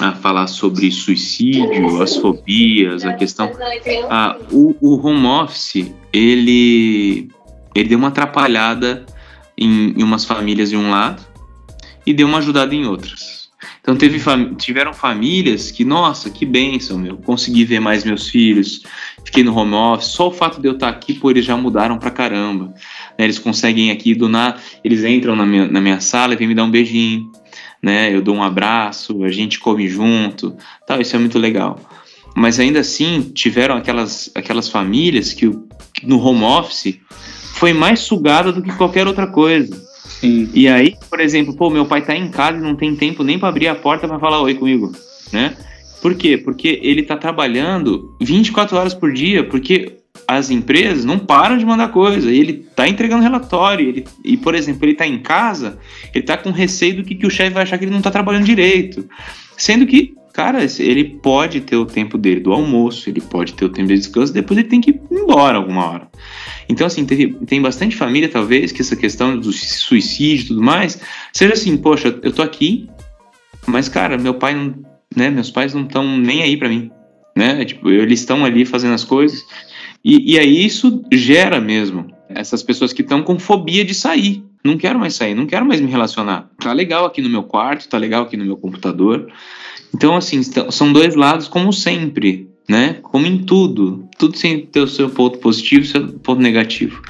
a 0.00 0.12
falar 0.12 0.46
sobre 0.46 0.90
suicídio, 0.90 2.02
as 2.02 2.16
fobias, 2.16 3.04
a 3.04 3.14
questão. 3.14 3.50
Ah, 4.10 4.36
o, 4.50 4.76
o 4.80 5.06
home 5.06 5.26
office, 5.26 5.90
ele, 6.12 7.28
ele 7.74 7.88
deu 7.88 7.98
uma 7.98 8.08
atrapalhada 8.08 9.06
em, 9.56 9.94
em 9.96 10.02
umas 10.02 10.24
famílias 10.24 10.70
de 10.70 10.76
um 10.76 10.90
lado 10.90 11.24
e 12.04 12.12
deu 12.12 12.28
uma 12.28 12.38
ajudada 12.38 12.74
em 12.74 12.86
outras. 12.86 13.45
Então 13.86 13.94
teve 13.94 14.18
fam 14.18 14.52
tiveram 14.56 14.92
famílias 14.92 15.70
que, 15.70 15.84
nossa, 15.84 16.28
que 16.28 16.44
bênção, 16.44 16.98
meu, 16.98 17.18
consegui 17.18 17.64
ver 17.64 17.78
mais 17.78 18.02
meus 18.02 18.28
filhos, 18.28 18.82
fiquei 19.24 19.44
no 19.44 19.56
home 19.56 19.74
office, 19.74 20.08
só 20.08 20.26
o 20.26 20.32
fato 20.32 20.60
de 20.60 20.66
eu 20.66 20.72
estar 20.72 20.88
aqui, 20.88 21.14
pô, 21.14 21.30
eles 21.30 21.44
já 21.44 21.56
mudaram 21.56 21.96
pra 21.96 22.10
caramba. 22.10 22.74
Né? 23.16 23.24
Eles 23.26 23.38
conseguem 23.38 23.92
aqui 23.92 24.12
do 24.12 24.28
nada, 24.28 24.58
eles 24.82 25.04
entram 25.04 25.36
na 25.36 25.46
minha, 25.46 25.68
na 25.68 25.80
minha 25.80 26.00
sala 26.00 26.34
e 26.34 26.36
vêm 26.36 26.48
me 26.48 26.54
dar 26.56 26.64
um 26.64 26.70
beijinho, 26.70 27.30
né? 27.80 28.12
Eu 28.12 28.20
dou 28.20 28.34
um 28.34 28.42
abraço, 28.42 29.22
a 29.22 29.30
gente 29.30 29.60
come 29.60 29.86
junto, 29.86 30.56
tal, 30.84 31.00
isso 31.00 31.14
é 31.14 31.18
muito 31.20 31.38
legal. 31.38 31.78
Mas 32.34 32.58
ainda 32.58 32.80
assim, 32.80 33.30
tiveram 33.32 33.76
aquelas, 33.76 34.32
aquelas 34.34 34.68
famílias 34.68 35.32
que, 35.32 35.48
que 35.94 36.04
no 36.04 36.20
home 36.20 36.42
office 36.42 36.98
foi 37.54 37.72
mais 37.72 38.00
sugada 38.00 38.50
do 38.52 38.60
que 38.60 38.72
qualquer 38.72 39.06
outra 39.06 39.28
coisa. 39.28 39.85
Sim. 40.20 40.48
E 40.54 40.68
aí, 40.68 40.96
por 41.08 41.20
exemplo, 41.20 41.54
pô, 41.54 41.70
meu 41.70 41.86
pai 41.86 42.02
tá 42.02 42.16
em 42.16 42.28
casa 42.28 42.58
e 42.58 42.60
não 42.60 42.74
tem 42.74 42.94
tempo 42.96 43.22
nem 43.22 43.38
para 43.38 43.48
abrir 43.48 43.68
a 43.68 43.74
porta 43.74 44.08
para 44.08 44.18
falar 44.18 44.40
oi 44.40 44.54
comigo, 44.54 44.92
né? 45.32 45.56
Por 46.00 46.14
quê? 46.14 46.38
Porque 46.38 46.80
ele 46.82 47.02
tá 47.02 47.16
trabalhando 47.16 48.16
24 48.20 48.76
horas 48.76 48.94
por 48.94 49.12
dia, 49.12 49.44
porque 49.44 49.96
as 50.26 50.50
empresas 50.50 51.04
não 51.04 51.18
param 51.18 51.56
de 51.56 51.64
mandar 51.64 51.88
coisa, 51.88 52.30
ele 52.30 52.64
tá 52.74 52.88
entregando 52.88 53.22
relatório, 53.22 53.88
ele, 53.88 54.04
e 54.24 54.36
por 54.36 54.54
exemplo, 54.54 54.84
ele 54.84 54.94
tá 54.94 55.06
em 55.06 55.18
casa, 55.18 55.78
ele 56.14 56.24
tá 56.24 56.36
com 56.36 56.50
receio 56.50 56.96
do 56.96 57.04
que, 57.04 57.14
que 57.14 57.26
o 57.26 57.30
chefe 57.30 57.54
vai 57.54 57.62
achar 57.62 57.78
que 57.78 57.84
ele 57.84 57.92
não 57.92 58.02
tá 58.02 58.10
trabalhando 58.10 58.44
direito. 58.44 59.08
Sendo 59.56 59.86
que, 59.86 60.14
cara, 60.36 60.58
ele 60.78 61.02
pode 61.02 61.62
ter 61.62 61.76
o 61.76 61.86
tempo 61.86 62.18
dele 62.18 62.40
do 62.40 62.52
almoço, 62.52 63.08
ele 63.08 63.22
pode 63.22 63.54
ter 63.54 63.64
o 63.64 63.70
tempo 63.70 63.88
de 63.88 63.94
descanso, 63.94 64.34
depois 64.34 64.58
ele 64.58 64.68
tem 64.68 64.82
que 64.82 64.90
ir 64.90 65.00
embora 65.10 65.56
alguma 65.56 65.88
hora. 65.88 66.08
Então, 66.68 66.86
assim, 66.86 67.06
teve, 67.06 67.28
tem 67.46 67.62
bastante 67.62 67.96
família, 67.96 68.28
talvez, 68.28 68.70
que 68.70 68.82
essa 68.82 68.94
questão 68.94 69.38
do 69.38 69.50
suicídio 69.50 70.44
e 70.44 70.48
tudo 70.48 70.62
mais, 70.62 71.00
seja 71.32 71.54
assim, 71.54 71.74
poxa, 71.78 72.14
eu 72.22 72.30
tô 72.30 72.42
aqui, 72.42 72.86
mas, 73.66 73.88
cara, 73.88 74.18
meu 74.18 74.34
pai 74.34 74.54
não, 74.54 74.74
né, 75.16 75.30
meus 75.30 75.50
pais 75.50 75.72
não 75.72 75.84
estão 75.84 76.18
nem 76.18 76.42
aí 76.42 76.54
para 76.58 76.68
mim, 76.68 76.90
né, 77.34 77.64
tipo, 77.64 77.88
eles 77.88 78.20
estão 78.20 78.44
ali 78.44 78.66
fazendo 78.66 78.92
as 78.92 79.04
coisas, 79.04 79.42
e, 80.04 80.34
e 80.34 80.38
aí 80.38 80.66
isso 80.66 81.02
gera 81.10 81.62
mesmo 81.62 82.14
essas 82.28 82.62
pessoas 82.62 82.92
que 82.92 83.00
estão 83.00 83.22
com 83.22 83.38
fobia 83.38 83.86
de 83.86 83.94
sair, 83.94 84.44
não 84.62 84.76
quero 84.76 84.98
mais 84.98 85.14
sair, 85.14 85.34
não 85.34 85.46
quero 85.46 85.64
mais 85.64 85.80
me 85.80 85.90
relacionar. 85.90 86.50
Tá 86.58 86.72
legal 86.72 87.06
aqui 87.06 87.22
no 87.22 87.30
meu 87.30 87.44
quarto, 87.44 87.88
tá 87.88 87.96
legal 87.96 88.24
aqui 88.24 88.36
no 88.36 88.44
meu 88.44 88.56
computador. 88.56 89.32
Então, 89.94 90.16
assim, 90.16 90.40
são 90.70 90.92
dois 90.92 91.14
lados, 91.14 91.48
como 91.48 91.72
sempre 91.72 92.48
né? 92.68 92.98
Como 93.00 93.26
em 93.26 93.38
tudo, 93.38 94.08
tudo 94.18 94.36
sem 94.36 94.66
ter 94.66 94.80
o 94.80 94.88
seu 94.88 95.08
ponto 95.08 95.38
positivo 95.38 95.84
e 95.84 95.88
seu 95.88 96.08
ponto 96.08 96.42
negativo. 96.42 97.00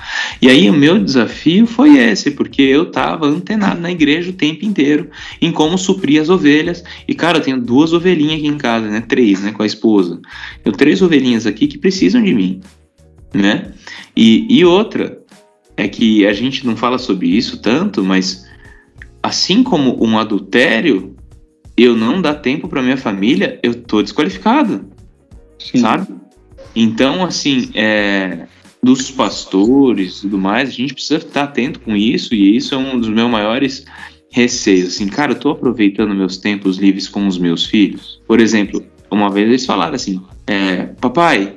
E 0.41 0.51
aí 0.51 0.69
o 0.69 0.75
meu 0.75 1.03
desafio 1.03 1.67
foi 1.67 1.97
esse, 1.97 2.33
porque 2.33 2.61
eu 2.61 2.85
estava 2.85 3.27
antenado 3.27 3.81
na 3.81 3.91
igreja 3.91 4.31
o 4.31 4.35
tempo 4.35 4.67
inteiro 4.67 5.09
em 5.41 5.51
como 5.51 5.79
suprir 5.79 6.21
as 6.21 6.29
ovelhas. 6.29 6.85
E 7.09 7.15
cara, 7.15 7.39
eu 7.39 7.43
tenho 7.43 7.61
duas 7.61 7.95
ovelhinhas 7.95 8.39
aqui 8.39 8.47
em 8.47 8.59
casa, 8.59 8.89
né? 8.89 9.01
Três, 9.01 9.41
né? 9.41 9.53
Com 9.53 9.63
a 9.63 9.67
esposa. 9.67 10.21
Eu 10.65 10.73
três 10.73 11.01
ovelhinhas 11.01 11.47
aqui 11.47 11.67
que 11.67 11.79
precisam 11.79 12.23
de 12.23 12.35
mim, 12.35 12.61
né? 13.33 13.73
E, 14.15 14.47
e 14.51 14.65
outra 14.65 15.19
é 15.75 15.89
que 15.89 16.27
a 16.27 16.35
gente 16.35 16.67
não 16.67 16.77
fala 16.77 16.99
sobre 16.99 17.29
isso 17.29 17.59
tanto, 17.63 18.05
mas 18.05 18.47
assim 19.23 19.63
como 19.63 20.05
um 20.05 20.19
adultério, 20.19 21.16
eu 21.77 21.97
não 21.97 22.21
dá 22.23 22.35
tempo 22.35 22.69
para 22.69 22.83
minha 22.83 22.97
família, 22.97 23.59
eu 23.63 23.75
tô 23.75 24.03
desqualificado 24.03 24.87
Sim. 25.59 25.79
sabe? 25.79 26.15
Então, 26.75 27.25
assim, 27.25 27.71
é, 27.75 28.47
dos 28.83 29.11
pastores 29.11 30.19
e 30.19 30.21
tudo 30.23 30.39
mais, 30.39 30.69
a 30.69 30.73
gente 30.73 30.95
precisa 30.95 31.17
estar 31.17 31.45
atento 31.45 31.81
com 31.81 31.97
isso, 31.97 32.35
e 32.35 32.57
isso 32.57 32.75
é 32.75 32.79
um 32.79 32.99
dos 32.99 33.09
meus 33.09 33.31
maiores 33.31 33.85
receios. 34.31 34.95
Assim, 34.95 35.09
cara, 35.09 35.33
eu 35.33 35.39
tô 35.39 35.51
aproveitando 35.51 36.15
meus 36.15 36.37
tempos 36.37 36.77
livres 36.77 37.09
com 37.09 37.27
os 37.27 37.39
meus 37.39 37.65
filhos. 37.65 38.21
Por 38.27 38.41
exemplo, 38.41 38.85
uma 39.11 39.31
vez 39.31 39.49
eles 39.49 39.67
falaram 39.67 39.95
assim: 39.95 40.21
é, 40.47 40.87
papai, 41.01 41.57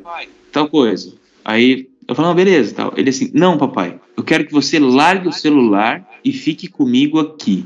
tal 0.52 0.70
coisa. 0.70 1.14
Aí 1.44 1.90
eu 2.08 2.16
falei, 2.16 2.30
não, 2.30 2.36
beleza, 2.36 2.74
tal. 2.74 2.94
Ele 2.96 3.10
assim, 3.10 3.30
não, 3.34 3.58
papai, 3.58 4.00
eu 4.16 4.24
quero 4.24 4.46
que 4.46 4.54
você 4.54 4.80
largue 4.80 5.28
o 5.28 5.34
celular 5.34 6.08
e 6.24 6.32
fique 6.32 6.68
comigo 6.68 7.20
aqui. 7.20 7.66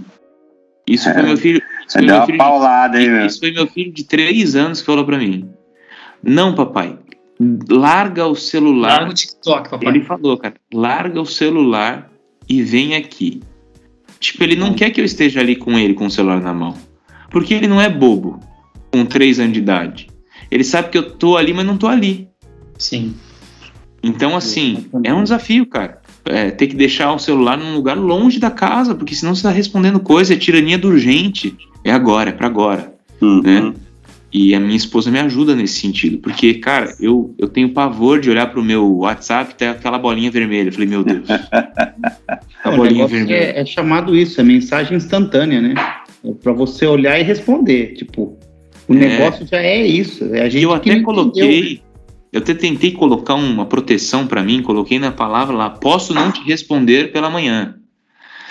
Isso 0.88 1.08
é, 1.08 1.14
foi 1.14 1.24
meu 1.24 1.38
filho. 1.38 1.62
Isso 1.88 1.98
foi, 1.98 2.06
meu 2.06 2.26
filho 2.26 2.38
paulada, 2.38 3.00
de, 3.00 3.26
isso 3.26 3.40
foi 3.40 3.52
meu 3.52 3.68
filho 3.68 3.92
de 3.92 4.04
três 4.04 4.56
anos 4.56 4.80
que 4.80 4.86
falou 4.86 5.06
para 5.06 5.18
mim. 5.18 5.50
Não, 6.24 6.56
papai, 6.56 6.98
larga 7.70 8.26
o 8.28 8.36
celular. 8.36 9.00
Larga 9.00 9.12
o 9.12 9.14
TikTok, 9.14 9.70
papai. 9.70 9.90
Ele 9.90 10.02
falou, 10.04 10.38
cara, 10.38 10.56
larga 10.74 11.22
o 11.22 11.26
celular 11.26 12.10
e 12.48 12.62
vem 12.62 12.96
aqui. 12.96 13.42
Tipo, 14.20 14.44
ele 14.44 14.56
não 14.56 14.74
quer 14.74 14.90
que 14.90 15.02
eu 15.02 15.06
esteja 15.06 15.42
ali 15.42 15.56
com 15.56 15.78
ele 15.78 15.94
com 15.94 16.06
o 16.06 16.12
celular 16.12 16.42
na 16.42 16.54
mão. 16.54 16.76
Porque 17.30 17.54
ele 17.54 17.68
não 17.68 17.82
é 17.82 17.90
bobo, 17.90 18.40
com 18.92 19.06
três 19.06 19.40
anos 19.40 19.54
de 19.54 19.60
idade. 19.60 20.08
Ele 20.50 20.64
sabe 20.64 20.90
que 20.90 20.98
eu 20.98 21.12
tô 21.12 21.36
ali, 21.36 21.54
mas 21.54 21.66
não 21.66 21.78
tô 21.78 21.88
ali. 21.88 22.30
Sim. 22.78 23.16
Então, 24.02 24.36
assim, 24.36 24.86
é 25.04 25.14
um 25.14 25.24
desafio, 25.24 25.66
cara. 25.66 26.02
É, 26.26 26.52
ter 26.52 26.68
que 26.68 26.76
deixar 26.76 27.12
o 27.14 27.20
celular 27.20 27.58
num 27.58 27.74
lugar 27.74 27.98
longe 27.98 28.40
da 28.40 28.52
casa, 28.52 28.96
porque 28.96 29.16
senão 29.16 29.36
você 29.36 29.44
tá 29.44 29.50
respondendo 29.50 30.00
coisa, 30.00 30.34
é 30.34 30.38
tirania 30.38 30.78
do 30.78 30.90
urgente. 30.90 31.58
É 31.84 31.92
agora, 31.92 32.30
é 32.30 32.34
pra 32.34 32.48
agora. 32.48 32.94
Uhum. 33.22 33.42
Né? 33.42 33.74
E 34.32 34.56
a 34.56 34.60
minha 34.60 34.76
esposa 34.76 35.12
me 35.12 35.20
ajuda 35.20 35.56
nesse 35.56 35.76
sentido, 35.80 36.18
porque, 36.18 36.56
cara, 36.56 36.96
eu, 37.00 37.36
eu 37.38 37.48
tenho 37.48 37.70
pavor 37.70 38.20
de 38.20 38.32
olhar 38.32 38.48
pro 38.48 38.64
meu 38.64 38.92
WhatsApp 38.98 39.52
e 39.52 39.56
ter 39.56 39.68
aquela 39.68 40.00
bolinha 40.00 40.32
vermelha. 40.32 40.70
Eu 40.70 40.74
falei, 40.74 40.88
meu 40.88 41.04
Deus. 41.04 41.28
a 42.64 42.72
bolinha 42.72 43.04
negócio 43.06 43.16
vermelha. 43.18 43.36
é, 43.38 43.60
é 43.62 43.66
chamado 43.66 44.16
isso, 44.16 44.42
é 44.42 44.44
mensagem 44.44 44.98
instantânea, 44.98 45.62
né? 45.62 45.76
É 46.26 46.32
pra 46.42 46.52
você 46.52 46.86
olhar 46.88 47.20
e 47.20 47.24
responder. 47.24 47.94
Tipo, 47.94 48.36
o 48.88 48.94
É. 48.94 48.98
negócio 48.98 49.46
já 49.46 49.58
é 49.62 49.86
isso. 49.86 50.26
É 50.34 50.42
a 50.42 50.50
gente 50.50 50.62
E 50.62 50.64
eu 50.64 50.70
que 50.72 50.76
até 50.78 50.90
não 50.90 50.96
entendeu. 50.98 51.06
coloquei, 51.14 51.82
eu 52.32 52.40
até 52.42 52.54
tentei 52.56 52.92
colocar 52.92 53.36
uma 53.36 53.66
proteção 53.68 54.26
pra 54.26 54.42
mim, 54.42 54.64
coloquei 54.64 54.98
na 54.98 55.12
palavra 55.12 55.56
lá, 55.56 55.70
posso 55.70 56.12
não 56.12 56.32
te 56.32 56.42
responder 56.44 57.12
pela 57.12 57.30
manhã. 57.30 57.76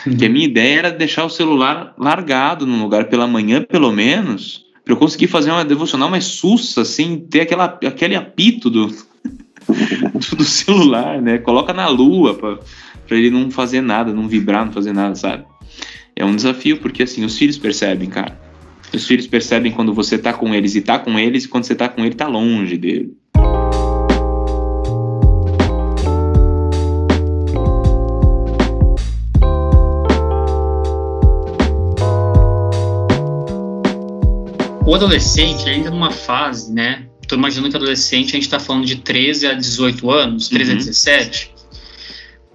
Que 0.04 0.26
a 0.26 0.28
minha 0.28 0.46
ideia 0.46 0.78
era 0.78 0.90
deixar 0.90 1.24
o 1.24 1.30
celular 1.30 1.94
largado 1.98 2.66
num 2.66 2.82
lugar 2.82 3.08
pela 3.08 3.26
manhã, 3.26 3.62
pelo 3.62 3.92
menos, 3.92 4.64
para 4.84 4.94
eu 4.94 4.98
conseguir 4.98 5.28
fazer 5.28 5.50
uma 5.50 5.64
devocional 5.64 6.10
mais 6.10 6.24
sussa, 6.24 6.82
assim, 6.82 7.18
ter 7.30 7.42
aquela, 7.42 7.64
aquele 7.64 8.16
apito 8.16 8.68
do, 8.68 8.88
do, 8.88 10.36
do 10.36 10.44
celular, 10.44 11.20
né? 11.22 11.38
Coloca 11.38 11.72
na 11.72 11.88
lua 11.88 12.34
para 12.34 13.16
ele 13.16 13.30
não 13.30 13.50
fazer 13.50 13.80
nada, 13.80 14.12
não 14.12 14.26
vibrar, 14.26 14.66
não 14.66 14.72
fazer 14.72 14.92
nada, 14.92 15.14
sabe? 15.14 15.44
É 16.16 16.24
um 16.24 16.34
desafio, 16.34 16.78
porque 16.78 17.04
assim, 17.04 17.24
os 17.24 17.38
filhos 17.38 17.58
percebem, 17.58 18.08
cara. 18.08 18.38
Os 18.92 19.06
filhos 19.06 19.26
percebem 19.26 19.72
quando 19.72 19.94
você 19.94 20.18
tá 20.18 20.32
com 20.32 20.54
eles 20.54 20.74
e 20.74 20.80
tá 20.82 20.98
com 20.98 21.18
eles, 21.18 21.44
e 21.44 21.48
quando 21.48 21.64
você 21.64 21.74
tá 21.74 21.88
com 21.88 22.04
ele, 22.04 22.14
tá 22.14 22.26
longe 22.26 22.76
dele. 22.76 23.16
O 34.92 34.94
adolescente, 34.94 35.62
ele 35.62 35.76
entra 35.76 35.90
numa 35.90 36.10
fase, 36.10 36.70
né? 36.70 37.06
Tô 37.26 37.34
imaginando 37.34 37.70
que 37.70 37.76
adolescente, 37.78 38.32
a 38.32 38.34
gente 38.34 38.46
tá 38.46 38.60
falando 38.60 38.84
de 38.84 38.96
13 38.96 39.46
a 39.46 39.54
18 39.54 40.10
anos, 40.10 40.50
13 40.50 40.70
a 40.70 40.74
Uhum. 40.74 40.78
17. 40.80 41.50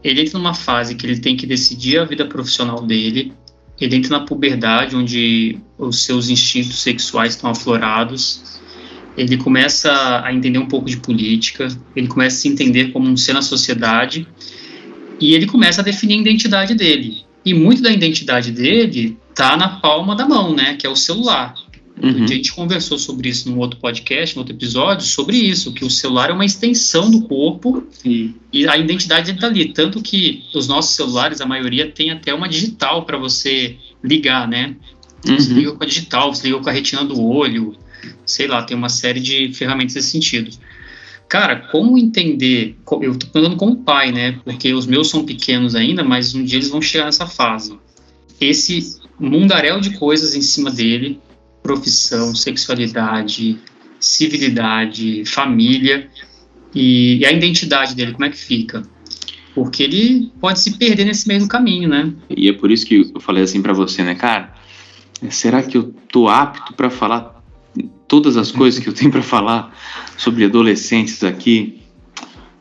Ele 0.04 0.22
entra 0.22 0.38
numa 0.38 0.54
fase 0.54 0.94
que 0.94 1.08
ele 1.08 1.18
tem 1.18 1.36
que 1.36 1.48
decidir 1.48 1.98
a 1.98 2.06
vida 2.06 2.28
profissional 2.28 2.80
dele. 2.86 3.34
Ele 3.82 3.96
entra 3.96 4.20
na 4.20 4.24
puberdade, 4.24 4.96
onde 4.96 5.58
os 5.80 6.04
seus 6.06 6.30
instintos 6.30 6.80
sexuais 6.80 7.34
estão 7.34 7.50
aflorados. 7.50 8.60
Ele 9.18 9.36
começa 9.38 10.22
a 10.24 10.32
entender 10.32 10.60
um 10.60 10.68
pouco 10.68 10.86
de 10.86 10.98
política. 10.98 11.68
Ele 11.96 12.08
começa 12.08 12.38
a 12.38 12.40
se 12.42 12.48
entender 12.50 12.92
como 12.92 13.10
um 13.10 13.18
ser 13.18 13.34
na 13.34 13.42
sociedade. 13.42 14.28
E 15.20 15.34
ele 15.34 15.48
começa 15.48 15.82
a 15.82 15.84
definir 15.84 16.20
a 16.20 16.22
identidade 16.22 16.76
dele. 16.76 17.26
E 17.44 17.52
muito 17.52 17.82
da 17.82 17.90
identidade 17.90 18.52
dele 18.52 19.18
tá 19.34 19.58
na 19.58 19.80
palma 19.80 20.16
da 20.16 20.28
mão, 20.28 20.56
né? 20.56 20.76
Que 20.76 20.86
é 20.86 20.90
o 20.90 20.96
celular. 20.96 21.56
Uhum. 22.02 22.24
A 22.24 22.28
gente 22.28 22.54
conversou 22.54 22.98
sobre 23.00 23.30
isso 23.30 23.50
num 23.50 23.58
outro 23.58 23.80
podcast, 23.80 24.36
num 24.36 24.42
outro 24.42 24.56
episódio, 24.56 25.06
sobre 25.06 25.38
isso, 25.38 25.74
que 25.74 25.84
o 25.84 25.90
celular 25.90 26.30
é 26.30 26.34
uma 26.34 26.46
extensão 26.46 27.10
do 27.10 27.22
corpo 27.24 27.84
Sim. 27.92 28.36
e 28.54 28.68
a 28.68 28.78
identidade 28.78 29.32
está 29.32 29.48
ali. 29.48 29.74
Tanto 29.74 30.02
que 30.02 30.44
os 30.54 30.68
nossos 30.68 30.96
celulares, 30.96 31.42
a 31.42 31.46
maioria, 31.46 31.90
tem 31.92 32.12
até 32.12 32.34
uma 32.34 32.48
digital 32.48 33.04
para 33.06 33.18
você 33.18 33.76
ligar, 34.04 34.48
né? 34.48 34.76
Você 35.24 35.52
Uhum. 35.52 35.58
liga 35.58 35.72
com 35.74 35.84
a 35.84 35.88
digital, 35.88 36.34
você 36.34 36.48
liga 36.48 36.60
com 36.60 36.70
a 36.70 36.72
retina 36.72 37.04
do 37.04 37.20
olho, 37.22 37.76
sei 38.26 38.48
lá, 38.48 38.62
tem 38.62 38.78
uma 38.78 38.90
série 38.90 39.20
de 39.20 39.52
ferramentas 39.54 39.96
nesse 39.96 40.10
sentido. 40.12 40.56
Cara, 41.28 41.58
como 41.72 41.98
entender? 41.98 42.78
Eu 43.02 43.18
tô 43.18 43.28
falando 43.28 43.58
como 43.58 43.76
pai, 43.78 44.12
né? 44.12 44.40
Porque 44.46 44.72
os 44.74 44.86
meus 44.86 45.10
são 45.10 45.26
pequenos 45.26 45.76
ainda, 45.76 46.04
mas 46.04 46.34
um 46.34 46.44
dia 46.44 46.58
eles 46.58 46.70
vão 46.70 46.82
chegar 46.82 47.06
nessa 47.06 47.26
fase. 47.26 47.78
Esse 48.40 48.98
mundaréu 49.20 49.82
de 49.82 49.98
coisas 49.98 50.36
em 50.36 50.42
cima 50.42 50.72
dele, 50.72 51.20
profissão, 51.68 52.34
sexualidade, 52.34 53.60
civilidade, 54.00 55.24
família 55.26 56.10
e, 56.74 57.18
e 57.18 57.26
a 57.26 57.32
identidade 57.32 57.94
dele, 57.94 58.14
como 58.14 58.24
é 58.24 58.30
que 58.30 58.38
fica? 58.38 58.84
Porque 59.54 59.84
ele 59.84 60.32
pode 60.40 60.60
se 60.60 60.78
perder 60.78 61.04
nesse 61.04 61.28
meio 61.28 61.42
do 61.42 61.48
caminho, 61.48 61.90
né? 61.90 62.14
E 62.30 62.48
é 62.48 62.54
por 62.54 62.72
isso 62.72 62.86
que 62.86 63.12
eu 63.14 63.20
falei 63.20 63.44
assim 63.44 63.62
pra 63.62 63.74
você, 63.74 64.02
né, 64.02 64.16
cara? 64.16 64.54
Será 65.30 65.62
que 65.62 65.76
eu 65.76 65.94
tô 66.10 66.30
apto 66.30 66.74
pra 66.74 66.90
falar 66.90 67.44
todas 68.08 68.38
as 68.38 68.52
coisas 68.52 68.80
que 68.82 68.88
eu 68.88 68.94
tenho 68.94 69.12
pra 69.12 69.22
falar 69.22 69.76
sobre 70.16 70.46
adolescentes 70.46 71.24
aqui? 71.24 71.82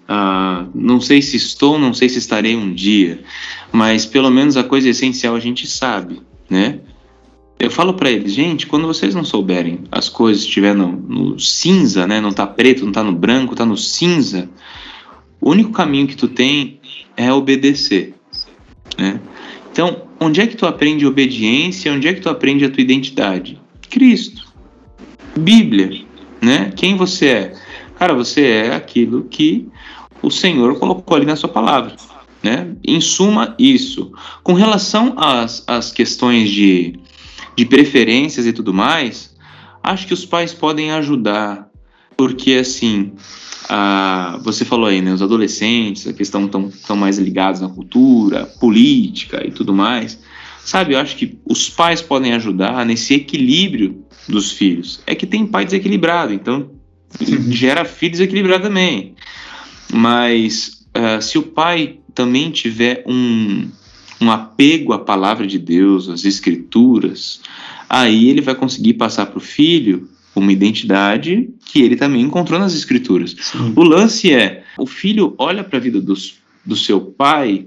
Ah, 0.08 0.66
não 0.74 1.00
sei 1.00 1.20
se 1.20 1.36
estou, 1.36 1.78
não 1.78 1.92
sei 1.92 2.08
se 2.08 2.18
estarei 2.18 2.56
um 2.56 2.72
dia, 2.72 3.22
mas 3.70 4.06
pelo 4.06 4.30
menos 4.30 4.56
a 4.56 4.64
coisa 4.64 4.88
essencial 4.88 5.36
a 5.36 5.40
gente 5.40 5.66
sabe, 5.66 6.22
né? 6.48 6.80
Eu 7.58 7.70
falo 7.70 7.94
pra 7.94 8.10
eles, 8.10 8.32
gente, 8.32 8.66
quando 8.66 8.86
vocês 8.86 9.14
não 9.14 9.24
souberem 9.24 9.80
as 9.90 10.08
coisas 10.08 10.42
estiver 10.42 10.74
no, 10.74 10.92
no 10.92 11.38
cinza, 11.40 12.06
né? 12.06 12.20
Não 12.20 12.32
tá 12.32 12.46
preto, 12.46 12.84
não 12.84 12.92
tá 12.92 13.02
no 13.02 13.12
branco, 13.12 13.54
tá 13.54 13.64
no 13.64 13.76
cinza. 13.76 14.48
O 15.40 15.50
único 15.50 15.72
caminho 15.72 16.06
que 16.06 16.16
tu 16.16 16.28
tem 16.28 16.78
é 17.16 17.32
obedecer, 17.32 18.14
né? 18.98 19.20
Então, 19.72 20.02
onde 20.20 20.40
é 20.40 20.46
que 20.46 20.56
tu 20.56 20.66
aprende 20.66 21.06
obediência? 21.06 21.92
Onde 21.92 22.08
é 22.08 22.14
que 22.14 22.20
tu 22.20 22.28
aprende 22.28 22.64
a 22.64 22.70
tua 22.70 22.82
identidade? 22.82 23.60
Cristo. 23.88 24.46
Bíblia, 25.38 26.02
né? 26.40 26.72
Quem 26.76 26.96
você 26.96 27.26
é? 27.26 27.52
Cara, 27.98 28.14
você 28.14 28.42
é 28.42 28.74
aquilo 28.74 29.24
que 29.24 29.66
o 30.22 30.30
Senhor 30.30 30.78
colocou 30.78 31.16
ali 31.16 31.26
na 31.26 31.36
sua 31.36 31.48
palavra, 31.48 31.96
né? 32.42 32.74
Em 32.86 33.00
suma, 33.00 33.54
isso. 33.58 34.12
Com 34.42 34.52
relação 34.52 35.14
às, 35.16 35.62
às 35.66 35.90
questões 35.92 36.50
de, 36.50 36.98
de 37.56 37.64
preferências 37.64 38.46
e 38.46 38.52
tudo 38.52 38.72
mais, 38.74 39.34
acho 39.82 40.06
que 40.06 40.14
os 40.14 40.24
pais 40.24 40.52
podem 40.52 40.92
ajudar, 40.92 41.68
porque 42.16 42.54
assim, 42.54 43.12
ah, 43.68 44.38
você 44.42 44.64
falou 44.64 44.86
aí, 44.86 45.00
né? 45.00 45.12
Os 45.12 45.22
adolescentes, 45.22 46.06
a 46.06 46.12
questão 46.12 46.46
tão, 46.46 46.70
tão 46.70 46.96
mais 46.96 47.18
ligados 47.18 47.60
na 47.60 47.68
cultura, 47.68 48.46
política 48.60 49.46
e 49.46 49.50
tudo 49.50 49.74
mais. 49.74 50.18
Sabe, 50.64 50.94
eu 50.94 50.98
acho 50.98 51.16
que 51.16 51.38
os 51.44 51.70
pais 51.70 52.02
podem 52.02 52.32
ajudar 52.32 52.84
nesse 52.84 53.14
equilíbrio 53.14 54.04
dos 54.28 54.52
filhos. 54.52 55.00
É 55.06 55.14
que 55.14 55.26
tem 55.26 55.46
pai 55.46 55.64
desequilibrado, 55.64 56.32
então 56.32 56.70
gera 57.48 57.84
filho 57.84 58.12
desequilibrado 58.12 58.64
também. 58.64 59.14
Mas 59.92 60.84
ah, 60.92 61.20
se 61.20 61.38
o 61.38 61.42
pai 61.42 61.98
também 62.14 62.50
tiver 62.50 63.04
um, 63.06 63.68
um 64.20 64.30
apego 64.30 64.92
à 64.92 64.98
palavra 64.98 65.46
de 65.46 65.58
Deus, 65.58 66.08
às 66.08 66.24
escrituras, 66.24 67.40
aí 67.88 68.28
ele 68.28 68.40
vai 68.40 68.54
conseguir 68.54 68.94
passar 68.94 69.26
para 69.26 69.38
o 69.38 69.40
filho 69.40 70.08
uma 70.34 70.52
identidade 70.52 71.48
que 71.64 71.80
ele 71.82 71.96
também 71.96 72.20
encontrou 72.22 72.58
nas 72.58 72.74
escrituras. 72.74 73.34
O 73.74 73.82
lance 73.82 74.32
é, 74.32 74.64
o 74.78 74.86
filho 74.86 75.34
olha 75.38 75.64
para 75.64 75.78
a 75.78 75.80
vida 75.80 76.00
dos, 76.00 76.34
do 76.64 76.76
seu 76.76 77.00
pai 77.00 77.66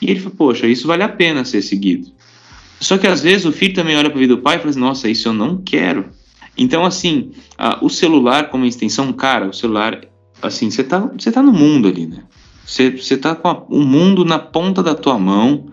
e 0.00 0.10
ele 0.10 0.20
fala, 0.20 0.34
poxa, 0.36 0.66
isso 0.66 0.86
vale 0.86 1.02
a 1.02 1.08
pena 1.08 1.44
ser 1.44 1.62
seguido. 1.62 2.08
Só 2.80 2.98
que 2.98 3.06
às 3.06 3.22
vezes 3.22 3.46
o 3.46 3.52
filho 3.52 3.72
também 3.74 3.96
olha 3.96 4.10
para 4.10 4.18
a 4.18 4.20
vida 4.20 4.36
do 4.36 4.42
pai 4.42 4.56
e 4.56 4.58
fala 4.58 4.70
assim, 4.70 4.80
nossa, 4.80 5.08
isso 5.08 5.28
eu 5.28 5.32
não 5.32 5.56
quero. 5.58 6.06
Então, 6.58 6.84
assim, 6.84 7.30
a- 7.56 7.78
o 7.82 7.88
celular 7.88 8.50
como 8.50 8.66
extensão, 8.66 9.10
cara, 9.12 9.48
o 9.48 9.54
celular, 9.54 10.00
assim, 10.42 10.70
você 10.70 10.84
tá, 10.84 10.98
você 11.18 11.32
tá 11.32 11.42
no 11.42 11.52
mundo 11.52 11.88
ali, 11.88 12.06
né? 12.06 12.24
Você, 12.66 12.90
você 12.90 13.16
tá 13.16 13.34
com 13.34 13.48
a- 13.48 13.64
o 13.70 13.80
mundo 13.80 14.24
na 14.24 14.38
ponta 14.38 14.82
da 14.82 14.94
tua 14.94 15.18
mão, 15.18 15.66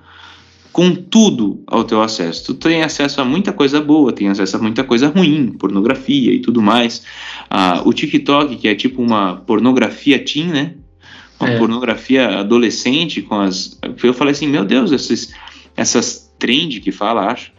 com 0.71 0.95
tudo 0.95 1.63
ao 1.67 1.83
teu 1.83 2.01
acesso. 2.01 2.45
Tu 2.45 2.53
tem 2.53 2.81
acesso 2.83 3.19
a 3.21 3.25
muita 3.25 3.51
coisa 3.51 3.81
boa, 3.81 4.13
tem 4.13 4.29
acesso 4.29 4.55
a 4.55 4.59
muita 4.59 4.83
coisa 4.83 5.09
ruim, 5.09 5.51
pornografia 5.51 6.33
e 6.33 6.39
tudo 6.39 6.61
mais. 6.61 7.03
Ah, 7.49 7.81
o 7.85 7.91
TikTok, 7.93 8.55
que 8.55 8.67
é 8.67 8.75
tipo 8.75 9.01
uma 9.01 9.35
pornografia 9.35 10.17
teen, 10.23 10.47
né? 10.47 10.75
Uma 11.39 11.49
É. 11.49 11.57
pornografia 11.57 12.39
adolescente 12.39 13.21
com 13.21 13.35
as. 13.39 13.77
Eu 14.01 14.13
falei 14.13 14.31
assim, 14.31 14.47
meu 14.47 14.63
Deus, 14.63 14.91
esses, 14.91 15.33
essas 15.75 16.31
trend 16.39 16.79
que 16.79 16.91
fala, 16.91 17.31
acho, 17.31 17.51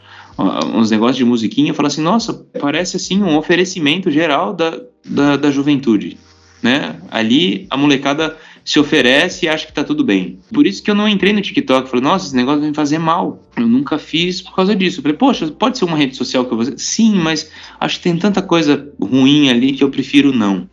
uns 0.75 0.91
negócios 0.91 1.17
de 1.17 1.25
musiquinha, 1.25 1.71
eu 1.71 1.75
falo 1.75 1.89
assim, 1.89 2.03
nossa, 2.03 2.33
parece 2.61 2.97
assim 2.97 3.23
um 3.23 3.37
oferecimento 3.37 4.11
geral 4.11 4.55
da, 4.55 4.81
da, 5.05 5.37
da 5.37 5.51
juventude, 5.51 6.17
né? 6.63 6.97
Ali 7.11 7.67
a 7.71 7.77
molecada 7.77 8.37
se 8.65 8.79
oferece 8.79 9.47
e 9.47 9.49
acha 9.49 9.67
que 9.67 9.73
tá 9.73 9.83
tudo 9.83 10.05
bem. 10.05 10.39
Por 10.53 10.67
isso 10.67 10.83
que 10.83 10.91
eu 10.91 10.95
não 10.95 11.09
entrei 11.09 11.33
no 11.33 11.41
TikTok, 11.41 11.89
falei, 11.89 12.05
nossa, 12.05 12.27
esse 12.27 12.37
negócio 12.37 12.61
vai 12.61 12.69
me 12.69 12.75
fazer 12.75 12.99
mal. 12.99 13.43
Eu 13.57 13.67
nunca 13.67 13.99
fiz 13.99 14.41
por 14.41 14.55
causa 14.55 14.75
disso. 14.75 14.99
Eu 14.99 15.03
falei, 15.03 15.17
poxa, 15.17 15.47
pode 15.49 15.79
ser 15.79 15.85
uma 15.85 15.97
rede 15.97 16.17
social 16.17 16.45
que 16.45 16.53
eu 16.53 16.59
vou... 16.59 16.79
Sim, 16.79 17.15
mas 17.17 17.51
acho 17.81 17.97
que 17.99 18.05
tem 18.05 18.17
tanta 18.17 18.41
coisa 18.41 18.89
ruim 19.01 19.51
ali 19.51 19.73
que 19.73 19.83
eu 19.83 19.91
prefiro 19.91 20.33
não. 20.33 20.69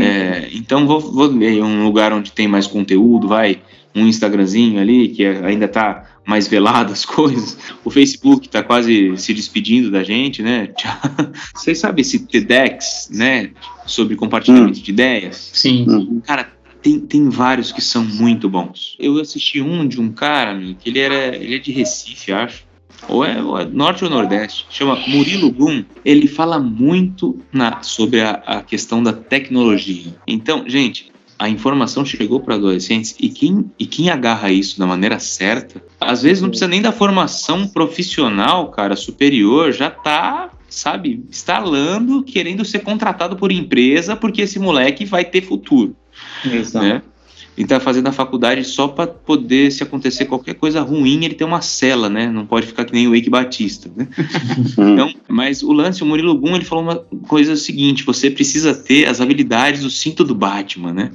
É, 0.00 0.48
então 0.52 0.86
vou, 0.86 1.00
vou 1.00 1.26
ler 1.26 1.62
um 1.62 1.84
lugar 1.84 2.12
onde 2.12 2.32
tem 2.32 2.48
mais 2.48 2.66
conteúdo, 2.66 3.28
vai 3.28 3.60
um 3.94 4.06
Instagramzinho 4.06 4.80
ali 4.80 5.08
que 5.08 5.24
ainda 5.24 5.66
está 5.66 6.04
mais 6.26 6.46
velado 6.46 6.92
as 6.92 7.04
coisas. 7.06 7.56
O 7.84 7.90
Facebook 7.90 8.46
está 8.46 8.62
quase 8.62 9.16
se 9.16 9.32
despedindo 9.32 9.90
da 9.90 10.02
gente, 10.02 10.42
né? 10.42 10.70
Vocês 11.54 11.78
sabem 11.78 12.02
esse 12.02 12.26
TEDx, 12.26 13.08
né? 13.12 13.50
Sobre 13.86 14.16
compartilhamento 14.16 14.78
hum. 14.78 14.82
de 14.82 14.90
ideias? 14.90 15.50
Sim. 15.54 16.20
Cara, 16.24 16.52
tem, 16.82 17.00
tem 17.00 17.28
vários 17.28 17.72
que 17.72 17.80
são 17.80 18.04
muito 18.04 18.48
bons. 18.48 18.96
Eu 18.98 19.18
assisti 19.18 19.60
um 19.60 19.86
de 19.86 20.00
um 20.00 20.10
cara, 20.10 20.58
que 20.78 20.88
ele 20.88 20.98
era 20.98 21.36
ele 21.36 21.56
é 21.56 21.58
de 21.58 21.72
Recife, 21.72 22.32
acho. 22.32 22.66
Ou 23.08 23.24
é, 23.24 23.40
ou 23.40 23.58
é, 23.58 23.64
norte 23.64 24.04
ou 24.04 24.10
nordeste, 24.10 24.66
chama 24.70 24.96
Murilo 25.06 25.50
Gum. 25.50 25.84
Ele 26.04 26.26
fala 26.26 26.58
muito 26.58 27.38
na, 27.52 27.82
sobre 27.82 28.20
a, 28.20 28.30
a 28.44 28.62
questão 28.62 29.02
da 29.02 29.12
tecnologia. 29.12 30.14
Então, 30.26 30.64
gente, 30.68 31.12
a 31.38 31.48
informação 31.48 32.04
chegou 32.04 32.40
para 32.40 32.56
adolescentes 32.56 33.14
e 33.20 33.28
quem, 33.28 33.70
e 33.78 33.86
quem 33.86 34.10
agarra 34.10 34.50
isso 34.50 34.78
da 34.78 34.86
maneira 34.86 35.20
certa, 35.20 35.80
às 36.00 36.22
vezes 36.22 36.42
não 36.42 36.48
precisa 36.48 36.68
nem 36.68 36.82
da 36.82 36.90
formação 36.90 37.68
profissional, 37.68 38.70
cara, 38.70 38.96
superior, 38.96 39.72
já 39.72 39.88
tá, 39.88 40.50
sabe, 40.68 41.22
instalando, 41.30 42.24
querendo 42.24 42.64
ser 42.64 42.80
contratado 42.80 43.36
por 43.36 43.52
empresa 43.52 44.16
porque 44.16 44.42
esse 44.42 44.58
moleque 44.58 45.04
vai 45.04 45.24
ter 45.24 45.42
futuro. 45.42 45.94
Exato. 46.44 46.84
Né? 46.84 47.02
e 47.58 47.64
tá 47.64 47.80
fazendo 47.80 48.06
a 48.06 48.12
faculdade 48.12 48.62
só 48.62 48.86
para 48.86 49.08
poder, 49.08 49.72
se 49.72 49.82
acontecer 49.82 50.26
qualquer 50.26 50.54
coisa 50.54 50.80
ruim, 50.80 51.24
ele 51.24 51.34
ter 51.34 51.42
uma 51.42 51.60
cela, 51.60 52.08
né? 52.08 52.28
Não 52.28 52.46
pode 52.46 52.68
ficar 52.68 52.84
que 52.84 52.92
nem 52.92 53.08
o 53.08 53.10
Wake 53.10 53.28
Batista, 53.28 53.90
né? 53.96 54.06
então, 54.78 55.12
mas 55.26 55.60
o 55.60 55.72
lance, 55.72 56.00
o 56.00 56.06
Murilo 56.06 56.38
Gum, 56.38 56.54
ele 56.54 56.64
falou 56.64 56.84
uma 56.84 56.96
coisa 57.26 57.56
seguinte: 57.56 58.04
você 58.04 58.30
precisa 58.30 58.72
ter 58.72 59.08
as 59.08 59.20
habilidades 59.20 59.82
do 59.82 59.90
cinto 59.90 60.22
do 60.22 60.36
Batman, 60.36 60.92
né? 60.92 61.10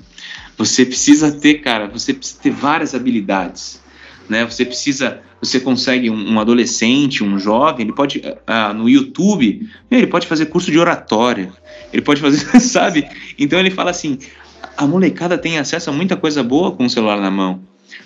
Você 0.58 0.86
precisa 0.86 1.32
ter, 1.32 1.62
cara, 1.62 1.88
você 1.88 2.14
precisa 2.14 2.42
ter 2.42 2.52
várias 2.52 2.94
habilidades, 2.94 3.82
né? 4.28 4.44
Você 4.44 4.66
precisa, 4.66 5.22
você 5.42 5.62
consegue 5.62 6.10
um, 6.10 6.34
um 6.34 6.40
adolescente, 6.42 7.24
um 7.24 7.40
jovem, 7.40 7.86
ele 7.86 7.94
pode 7.94 8.22
ah, 8.46 8.74
no 8.74 8.90
YouTube, 8.90 9.66
ele 9.90 10.08
pode 10.08 10.28
fazer 10.28 10.48
curso 10.48 10.70
de 10.70 10.78
oratória, 10.78 11.54
ele 11.94 12.02
pode 12.02 12.20
fazer, 12.20 12.40
sabe? 12.60 13.08
Então 13.40 13.58
ele 13.58 13.72
fala 13.72 13.92
assim: 13.92 14.20
a 14.78 14.86
molecada 14.86 15.38
tem 15.38 15.58
acesso 15.58 15.90
a 15.90 15.94
muita 15.94 16.16
coisa 16.16 16.44
boa 16.44 16.72
com 16.72 16.86
o 16.86 16.90
celular 16.90 17.20
na 17.20 17.32
mão. 17.32 17.62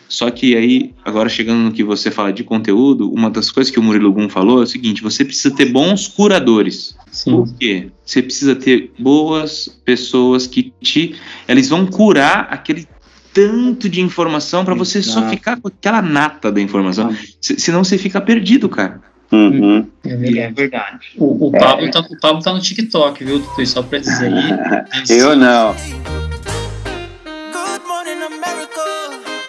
Só 0.09 0.31
que 0.31 0.55
aí, 0.55 0.93
agora 1.03 1.27
chegando 1.27 1.59
no 1.59 1.71
que 1.71 1.83
você 1.83 2.09
fala 2.09 2.31
de 2.31 2.43
conteúdo, 2.43 3.11
uma 3.11 3.29
das 3.29 3.51
coisas 3.51 3.71
que 3.71 3.79
o 3.79 3.83
Murilo 3.83 4.11
Gum 4.11 4.29
falou 4.29 4.61
é 4.61 4.63
o 4.63 4.67
seguinte: 4.67 5.03
você 5.03 5.25
precisa 5.25 5.53
ter 5.53 5.65
bons 5.65 6.07
curadores. 6.07 6.95
Sim. 7.11 7.31
Por 7.31 7.53
quê? 7.55 7.89
Você 8.05 8.21
precisa 8.21 8.55
ter 8.55 8.91
boas 8.97 9.67
pessoas 9.83 10.47
que 10.47 10.73
te. 10.81 11.15
Eles 11.47 11.69
vão 11.69 11.85
curar 11.85 12.47
aquele 12.49 12.87
tanto 13.33 13.89
de 13.89 14.01
informação 14.01 14.65
para 14.65 14.73
você 14.73 15.01
só 15.03 15.29
ficar 15.29 15.59
com 15.59 15.67
aquela 15.67 16.01
nata 16.01 16.51
da 16.51 16.61
informação. 16.61 17.15
Senão 17.39 17.83
você 17.83 17.97
fica 17.97 18.19
perdido, 18.21 18.67
cara. 18.69 19.01
Uhum. 19.31 19.85
É 20.05 20.15
verdade. 20.15 20.39
É 20.39 20.51
verdade. 20.51 21.07
O, 21.17 21.47
o, 21.47 21.51
Pablo 21.51 21.85
é. 21.85 21.91
tá, 21.91 21.99
o 21.99 22.19
Pablo 22.19 22.41
tá 22.41 22.53
no 22.53 22.61
TikTok, 22.61 23.23
viu, 23.23 23.39
Tutu? 23.41 23.65
Só 23.65 23.83
pra 23.83 23.99
dizer 23.99 24.33
aí. 24.33 25.09
Eu 25.19 25.35
não. 25.35 25.75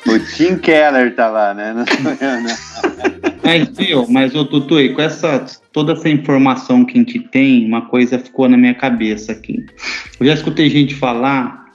O 0.08 0.18
Tim 0.18 0.56
Keller 0.56 1.14
tá 1.14 1.28
lá, 1.28 1.52
né? 1.52 1.74
Não 1.74 1.84
sou 1.86 2.10
eu? 2.12 3.28
Mas, 3.44 3.68
viu, 3.76 4.06
mas 4.08 4.34
o 4.34 4.44
Tutu, 4.44 4.76
com 4.94 5.00
essa, 5.00 5.46
toda 5.72 5.92
essa 5.92 6.08
informação 6.08 6.84
que 6.84 6.98
a 6.98 7.02
gente 7.02 7.20
tem, 7.20 7.66
uma 7.66 7.82
coisa 7.86 8.18
ficou 8.18 8.48
na 8.48 8.56
minha 8.56 8.74
cabeça 8.74 9.32
aqui. 9.32 9.64
Eu 10.20 10.26
já 10.26 10.34
escutei 10.34 10.68
gente 10.68 10.94
falar 10.94 11.66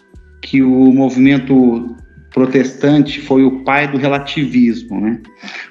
que 0.41 0.61
o 0.61 0.91
movimento 0.91 1.95
protestante 2.33 3.21
foi 3.21 3.43
o 3.43 3.63
pai 3.63 3.87
do 3.87 3.97
relativismo, 3.97 4.99
né? 4.99 5.19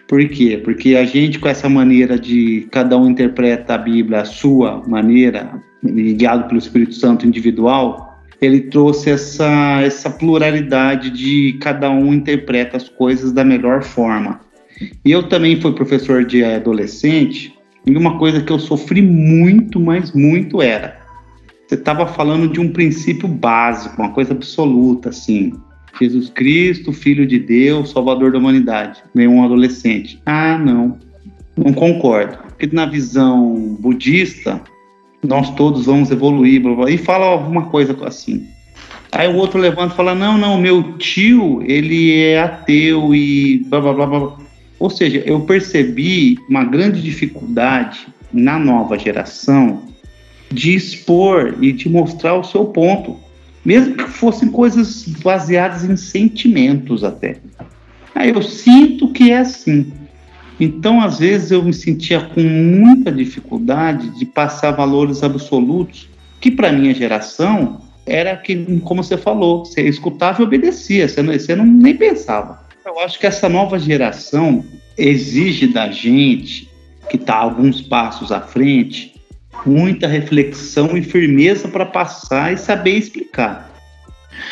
Por 0.08 0.26
quê? 0.28 0.60
Porque 0.62 0.94
a 0.96 1.04
gente, 1.04 1.38
com 1.38 1.48
essa 1.48 1.68
maneira 1.68 2.18
de 2.18 2.66
cada 2.70 2.96
um 2.96 3.10
interpreta 3.10 3.74
a 3.74 3.78
Bíblia 3.78 4.20
à 4.20 4.24
sua 4.24 4.82
maneira, 4.86 5.60
guiado 5.84 6.48
pelo 6.48 6.58
Espírito 6.58 6.94
Santo 6.94 7.26
individual, 7.26 8.11
ele 8.42 8.62
trouxe 8.62 9.08
essa, 9.08 9.80
essa 9.82 10.10
pluralidade 10.10 11.10
de 11.10 11.56
cada 11.60 11.88
um 11.88 12.12
interpreta 12.12 12.76
as 12.76 12.88
coisas 12.88 13.30
da 13.30 13.44
melhor 13.44 13.84
forma. 13.84 14.40
E 15.04 15.12
eu 15.12 15.28
também 15.28 15.60
fui 15.60 15.72
professor 15.72 16.24
de 16.24 16.42
adolescente, 16.42 17.54
e 17.86 17.96
uma 17.96 18.18
coisa 18.18 18.42
que 18.42 18.52
eu 18.52 18.58
sofri 18.58 19.00
muito, 19.00 19.78
mas 19.78 20.12
muito 20.12 20.60
era. 20.60 21.00
Você 21.66 21.76
estava 21.76 22.04
falando 22.06 22.48
de 22.48 22.60
um 22.60 22.72
princípio 22.72 23.28
básico, 23.28 24.02
uma 24.02 24.10
coisa 24.10 24.32
absoluta, 24.32 25.10
assim. 25.10 25.52
Jesus 26.00 26.28
Cristo, 26.28 26.92
Filho 26.92 27.26
de 27.26 27.38
Deus, 27.38 27.90
Salvador 27.92 28.32
da 28.32 28.38
humanidade. 28.38 29.02
Vem 29.14 29.28
um 29.28 29.44
adolescente. 29.44 30.20
Ah, 30.26 30.58
não. 30.58 30.98
Não 31.56 31.72
concordo. 31.72 32.38
Porque 32.48 32.74
na 32.74 32.86
visão 32.86 33.76
budista, 33.80 34.60
nós 35.22 35.50
todos 35.54 35.86
vamos 35.86 36.10
evoluir, 36.10 36.60
blá, 36.60 36.74
blá, 36.74 36.90
e 36.90 36.98
fala 36.98 37.26
alguma 37.26 37.66
coisa 37.66 37.96
assim. 38.04 38.46
Aí 39.12 39.28
o 39.28 39.36
outro 39.36 39.60
levanta 39.60 39.92
e 39.92 39.96
fala: 39.96 40.14
Não, 40.14 40.38
não, 40.38 40.58
meu 40.60 40.94
tio, 40.94 41.62
ele 41.66 42.18
é 42.18 42.40
ateu 42.40 43.14
e 43.14 43.58
blá 43.68 43.80
blá 43.80 43.92
blá 43.92 44.06
blá. 44.06 44.36
Ou 44.78 44.90
seja, 44.90 45.22
eu 45.24 45.40
percebi 45.42 46.38
uma 46.48 46.64
grande 46.64 47.00
dificuldade 47.00 48.06
na 48.32 48.58
nova 48.58 48.98
geração 48.98 49.82
de 50.50 50.74
expor 50.74 51.56
e 51.60 51.72
de 51.72 51.88
mostrar 51.88 52.34
o 52.34 52.42
seu 52.44 52.64
ponto, 52.64 53.16
mesmo 53.64 53.94
que 53.94 54.04
fossem 54.04 54.50
coisas 54.50 55.04
baseadas 55.22 55.84
em 55.84 55.96
sentimentos 55.96 57.04
até. 57.04 57.36
Aí 58.14 58.30
eu 58.30 58.42
sinto 58.42 59.12
que 59.12 59.30
é 59.30 59.38
assim. 59.38 59.92
Então, 60.64 61.00
às 61.00 61.18
vezes, 61.18 61.50
eu 61.50 61.60
me 61.60 61.74
sentia 61.74 62.20
com 62.20 62.40
muita 62.40 63.10
dificuldade 63.10 64.16
de 64.16 64.24
passar 64.24 64.70
valores 64.70 65.24
absolutos, 65.24 66.08
que 66.40 66.52
para 66.52 66.70
minha 66.70 66.94
geração 66.94 67.80
era 68.06 68.36
que, 68.36 68.54
como 68.84 69.02
você 69.02 69.16
falou, 69.16 69.64
você 69.64 69.80
escutava 69.82 70.40
e 70.40 70.44
obedecia, 70.44 71.08
você 71.08 71.20
não, 71.20 71.32
você 71.32 71.56
não 71.56 71.66
nem 71.66 71.96
pensava. 71.96 72.64
Eu 72.86 73.00
acho 73.00 73.18
que 73.18 73.26
essa 73.26 73.48
nova 73.48 73.76
geração 73.76 74.64
exige 74.96 75.66
da 75.66 75.90
gente, 75.90 76.68
que 77.10 77.16
está 77.16 77.34
alguns 77.34 77.80
passos 77.80 78.30
à 78.30 78.40
frente, 78.40 79.16
muita 79.66 80.06
reflexão 80.06 80.96
e 80.96 81.02
firmeza 81.02 81.66
para 81.66 81.86
passar 81.86 82.52
e 82.52 82.56
saber 82.56 82.98
explicar. 82.98 83.68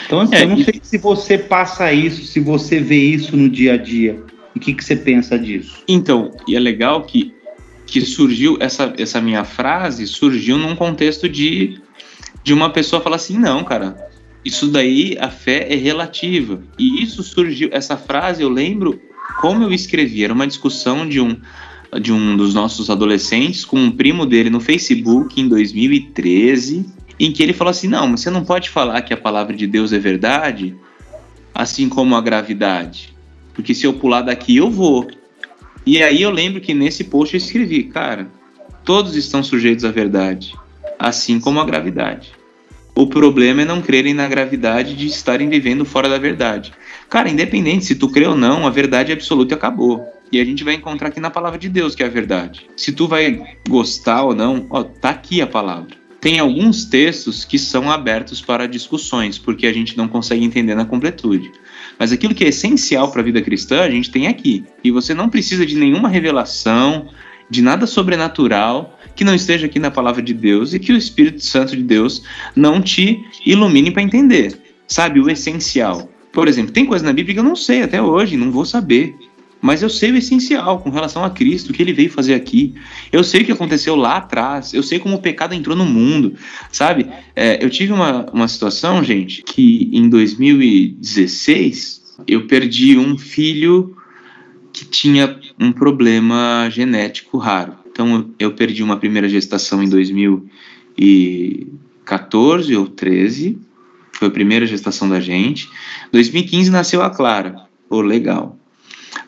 Então, 0.06 0.22
assim, 0.22 0.34
é, 0.34 0.42
eu 0.42 0.48
não 0.48 0.58
sei 0.58 0.80
se 0.82 0.98
você 0.98 1.38
passa 1.38 1.92
isso, 1.92 2.24
se 2.24 2.40
você 2.40 2.80
vê 2.80 2.98
isso 2.98 3.36
no 3.36 3.48
dia 3.48 3.74
a 3.74 3.76
dia. 3.76 4.18
O 4.54 4.60
que, 4.60 4.74
que 4.74 4.84
você 4.84 4.96
pensa 4.96 5.38
disso? 5.38 5.82
Então, 5.86 6.32
e 6.46 6.56
é 6.56 6.60
legal 6.60 7.02
que, 7.04 7.34
que 7.86 8.00
surgiu, 8.00 8.56
essa, 8.60 8.92
essa 8.98 9.20
minha 9.20 9.44
frase 9.44 10.06
surgiu 10.06 10.58
num 10.58 10.74
contexto 10.74 11.28
de, 11.28 11.80
de 12.42 12.52
uma 12.52 12.70
pessoa 12.70 13.00
falar 13.00 13.16
assim, 13.16 13.38
não, 13.38 13.62
cara, 13.62 14.10
isso 14.44 14.68
daí, 14.68 15.16
a 15.20 15.30
fé 15.30 15.66
é 15.70 15.76
relativa. 15.76 16.62
E 16.78 17.02
isso 17.02 17.22
surgiu, 17.22 17.68
essa 17.72 17.96
frase 17.96 18.42
eu 18.42 18.48
lembro 18.48 19.00
como 19.40 19.62
eu 19.62 19.72
escrevi, 19.72 20.24
era 20.24 20.32
uma 20.32 20.46
discussão 20.46 21.08
de 21.08 21.20
um 21.20 21.36
de 22.00 22.12
um 22.12 22.36
dos 22.36 22.54
nossos 22.54 22.88
adolescentes 22.88 23.64
com 23.64 23.76
um 23.76 23.90
primo 23.90 24.24
dele 24.24 24.48
no 24.48 24.60
Facebook 24.60 25.40
em 25.40 25.48
2013, 25.48 26.86
em 27.18 27.32
que 27.32 27.42
ele 27.42 27.52
falou 27.52 27.70
assim: 27.70 27.88
"Não, 27.88 28.16
você 28.16 28.30
não 28.30 28.44
pode 28.44 28.70
falar 28.70 29.02
que 29.02 29.12
a 29.12 29.16
palavra 29.16 29.56
de 29.56 29.66
Deus 29.66 29.92
é 29.92 29.98
verdade, 29.98 30.76
assim 31.52 31.88
como 31.88 32.14
a 32.14 32.20
gravidade. 32.20 33.12
Porque 33.60 33.74
se 33.74 33.86
eu 33.86 33.92
pular 33.92 34.22
daqui, 34.22 34.56
eu 34.56 34.70
vou. 34.70 35.06
E 35.84 36.02
aí 36.02 36.22
eu 36.22 36.30
lembro 36.30 36.62
que 36.62 36.72
nesse 36.72 37.04
post 37.04 37.34
eu 37.34 37.38
escrevi, 37.38 37.84
cara, 37.84 38.26
todos 38.86 39.14
estão 39.14 39.42
sujeitos 39.42 39.84
à 39.84 39.90
verdade, 39.90 40.54
assim 40.98 41.38
como 41.38 41.60
a 41.60 41.64
gravidade. 41.64 42.32
O 42.94 43.06
problema 43.06 43.60
é 43.60 43.64
não 43.66 43.82
crerem 43.82 44.14
na 44.14 44.26
gravidade 44.26 44.96
de 44.96 45.06
estarem 45.06 45.50
vivendo 45.50 45.84
fora 45.84 46.08
da 46.08 46.16
verdade. 46.16 46.72
Cara, 47.10 47.28
independente 47.28 47.84
se 47.84 47.94
tu 47.94 48.08
crê 48.08 48.26
ou 48.26 48.34
não, 48.34 48.66
a 48.66 48.70
verdade 48.70 49.12
absoluta 49.12 49.54
acabou. 49.54 50.02
E 50.32 50.40
a 50.40 50.44
gente 50.44 50.64
vai 50.64 50.74
encontrar 50.74 51.08
aqui 51.08 51.20
na 51.20 51.30
palavra 51.30 51.58
de 51.58 51.68
Deus 51.68 51.94
que 51.94 52.02
é 52.02 52.06
a 52.06 52.10
verdade. 52.10 52.66
Se 52.78 52.92
tu 52.92 53.06
vai 53.06 53.42
gostar 53.68 54.22
ou 54.22 54.34
não, 54.34 54.66
ó, 54.70 54.82
tá 54.82 55.10
aqui 55.10 55.42
a 55.42 55.46
palavra. 55.46 55.94
Tem 56.18 56.38
alguns 56.38 56.86
textos 56.86 57.44
que 57.44 57.58
são 57.58 57.90
abertos 57.90 58.40
para 58.40 58.66
discussões, 58.66 59.38
porque 59.38 59.66
a 59.66 59.72
gente 59.72 59.98
não 59.98 60.08
consegue 60.08 60.44
entender 60.44 60.74
na 60.74 60.86
completude. 60.86 61.52
Mas 62.00 62.12
aquilo 62.12 62.34
que 62.34 62.42
é 62.42 62.48
essencial 62.48 63.10
para 63.12 63.20
a 63.20 63.24
vida 63.24 63.42
cristã, 63.42 63.82
a 63.82 63.90
gente 63.90 64.10
tem 64.10 64.26
aqui. 64.26 64.64
E 64.82 64.90
você 64.90 65.12
não 65.12 65.28
precisa 65.28 65.66
de 65.66 65.76
nenhuma 65.76 66.08
revelação, 66.08 67.10
de 67.50 67.60
nada 67.60 67.86
sobrenatural 67.86 68.98
que 69.14 69.22
não 69.22 69.34
esteja 69.34 69.66
aqui 69.66 69.78
na 69.78 69.90
palavra 69.90 70.22
de 70.22 70.32
Deus 70.32 70.72
e 70.72 70.78
que 70.78 70.94
o 70.94 70.96
Espírito 70.96 71.44
Santo 71.44 71.76
de 71.76 71.82
Deus 71.82 72.22
não 72.56 72.80
te 72.80 73.22
ilumine 73.44 73.90
para 73.90 74.02
entender. 74.02 74.58
Sabe, 74.86 75.20
o 75.20 75.28
essencial. 75.28 76.08
Por 76.32 76.48
exemplo, 76.48 76.72
tem 76.72 76.86
coisa 76.86 77.04
na 77.04 77.12
Bíblia 77.12 77.34
que 77.34 77.40
eu 77.40 77.44
não 77.44 77.54
sei 77.54 77.82
até 77.82 78.00
hoje, 78.00 78.34
não 78.34 78.50
vou 78.50 78.64
saber. 78.64 79.14
Mas 79.60 79.82
eu 79.82 79.90
sei 79.90 80.10
o 80.10 80.16
essencial 80.16 80.80
com 80.80 80.90
relação 80.90 81.24
a 81.24 81.30
Cristo, 81.30 81.70
o 81.70 81.72
que 81.72 81.82
ele 81.82 81.92
veio 81.92 82.10
fazer 82.10 82.34
aqui. 82.34 82.74
Eu 83.12 83.22
sei 83.22 83.42
o 83.42 83.44
que 83.44 83.52
aconteceu 83.52 83.94
lá 83.94 84.16
atrás, 84.16 84.72
eu 84.72 84.82
sei 84.82 84.98
como 84.98 85.16
o 85.16 85.20
pecado 85.20 85.54
entrou 85.54 85.76
no 85.76 85.84
mundo, 85.84 86.34
sabe? 86.72 87.06
É, 87.36 87.62
eu 87.64 87.68
tive 87.68 87.92
uma, 87.92 88.24
uma 88.32 88.48
situação, 88.48 89.04
gente, 89.04 89.42
que 89.42 89.90
em 89.92 90.08
2016 90.08 92.00
eu 92.26 92.46
perdi 92.46 92.96
um 92.96 93.18
filho 93.18 93.96
que 94.72 94.84
tinha 94.84 95.38
um 95.58 95.72
problema 95.72 96.68
genético 96.70 97.36
raro. 97.38 97.74
Então 97.90 98.30
eu 98.38 98.52
perdi 98.52 98.82
uma 98.82 98.96
primeira 98.96 99.28
gestação 99.28 99.82
em 99.82 99.88
2014 99.88 102.76
ou 102.76 102.86
13, 102.86 103.58
foi 104.12 104.28
a 104.28 104.30
primeira 104.30 104.66
gestação 104.66 105.08
da 105.08 105.18
gente. 105.18 105.68
2015 106.12 106.70
nasceu 106.70 107.02
a 107.02 107.08
Clara. 107.10 107.56
Pô, 107.88 108.02
legal. 108.02 108.59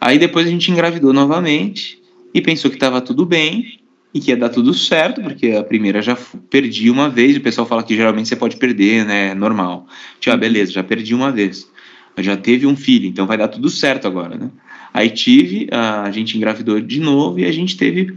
Aí 0.00 0.18
depois 0.18 0.46
a 0.46 0.50
gente 0.50 0.70
engravidou 0.70 1.12
novamente 1.12 2.00
e 2.34 2.40
pensou 2.40 2.70
que 2.70 2.76
estava 2.76 3.00
tudo 3.00 3.26
bem 3.26 3.78
e 4.14 4.20
que 4.20 4.30
ia 4.30 4.36
dar 4.36 4.50
tudo 4.50 4.74
certo, 4.74 5.22
porque 5.22 5.52
a 5.52 5.62
primeira 5.62 6.02
já 6.02 6.16
perdi 6.50 6.90
uma 6.90 7.08
vez, 7.08 7.36
o 7.36 7.40
pessoal 7.40 7.66
fala 7.66 7.82
que 7.82 7.96
geralmente 7.96 8.28
você 8.28 8.36
pode 8.36 8.56
perder, 8.56 9.06
né? 9.06 9.28
É 9.28 9.34
normal. 9.34 9.86
Tipo, 10.20 10.34
ah, 10.34 10.36
beleza, 10.36 10.72
já 10.72 10.82
perdi 10.82 11.14
uma 11.14 11.32
vez. 11.32 11.70
Já 12.18 12.36
teve 12.36 12.66
um 12.66 12.76
filho, 12.76 13.06
então 13.06 13.26
vai 13.26 13.38
dar 13.38 13.48
tudo 13.48 13.70
certo 13.70 14.06
agora, 14.06 14.36
né? 14.36 14.50
Aí 14.92 15.08
tive, 15.08 15.68
a 15.72 16.10
gente 16.10 16.36
engravidou 16.36 16.78
de 16.78 17.00
novo 17.00 17.40
e 17.40 17.46
a 17.46 17.52
gente 17.52 17.76
teve 17.76 18.14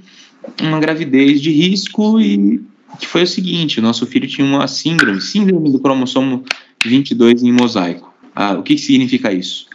uma 0.61 0.79
gravidez 0.79 1.41
de 1.41 1.49
risco 1.49 2.19
e 2.19 2.61
que 2.99 3.07
foi 3.07 3.23
o 3.23 3.27
seguinte, 3.27 3.79
o 3.79 3.83
nosso 3.83 4.05
filho 4.05 4.27
tinha 4.27 4.45
uma 4.45 4.67
síndrome, 4.67 5.21
síndrome 5.21 5.71
do 5.71 5.79
cromossomo 5.79 6.43
22 6.83 7.43
em 7.43 7.51
mosaico. 7.51 8.13
Ah, 8.35 8.53
o 8.53 8.63
que 8.63 8.77
significa 8.77 9.31
isso? 9.31 9.67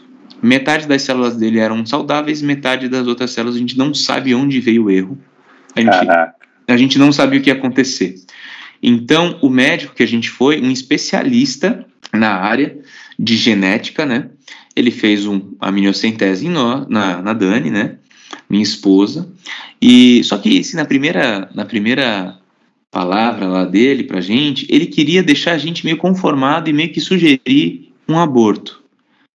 Metade 0.43 0.87
das 0.87 1.03
células 1.03 1.37
dele 1.37 1.59
eram 1.59 1.85
saudáveis, 1.85 2.41
metade 2.41 2.89
das 2.89 3.07
outras 3.07 3.31
células 3.31 3.57
a 3.57 3.59
gente 3.59 3.77
não 3.77 3.93
sabe 3.93 4.35
onde 4.35 4.61
veio 4.61 4.85
o 4.85 4.91
erro. 4.91 5.19
A 5.77 5.81
gente, 5.81 6.09
a 6.69 6.77
gente 6.77 6.99
não 6.99 7.13
sabe 7.13 7.37
o 7.37 7.43
que 7.43 7.51
ia 7.51 7.55
acontecer. 7.55 8.17
Então, 8.83 9.39
o 9.43 9.51
médico 9.51 9.95
que 9.95 10.03
a 10.03 10.09
gente 10.09 10.31
foi, 10.31 10.61
um 10.61 10.71
especialista 10.71 11.85
na 12.13 12.31
área 12.31 12.79
de 13.19 13.37
genética, 13.37 14.07
né? 14.07 14.31
Ele 14.75 14.91
fez 14.91 15.27
um 15.27 15.53
aminocentese 15.61 16.49
nó, 16.49 16.87
na, 16.89 17.21
na 17.21 17.33
Dani, 17.33 17.71
né? 17.71 17.97
Minha 18.49 18.63
esposa. 18.63 19.31
E 19.81 20.23
só 20.25 20.39
que 20.39 20.59
assim, 20.59 20.77
na 20.77 20.85
primeira 20.85 21.51
na 21.55 21.65
primeira 21.65 22.39
palavra 22.91 23.47
lá 23.47 23.65
dele 23.65 24.05
pra 24.05 24.21
gente, 24.21 24.67
ele 24.69 24.87
queria 24.87 25.23
deixar 25.23 25.53
a 25.53 25.59
gente 25.59 25.85
meio 25.85 25.97
conformado 25.97 26.69
e 26.69 26.73
meio 26.73 26.93
que 26.93 27.01
sugerir 27.01 27.93
um 28.09 28.19
aborto. 28.19 28.80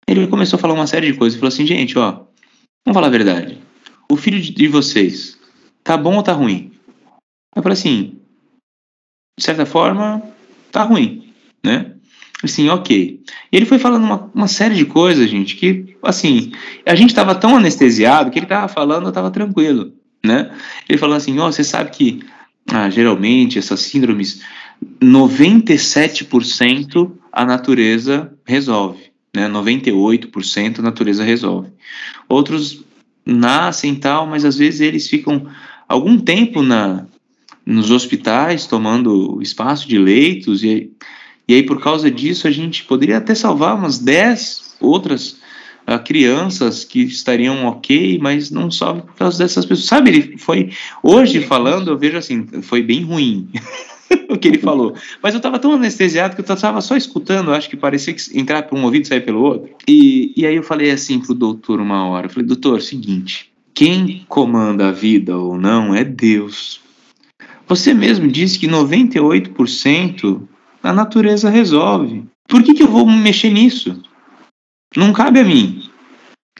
Ele 0.07 0.27
começou 0.27 0.57
a 0.57 0.59
falar 0.59 0.73
uma 0.73 0.87
série 0.87 1.11
de 1.11 1.17
coisas. 1.17 1.39
Falou 1.39 1.49
assim, 1.49 1.65
gente, 1.65 1.97
ó, 1.97 2.25
vamos 2.85 2.93
falar 2.93 3.07
a 3.07 3.11
verdade. 3.11 3.57
O 4.09 4.15
filho 4.15 4.39
de 4.39 4.67
vocês 4.67 5.39
tá 5.83 5.97
bom 5.97 6.15
ou 6.15 6.23
tá 6.23 6.33
ruim? 6.33 6.71
Eu 7.55 7.63
falei 7.63 7.77
assim, 7.77 8.19
de 9.37 9.43
certa 9.43 9.65
forma, 9.65 10.21
tá 10.71 10.83
ruim, 10.83 11.33
né? 11.63 11.93
Assim, 12.43 12.69
ok. 12.69 13.23
E 13.51 13.55
ele 13.55 13.65
foi 13.65 13.79
falando 13.79 14.03
uma, 14.03 14.31
uma 14.35 14.47
série 14.47 14.75
de 14.75 14.85
coisas, 14.85 15.29
gente, 15.29 15.55
que, 15.55 15.97
assim, 16.03 16.51
a 16.85 16.93
gente 16.93 17.15
tava 17.15 17.33
tão 17.33 17.55
anestesiado 17.55 18.29
que 18.29 18.37
ele 18.37 18.45
tava 18.45 18.67
falando, 18.67 19.07
eu 19.07 19.11
tava 19.11 19.31
tranquilo, 19.31 19.93
né? 20.23 20.51
Ele 20.87 20.99
falou 20.99 21.15
assim, 21.15 21.39
ó, 21.39 21.47
oh, 21.47 21.51
você 21.51 21.63
sabe 21.63 21.89
que, 21.89 22.19
ah, 22.71 22.89
geralmente, 22.89 23.57
essas 23.57 23.79
síndromes, 23.79 24.43
97% 25.01 27.11
a 27.31 27.45
natureza 27.45 28.31
resolve 28.45 29.14
né? 29.35 29.47
98% 29.49 30.79
a 30.79 30.81
natureza 30.81 31.23
resolve. 31.23 31.69
Outros 32.27 32.83
nascem 33.25 33.95
tal, 33.95 34.25
mas 34.25 34.45
às 34.45 34.57
vezes 34.57 34.81
eles 34.81 35.07
ficam 35.07 35.47
algum 35.87 36.17
tempo 36.17 36.61
na 36.61 37.05
nos 37.65 37.89
hospitais 37.89 38.67
tomando 38.67 39.41
espaço 39.41 39.87
de 39.87 39.97
leitos 39.97 40.63
e, 40.63 40.91
e 41.47 41.55
aí 41.55 41.63
por 41.63 41.81
causa 41.81 42.11
disso 42.11 42.47
a 42.47 42.51
gente 42.51 42.83
poderia 42.83 43.17
até 43.17 43.33
salvar 43.33 43.75
umas 43.75 43.97
10 43.97 44.75
outras 44.79 45.39
uh, 45.87 45.97
crianças 46.03 46.83
que 46.83 47.01
estariam 47.01 47.65
ok, 47.65 48.19
mas 48.21 48.51
não 48.51 48.69
salve 48.69 49.01
por 49.01 49.15
causa 49.15 49.39
dessas 49.39 49.65
pessoas. 49.65 49.87
Sabe, 49.87 50.11
ele 50.11 50.37
foi 50.37 50.71
hoje 51.01 51.41
falando, 51.41 51.89
eu 51.89 51.97
vejo 51.97 52.17
assim, 52.17 52.45
foi 52.61 52.83
bem 52.83 53.03
ruim. 53.03 53.49
o 54.29 54.37
que 54.37 54.47
ele 54.47 54.57
falou. 54.57 54.95
Mas 55.21 55.33
eu 55.33 55.37
estava 55.37 55.59
tão 55.59 55.73
anestesiado 55.73 56.35
que 56.35 56.41
eu 56.41 56.53
estava 56.53 56.81
só 56.81 56.95
escutando, 56.95 57.53
acho 57.53 57.69
que 57.69 57.77
parecia 57.77 58.13
que 58.13 58.37
entrar 58.37 58.63
por 58.63 58.77
um 58.77 58.83
ouvido 58.83 59.03
e 59.03 59.07
sair 59.07 59.21
pelo 59.21 59.41
outro. 59.41 59.69
E, 59.87 60.33
e 60.35 60.45
aí 60.45 60.55
eu 60.55 60.63
falei 60.63 60.91
assim 60.91 61.19
pro 61.19 61.33
doutor 61.33 61.79
uma 61.79 62.07
hora, 62.07 62.27
eu 62.27 62.29
falei, 62.29 62.47
doutor, 62.47 62.81
seguinte, 62.81 63.51
quem 63.73 64.25
comanda 64.27 64.89
a 64.89 64.91
vida 64.91 65.37
ou 65.37 65.57
não 65.57 65.93
é 65.93 66.03
Deus. 66.03 66.81
Você 67.67 67.93
mesmo 67.93 68.27
disse 68.27 68.59
que 68.59 68.67
98% 68.67 70.41
a 70.83 70.93
natureza 70.93 71.49
resolve. 71.49 72.23
Por 72.47 72.61
que, 72.61 72.75
que 72.75 72.83
eu 72.83 72.87
vou 72.87 73.07
mexer 73.07 73.49
nisso? 73.49 74.01
Não 74.95 75.11
cabe 75.11 75.39
a 75.39 75.43
mim. 75.43 75.89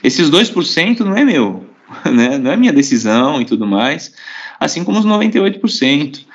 Esses 0.02 0.30
2% 0.30 1.00
não 1.00 1.16
é 1.16 1.24
meu, 1.24 1.64
né? 2.12 2.38
não 2.38 2.50
é 2.50 2.56
minha 2.56 2.72
decisão 2.72 3.40
e 3.40 3.44
tudo 3.44 3.66
mais, 3.66 4.12
assim 4.58 4.84
como 4.84 4.98
os 4.98 5.06
98%. 5.06 6.26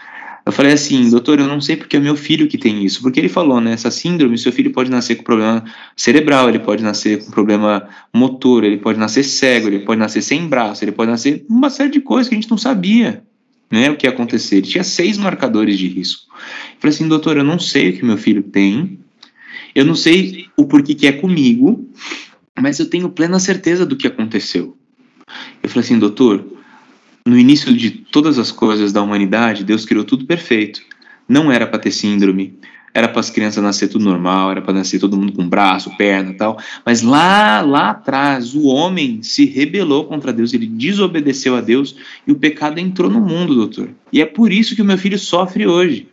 Eu 0.46 0.52
falei 0.52 0.74
assim, 0.74 1.10
doutor, 1.10 1.40
eu 1.40 1.48
não 1.48 1.62
sei 1.62 1.76
porque 1.76 1.98
é 1.98 2.00
meu 2.00 2.16
filho 2.16 2.48
que 2.48 2.58
tem 2.58 2.84
isso. 2.84 3.02
Porque 3.02 3.20
ele 3.20 3.30
falou, 3.30 3.62
né? 3.62 3.74
Essa 3.74 3.92
síndrome, 3.92 4.38
seu 4.38 4.52
filho 4.52 4.72
pode 4.72 4.90
nascer 4.90 5.16
com 5.16 5.24
problema 5.24 5.64
cerebral, 5.96 6.50
ele 6.50 6.60
pode 6.60 6.84
nascer 6.84 7.24
com 7.24 7.32
problema 7.32 7.88
motor, 8.14 8.64
ele 8.64 8.78
pode 8.78 8.98
nascer 8.98 9.24
cego, 9.24 9.68
ele 9.68 9.80
pode 9.80 10.00
nascer 10.00 10.22
sem 10.22 10.48
braço, 10.48 10.84
ele 10.84 10.92
pode 10.92 11.12
nascer 11.12 11.46
uma 11.48 11.70
série 11.70 11.92
de 11.92 12.02
coisas 12.02 12.28
que 12.28 12.36
a 12.36 12.40
gente 12.40 12.50
não 12.50 12.58
sabia, 12.58 13.24
né? 13.70 13.92
O 13.92 13.96
que 13.96 14.08
ia 14.08 14.12
acontecer. 14.12 14.58
Ele 14.58 14.68
tinha 14.68 14.84
seis 14.84 15.18
marcadores 15.18 15.78
de 15.78 15.88
risco. 15.88 16.26
Eu 16.34 16.80
falei 16.80 16.96
assim, 16.96 17.08
doutor, 17.08 17.38
eu 17.38 17.44
não 17.44 17.60
sei 17.60 17.90
o 17.90 17.94
que 17.94 18.04
meu 18.04 18.18
filho 18.18 18.42
tem, 18.42 19.00
eu 19.76 19.86
não 19.86 19.96
sei 19.96 20.48
o 20.58 20.66
porquê 20.66 20.96
que 20.96 21.08
é 21.08 21.12
comigo, 21.12 21.88
mas 22.60 22.80
eu 22.80 22.90
tenho 22.90 23.10
plena 23.10 23.40
certeza 23.40 23.86
do 23.86 23.96
que 23.96 24.08
aconteceu. 24.08 24.76
Eu 25.62 25.70
falei 25.70 25.86
assim, 25.86 26.00
doutor, 26.00 26.46
no 27.26 27.38
início 27.38 27.74
de 27.76 27.92
todas 27.92 28.40
as 28.40 28.52
coisas 28.52 28.92
da 28.92 29.02
humanidade, 29.02 29.64
Deus 29.64 29.86
criou 29.86 30.04
tudo 30.04 30.26
perfeito. 30.26 30.82
Não 31.28 31.52
era 31.52 31.68
para 31.68 31.80
ter 31.80 31.92
síndrome, 31.92 32.58
era 32.94 33.08
para 33.08 33.20
as 33.20 33.30
crianças 33.30 33.64
nascer 33.64 33.88
tudo 33.88 34.04
normal, 34.04 34.52
era 34.52 34.62
para 34.62 34.74
nascer 34.74 35.00
todo 35.00 35.16
mundo 35.16 35.32
com 35.32 35.48
braço, 35.48 35.96
perna, 35.98 36.34
tal. 36.34 36.58
Mas 36.86 37.02
lá, 37.02 37.62
lá 37.62 37.92
atrás, 37.92 38.54
o 38.54 38.66
homem 38.66 39.24
se 39.24 39.46
rebelou 39.46 40.06
contra 40.06 40.34
Deus, 40.34 40.54
ele 40.54 40.68
desobedeceu 40.68 41.56
a 41.56 41.62
Deus 41.62 41.96
e 42.28 42.32
o 42.32 42.36
pecado 42.36 42.80
entrou 42.80 43.10
no 43.10 43.22
mundo, 43.22 43.56
doutor. 43.56 43.90
E 44.12 44.22
é 44.22 44.26
por 44.26 44.52
isso 44.52 44.76
que 44.76 44.82
o 44.82 44.86
meu 44.86 44.98
filho 44.98 45.18
sofre 45.18 45.66
hoje. 45.66 46.08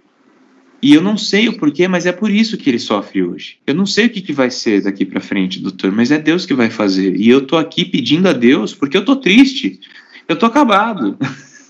E 0.80 0.94
eu 0.94 1.02
não 1.02 1.16
sei 1.16 1.48
o 1.48 1.58
porquê, 1.58 1.88
mas 1.88 2.06
é 2.06 2.12
por 2.12 2.30
isso 2.30 2.56
que 2.56 2.70
ele 2.70 2.78
sofre 2.78 3.24
hoje. 3.24 3.56
Eu 3.66 3.74
não 3.74 3.84
sei 3.84 4.06
o 4.06 4.10
que, 4.10 4.20
que 4.20 4.32
vai 4.32 4.48
ser 4.48 4.82
daqui 4.82 5.04
para 5.04 5.20
frente, 5.20 5.60
doutor, 5.60 5.90
mas 5.90 6.12
é 6.12 6.18
Deus 6.18 6.46
que 6.46 6.54
vai 6.54 6.70
fazer. 6.70 7.16
E 7.16 7.28
eu 7.28 7.40
tô 7.44 7.56
aqui 7.56 7.84
pedindo 7.84 8.28
a 8.28 8.32
Deus 8.32 8.72
porque 8.72 8.96
eu 8.96 9.04
tô 9.04 9.16
triste. 9.16 9.80
Eu 10.28 10.36
tô 10.36 10.46
acabado 10.46 11.16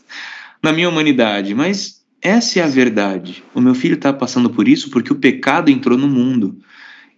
na 0.63 0.73
minha 0.73 0.89
humanidade, 0.89 1.55
mas 1.55 2.03
essa 2.21 2.59
é 2.59 2.63
a 2.63 2.69
verdade. 2.69 3.45
O 3.55 3.61
meu 3.61 3.75
filho 3.75 3.95
está 3.95 4.13
passando 4.13 4.51
por 4.51 4.67
isso 4.67 4.91
porque 4.91 5.13
o 5.13 5.17
pecado 5.17 5.71
entrou 5.71 5.97
no 5.97 6.09
mundo 6.09 6.59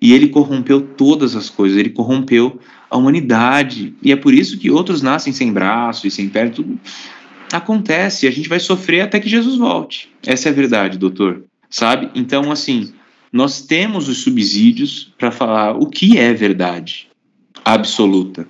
e 0.01 0.13
ele 0.13 0.29
corrompeu 0.29 0.81
todas 0.81 1.35
as 1.35 1.49
coisas, 1.49 1.79
ele 1.79 1.91
corrompeu 1.91 2.61
a 2.91 2.97
humanidade. 2.97 3.95
E 4.03 4.13
é 4.13 4.17
por 4.17 4.35
isso 4.35 4.59
que 4.59 4.71
outros 4.71 5.03
nascem 5.03 5.33
sem 5.33 5.53
braço 5.53 6.07
e 6.07 6.11
sem 6.11 6.29
perna, 6.29 6.53
tudo 6.53 6.79
acontece, 7.53 8.29
a 8.29 8.31
gente 8.31 8.49
vai 8.49 8.61
sofrer 8.61 9.01
até 9.01 9.19
que 9.19 9.29
Jesus 9.29 9.57
volte. 9.57 10.09
Essa 10.25 10.49
é 10.49 10.53
a 10.53 10.55
verdade, 10.55 10.99
doutor. 10.99 11.45
Sabe? 11.69 12.09
Então, 12.15 12.53
assim, 12.53 12.93
nós 13.33 13.63
temos 13.63 14.09
os 14.09 14.19
subsídios 14.19 15.13
para 15.19 15.31
falar 15.31 15.77
o 15.77 15.87
que 15.87 16.19
é 16.19 16.33
verdade 16.33 17.09
absoluta. 17.65 18.47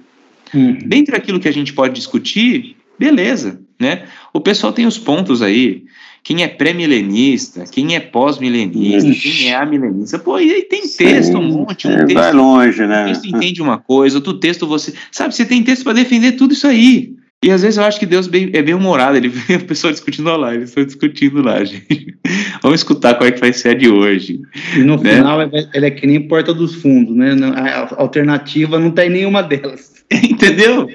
Uhum. 0.53 0.79
Dentro 0.85 1.12
daquilo 1.12 1.40
que 1.40 1.48
a 1.48 1.53
gente 1.53 1.72
pode 1.72 1.94
discutir, 1.94 2.76
Beleza, 3.00 3.58
né? 3.80 4.02
O 4.30 4.42
pessoal 4.42 4.74
tem 4.74 4.84
os 4.84 4.98
pontos 4.98 5.40
aí. 5.40 5.84
Quem 6.22 6.42
é 6.42 6.48
pré-milenista, 6.48 7.64
quem 7.64 7.96
é 7.96 8.00
pós-milenista, 8.00 9.10
quem 9.10 9.48
é 9.48 9.54
amilenista. 9.54 10.18
Pô, 10.18 10.38
e 10.38 10.52
aí 10.52 10.62
tem 10.64 10.82
texto, 10.86 11.38
um 11.38 11.42
monte. 11.42 11.88
Um 11.88 11.92
é, 11.92 12.04
texto, 12.04 12.12
vai 12.12 12.31
longe, 12.31 12.87
né? 12.87 13.04
Um 13.04 13.06
texto 13.06 13.25
entende 13.27 13.62
uma 13.62 13.79
coisa, 13.79 14.18
outro 14.18 14.35
texto 14.35 14.66
você. 14.66 14.92
Sabe, 15.10 15.35
você 15.35 15.46
tem 15.46 15.62
texto 15.62 15.83
para 15.83 15.94
defender 15.94 16.33
tudo 16.33 16.52
isso 16.52 16.66
aí. 16.66 17.14
E 17.42 17.50
às 17.50 17.62
vezes 17.62 17.79
eu 17.79 17.85
acho 17.85 17.98
que 17.98 18.04
Deus 18.04 18.29
é 18.29 18.60
bem 18.60 18.75
humorado, 18.75 19.16
ele 19.16 19.31
vê 19.31 19.54
o 19.56 19.64
pessoal 19.64 19.90
discutindo 19.90 20.29
lá, 20.37 20.54
eles 20.54 20.68
estão 20.68 20.85
discutindo 20.85 21.40
lá, 21.40 21.64
gente. 21.64 22.14
Vamos 22.62 22.81
escutar 22.81 23.14
qual 23.14 23.27
é 23.27 23.33
que 23.33 23.40
vai 23.40 23.54
ser 23.54 23.70
a 23.70 23.75
de 23.75 23.88
hoje. 23.88 24.42
E 24.77 24.81
no 24.81 24.98
né? 24.98 25.14
final 25.14 25.40
ele 25.72 25.87
é 25.87 25.90
que 25.90 26.06
nem 26.06 26.29
porta 26.29 26.52
dos 26.52 26.75
fundos, 26.75 27.16
né? 27.16 27.31
A 27.56 27.94
alternativa 27.98 28.79
não 28.79 28.90
tem 28.90 29.08
nenhuma 29.08 29.42
delas. 29.42 30.04
Entendeu? 30.12 30.87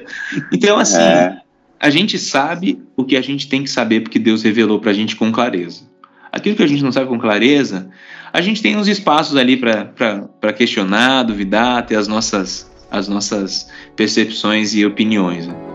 Então, 0.54 0.78
assim, 0.78 1.02
é 1.02 1.45
a 1.86 1.90
gente 1.92 2.18
sabe 2.18 2.82
o 2.98 3.04
que 3.04 3.16
a 3.16 3.22
gente 3.22 3.48
tem 3.48 3.62
que 3.62 3.70
saber 3.70 4.00
porque 4.00 4.18
Deus 4.18 4.42
revelou 4.42 4.80
para 4.80 4.90
a 4.90 4.94
gente 4.94 5.16
com 5.16 5.32
clareza. 5.32 5.84
Aquilo 6.32 6.56
que 6.56 6.64
a 6.64 6.68
gente 6.68 6.84
não 6.84 6.92
sabe 6.92 7.08
com 7.08 7.20
clareza, 7.20 7.92
a 8.34 8.42
gente 8.42 8.60
tem 8.60 8.76
uns 8.76 8.88
espaços 8.88 9.38
ali 9.38 9.56
para 9.56 10.54
questionar, 10.58 11.22
duvidar, 11.22 11.86
ter 11.86 11.96
as 11.96 12.08
nossas 12.08 12.74
as 12.90 13.08
nossas 13.08 13.70
percepções 13.96 14.74
e 14.74 14.84
opiniões. 14.84 15.46
Né? 15.46 15.75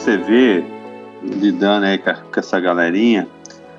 Você 0.00 0.16
vê, 0.16 0.64
lidando 1.22 1.84
aí 1.84 1.98
com, 1.98 2.12
com 2.12 2.40
essa 2.40 2.58
galerinha, 2.58 3.28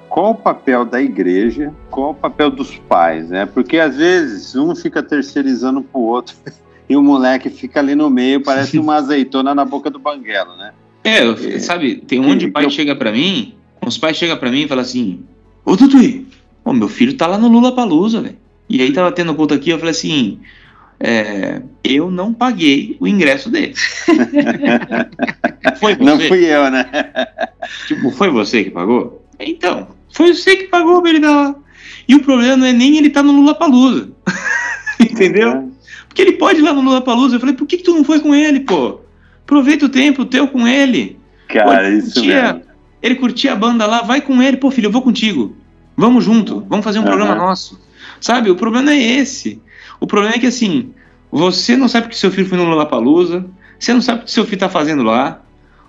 qual 0.07 0.32
o 0.32 0.36
papel 0.36 0.86
da 0.86 1.01
igreja, 1.01 1.74
qual 1.89 2.11
o 2.11 2.13
papel 2.13 2.51
dos 2.51 2.78
pais, 2.78 3.30
né? 3.30 3.47
Porque 3.47 3.80
às 3.80 3.97
vezes 3.97 4.55
um 4.55 4.76
fica 4.76 5.01
terceirizando 5.01 5.82
pro 5.82 5.99
outro 5.99 6.36
e 6.88 6.95
o 6.95 7.01
moleque 7.01 7.49
fica 7.49 7.80
ali 7.80 7.95
no 7.95 8.09
meio, 8.09 8.43
parece 8.43 8.78
uma 8.78 8.95
azeitona 8.97 9.55
na 9.55 9.65
boca 9.65 9.89
do 9.89 9.97
banguelo, 9.97 10.55
né? 10.57 10.74
É, 11.03 11.24
é. 11.24 11.59
sabe, 11.59 11.95
tem 11.95 12.19
um 12.19 12.24
monte 12.24 12.41
de 12.41 12.51
pai 12.51 12.65
eu... 12.65 12.69
chega 12.69 12.95
para 12.95 13.11
mim, 13.11 13.55
os 13.84 13.97
pais 13.97 14.15
chegam 14.15 14.38
para 14.38 14.51
mim 14.51 14.61
e 14.61 14.67
falam 14.67 14.84
assim: 14.84 15.24
Ô 15.65 15.76
Tutuí, 15.76 16.28
meu 16.67 16.88
filho 16.88 17.17
tá 17.17 17.26
lá 17.26 17.39
no 17.39 17.47
Lula 17.47 17.74
Palusa, 17.74 18.22
velho. 18.22 18.38
E 18.69 18.80
aí 18.80 18.93
tava 18.93 19.11
tendo 19.11 19.34
culto 19.34 19.55
aqui, 19.55 19.72
eu 19.72 19.80
falei 19.80 19.91
assim: 19.91 20.39
é, 21.03 21.63
eu 21.83 22.11
não 22.11 22.31
paguei 22.31 22.95
o 22.99 23.07
ingresso 23.07 23.49
dele. 23.49 23.73
foi 25.79 25.95
você? 25.95 26.03
Não 26.03 26.19
fui 26.19 26.45
eu, 26.45 26.69
né? 26.69 26.85
Tipo, 27.87 28.11
foi 28.11 28.29
você 28.29 28.63
que 28.63 28.69
pagou? 28.69 29.25
Então, 29.39 29.87
foi 30.13 30.33
você 30.33 30.55
que 30.55 30.65
pagou 30.65 31.01
pra 31.01 31.09
ele 31.09 31.19
dar 31.19 31.31
lá. 31.31 31.55
E 32.07 32.13
o 32.13 32.21
problema 32.21 32.55
não 32.55 32.67
é 32.67 32.73
nem 32.73 32.97
ele 32.97 33.07
estar 33.07 33.21
tá 33.21 33.25
no 33.25 33.33
Lula 33.33 33.55
Palusa. 33.55 34.11
Entendeu? 35.01 35.49
É. 35.49 35.63
Porque 36.07 36.21
ele 36.21 36.33
pode 36.33 36.59
ir 36.59 36.61
lá 36.61 36.71
no 36.71 36.81
Lula 36.81 37.01
Palusa. 37.01 37.35
Eu 37.35 37.39
falei, 37.39 37.55
por 37.55 37.65
que, 37.65 37.77
que 37.77 37.83
tu 37.83 37.95
não 37.95 38.03
foi 38.03 38.19
com 38.19 38.35
ele, 38.35 38.59
pô? 38.59 38.99
Aproveita 39.43 39.85
o 39.85 39.89
tempo 39.89 40.23
teu 40.23 40.47
com 40.47 40.67
ele. 40.67 41.17
Cara, 41.47 41.81
pô, 41.81 41.97
isso 41.97 42.13
curtia, 42.13 42.43
mesmo. 42.43 42.61
Ele 43.01 43.15
curtia 43.15 43.53
a 43.53 43.55
banda 43.55 43.87
lá, 43.87 44.03
vai 44.03 44.21
com 44.21 44.41
ele. 44.41 44.57
Pô, 44.57 44.69
filho, 44.69 44.87
eu 44.87 44.91
vou 44.91 45.01
contigo. 45.01 45.55
Vamos 45.97 46.23
junto, 46.23 46.63
vamos 46.69 46.83
fazer 46.83 46.99
um 46.99 47.01
uhum. 47.01 47.07
programa 47.07 47.35
nosso. 47.35 47.79
Sabe, 48.19 48.51
o 48.51 48.55
problema 48.55 48.91
é 48.91 49.01
esse. 49.01 49.59
O 50.01 50.07
problema 50.07 50.35
é 50.35 50.39
que, 50.39 50.47
assim, 50.47 50.91
você 51.31 51.77
não 51.77 51.87
sabe 51.87 52.09
que 52.09 52.17
seu 52.17 52.31
filho 52.31 52.47
foi 52.47 52.57
no 52.57 52.65
Lollapalooza, 52.65 53.45
você 53.79 53.93
não 53.93 54.01
sabe 54.01 54.21
o 54.21 54.25
que 54.25 54.31
seu 54.31 54.43
filho 54.43 54.55
está 54.55 54.67
fazendo 54.67 55.03
lá. 55.03 55.41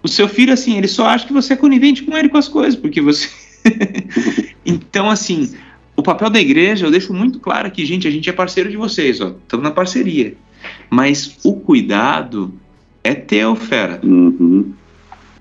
O 0.03 0.09
seu 0.09 0.29
filho, 0.29 0.53
assim, 0.53 0.77
ele 0.77 0.87
só 0.87 1.07
acha 1.07 1.27
que 1.27 1.33
você 1.33 1.55
é 1.55 1.57
conivente 1.57 2.03
com 2.03 2.17
ele 2.17 2.29
com 2.29 2.37
as 2.37 2.47
coisas, 2.47 2.79
porque 2.79 3.01
você. 3.01 3.29
então, 4.67 5.09
assim, 5.09 5.55
o 5.97 6.03
papel 6.03 6.29
da 6.29 6.41
igreja, 6.41 6.87
eu 6.87 6.91
deixo 6.91 7.15
muito 7.15 7.41
claro 7.41 7.67
aqui, 7.67 7.87
gente, 7.87 8.07
a 8.07 8.11
gente 8.11 8.29
é 8.29 8.33
parceiro 8.33 8.71
de 8.71 8.77
vocês, 8.77 9.21
ó, 9.21 9.31
estamos 9.43 9.65
na 9.65 9.71
parceria. 9.71 10.35
Mas 10.91 11.39
o 11.43 11.55
cuidado 11.55 12.53
é 13.03 13.15
teu, 13.15 13.57
fera. 13.57 14.01
Uhum. 14.03 14.73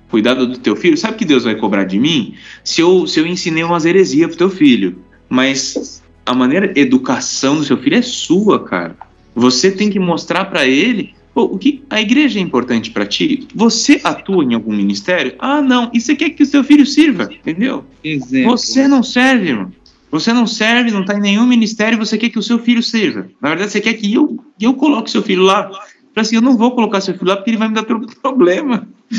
Cuidado 0.10 0.48
do 0.48 0.58
teu 0.58 0.76
filho. 0.76 0.98
Sabe 0.98 1.18
que 1.18 1.26
Deus 1.26 1.44
vai 1.44 1.56
cobrar 1.56 1.84
de 1.84 2.00
mim? 2.00 2.36
Se 2.64 2.82
eu, 2.82 3.06
se 3.06 3.20
eu 3.20 3.28
ensinei 3.28 3.64
umas 3.64 3.86
heresias 3.86 4.30
pro 4.30 4.38
teu 4.38 4.50
filho. 4.50 4.98
Mas 5.30 6.02
a 6.26 6.34
maneira 6.34 6.72
educação 6.76 7.58
do 7.58 7.64
seu 7.64 7.78
filho 7.78 7.98
é 7.98 8.02
sua, 8.02 8.64
cara. 8.64 8.96
Você 9.36 9.72
tem 9.72 9.90
que 9.90 10.00
mostrar 10.00 10.46
para 10.46 10.66
ele 10.66 11.14
Pô, 11.34 11.44
o 11.44 11.58
que 11.58 11.82
a 11.90 12.02
igreja 12.02 12.40
é 12.40 12.42
importante 12.42 12.92
para 12.92 13.06
ti? 13.06 13.48
Você 13.56 14.02
atua 14.04 14.44
em 14.44 14.54
algum 14.54 14.74
ministério? 14.74 15.34
Ah, 15.40 15.62
não. 15.62 15.90
E 15.94 16.02
você 16.02 16.14
quer 16.14 16.32
que 16.32 16.44
o 16.44 16.46
seu 16.46 16.64
filho 16.64 16.86
sirva? 16.86 17.30
Entendeu? 17.32 17.86
Exemplo. 18.04 18.52
Você 18.52 18.88
não 18.88 19.02
serve, 19.02 19.50
irmão. 19.50 19.72
Você 20.12 20.34
não 20.34 20.46
serve, 20.46 20.92
não 20.92 21.02
está 21.02 21.18
em 21.18 21.22
nenhum 21.22 21.48
ministério, 21.48 21.98
você 21.98 22.18
quer 22.18 22.30
que 22.30 22.38
o 22.38 22.44
seu 22.44 22.60
filho 22.60 22.84
sirva. 22.84 23.30
Na 23.40 23.50
verdade, 23.50 23.72
você 23.72 23.80
quer 23.80 23.94
que 23.94 24.14
eu, 24.14 24.44
eu 24.60 24.74
coloque 24.74 25.10
seu 25.10 25.24
filho 25.24 25.44
lá. 25.44 25.72
Para 26.14 26.24
assim, 26.24 26.36
eu 26.36 26.42
não 26.42 26.58
vou 26.58 26.76
colocar 26.76 27.00
seu 27.00 27.14
filho 27.14 27.30
lá 27.30 27.38
porque 27.38 27.52
ele 27.52 27.58
vai 27.58 27.70
me 27.70 27.76
dar 27.76 27.86
problema. 28.22 28.86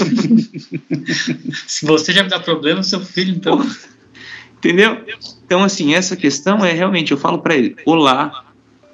Se 1.67 1.87
você 1.87 2.13
já 2.13 2.23
me 2.23 2.29
dá 2.29 2.39
problema, 2.39 2.83
seu 2.83 3.01
filho, 3.01 3.35
então. 3.35 3.67
Entendeu? 4.63 4.99
Então, 5.45 5.65
assim, 5.65 5.93
essa 5.93 6.15
questão 6.15 6.65
é 6.65 6.73
realmente, 6.73 7.11
eu 7.11 7.19
falo 7.19 7.39
para 7.39 7.57
ele: 7.57 7.75
olá, 7.85 8.45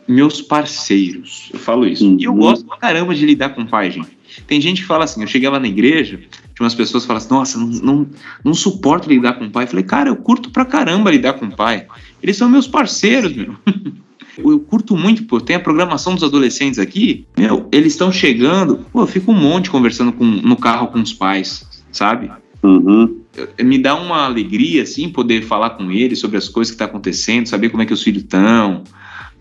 meus 0.08 0.40
parceiros. 0.40 1.50
Eu 1.52 1.58
falo 1.58 1.86
isso. 1.86 2.16
E 2.18 2.24
eu 2.24 2.32
uhum. 2.32 2.38
gosto 2.38 2.64
pra 2.64 2.78
caramba 2.78 3.14
de 3.14 3.26
lidar 3.26 3.50
com 3.50 3.66
pai, 3.66 3.90
gente. 3.90 4.16
Tem 4.46 4.60
gente 4.60 4.80
que 4.80 4.86
fala 4.86 5.04
assim, 5.04 5.20
eu 5.20 5.26
cheguei 5.26 5.48
lá 5.48 5.60
na 5.60 5.68
igreja, 5.68 6.16
tinha 6.16 6.64
umas 6.64 6.74
pessoas 6.74 7.02
que 7.02 7.06
falam 7.06 7.18
assim, 7.18 7.34
nossa, 7.34 7.58
não, 7.58 7.66
não, 7.66 8.06
não 8.42 8.54
suporto 8.54 9.08
lidar 9.08 9.34
com 9.34 9.50
pai. 9.50 9.64
Eu 9.64 9.68
falei, 9.68 9.84
cara, 9.84 10.08
eu 10.08 10.16
curto 10.16 10.50
pra 10.50 10.64
caramba 10.64 11.10
lidar 11.10 11.34
com 11.34 11.50
pai. 11.50 11.86
Eles 12.22 12.36
são 12.36 12.48
meus 12.48 12.66
parceiros, 12.66 13.34
meu. 13.34 13.54
Eu 14.38 14.60
curto 14.60 14.96
muito, 14.96 15.24
pô, 15.24 15.40
tem 15.40 15.56
a 15.56 15.60
programação 15.60 16.14
dos 16.14 16.22
adolescentes 16.22 16.78
aqui, 16.78 17.26
meu, 17.36 17.68
eles 17.72 17.94
estão 17.94 18.12
chegando, 18.12 18.86
pô, 18.92 19.00
eu 19.00 19.06
fico 19.08 19.32
um 19.32 19.34
monte 19.34 19.68
conversando 19.68 20.12
com, 20.12 20.24
no 20.24 20.56
carro 20.56 20.86
com 20.86 21.00
os 21.00 21.12
pais, 21.12 21.66
sabe? 21.90 22.30
Uhum. 22.62 23.18
Me 23.62 23.78
dá 23.78 23.94
uma 23.94 24.24
alegria, 24.24 24.82
assim, 24.82 25.08
poder 25.08 25.42
falar 25.42 25.70
com 25.70 25.90
eles 25.90 26.18
sobre 26.18 26.36
as 26.36 26.48
coisas 26.48 26.70
que 26.70 26.74
estão 26.74 26.86
tá 26.86 26.90
acontecendo, 26.90 27.48
saber 27.48 27.68
como 27.68 27.82
é 27.82 27.86
que 27.86 27.92
os 27.92 28.02
filhos 28.02 28.22
estão, 28.22 28.84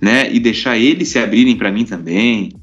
né? 0.02 0.32
E 0.34 0.40
deixar 0.40 0.78
eles 0.78 1.10
se 1.10 1.20
abrirem 1.20 1.56
para 1.56 1.72
mim 1.72 1.86
também, 1.86 2.54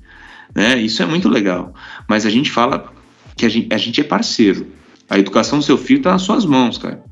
né? 0.55 0.81
Isso 0.81 1.03
é 1.03 1.07
muito 1.07 1.29
legal. 1.29 1.75
Mas 2.09 2.27
a 2.27 2.31
gente 2.31 2.51
fala 2.51 2.93
que 3.37 3.45
a 3.45 3.49
gente, 3.49 3.73
a 3.73 3.79
gente 3.79 4.01
é 4.01 4.05
parceiro. 4.05 4.67
A 5.09 5.19
educação 5.19 5.59
do 5.59 5.65
seu 5.65 5.77
filho 5.77 5.99
está 5.99 6.13
nas 6.13 6.23
suas 6.23 6.47
mãos, 6.47 6.79
cara. 6.79 7.03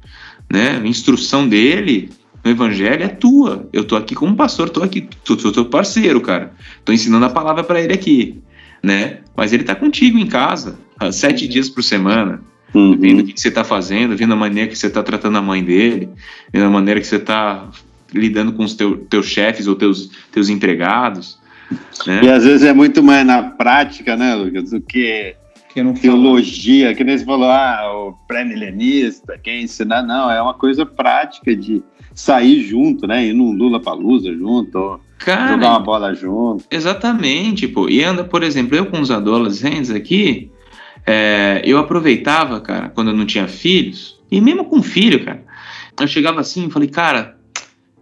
Né? 0.51 0.81
A 0.83 0.87
instrução 0.87 1.49
dele 1.49 2.11
no 2.45 2.51
evangelho 2.51 3.03
é 3.03 3.09
tua. 3.09 3.69
Eu 3.73 3.85
tô 3.85 3.97
aqui 3.97 4.15
como 4.15 4.37
pastor, 4.37 4.71
tô 4.71 4.83
aqui, 4.83 5.09
tô, 5.25 5.37
tô, 5.37 5.53
tô 5.53 5.65
parceiro, 5.67 6.21
cara. 6.21 6.53
Tô 6.85 6.93
ensinando 6.93 7.25
a 7.25 7.31
palavra 7.31 7.63
para 7.63 7.81
ele 7.81 7.93
aqui, 7.93 8.41
né? 8.83 9.21
Mas 9.37 9.53
ele 9.53 9.65
tá 9.65 9.75
contigo 9.75 10.19
em 10.19 10.27
casa, 10.27 10.79
sete 11.13 11.47
dias 11.47 11.69
por 11.69 11.83
semana. 11.83 12.43
Uhum. 12.75 12.97
Vendo 12.97 13.21
o 13.21 13.25
que 13.25 13.39
você 13.39 13.49
está 13.49 13.65
fazendo, 13.65 14.17
vendo 14.17 14.33
a 14.33 14.37
maneira 14.37 14.71
que 14.71 14.77
você 14.77 14.87
está 14.87 15.03
tratando 15.03 15.37
a 15.39 15.43
mãe 15.43 15.63
dele, 15.63 16.09
vendo 16.53 16.67
a 16.67 16.71
maneira 16.71 17.01
que 17.01 17.07
você 17.07 17.17
está 17.17 17.69
lidando 18.13 18.53
com 18.53 18.65
os 18.65 18.75
teu, 18.75 18.97
teus 18.97 19.27
chefes 19.27 19.67
ou 19.67 19.75
teus, 19.75 20.11
teus 20.31 20.49
empregados. 20.49 21.39
Né? 22.07 22.21
E 22.23 22.31
às 22.31 22.45
vezes 22.45 22.67
é 22.67 22.73
muito 22.73 23.03
mais 23.03 23.27
na 23.27 23.43
prática, 23.43 24.17
né, 24.17 24.35
Lucas, 24.35 24.71
do 24.71 24.81
que, 24.81 25.35
que 25.73 25.93
teologia, 25.95 26.87
fala. 26.87 26.97
que 26.97 27.05
nem 27.05 27.19
você 27.19 27.25
falou, 27.25 27.51
ah, 27.51 27.93
o 27.95 28.13
pré-milenista, 28.27 29.39
quem 29.43 29.65
ensinar, 29.65 30.03
não, 30.03 30.31
é 30.31 30.41
uma 30.41 30.55
coisa 30.55 30.85
prática 30.85 31.55
de 31.55 31.83
sair 32.15 32.63
junto, 32.63 33.07
né, 33.07 33.27
ir 33.27 33.33
num 33.33 33.53
Lula 33.53 33.81
Palusa 33.81 34.33
junto, 34.35 35.01
Cara, 35.19 35.53
jogar 35.53 35.71
uma 35.71 35.81
bola 35.81 36.15
junto. 36.15 36.65
Exatamente, 36.71 37.69
pô. 37.69 37.89
E 37.89 38.03
anda, 38.03 38.25
por 38.25 38.43
exemplo, 38.43 38.77
eu 38.77 38.87
com 38.87 39.01
os 39.01 39.11
adolescentes 39.11 39.91
aqui, 39.91 40.51
é, 41.07 41.63
eu 41.65 41.79
aproveitava, 41.79 42.61
cara, 42.61 42.89
quando 42.89 43.09
eu 43.09 43.17
não 43.17 43.27
tinha 43.27 43.49
filhos, 43.49 44.19
e 44.31 44.41
mesmo 44.41 44.65
com 44.65 44.83
filho, 44.83 45.25
cara, 45.25 45.45
eu 46.01 46.07
chegava 46.07 46.41
assim 46.41 46.67
e 46.67 46.71
falei, 46.71 46.89
cara, 46.89 47.37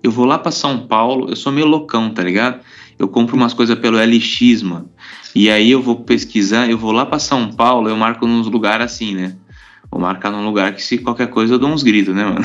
eu 0.02 0.10
vou 0.10 0.24
lá 0.24 0.38
para 0.38 0.50
São 0.50 0.86
Paulo, 0.86 1.28
eu 1.28 1.36
sou 1.36 1.52
meio 1.52 1.66
loucão, 1.66 2.10
tá 2.10 2.22
ligado? 2.22 2.60
Eu 2.98 3.08
compro 3.08 3.36
umas 3.36 3.54
coisas 3.54 3.78
pelo 3.78 3.98
LX, 3.98 4.62
mano. 4.62 4.90
E 5.34 5.50
aí 5.50 5.70
eu 5.70 5.82
vou 5.82 5.96
pesquisar, 5.96 6.68
eu 6.68 6.76
vou 6.76 6.92
lá 6.92 7.06
para 7.06 7.18
São 7.18 7.52
Paulo, 7.52 7.88
eu 7.88 7.96
marco 7.96 8.26
nos 8.26 8.46
lugares 8.46 8.84
assim, 8.84 9.14
né? 9.14 9.36
Vou 9.90 10.00
marcar 10.00 10.30
num 10.30 10.44
lugar 10.44 10.74
que 10.74 10.82
se 10.82 10.98
qualquer 10.98 11.28
coisa 11.28 11.54
eu 11.54 11.58
dou 11.58 11.68
uns 11.68 11.82
gritos, 11.82 12.14
né, 12.14 12.24
mano? 12.24 12.40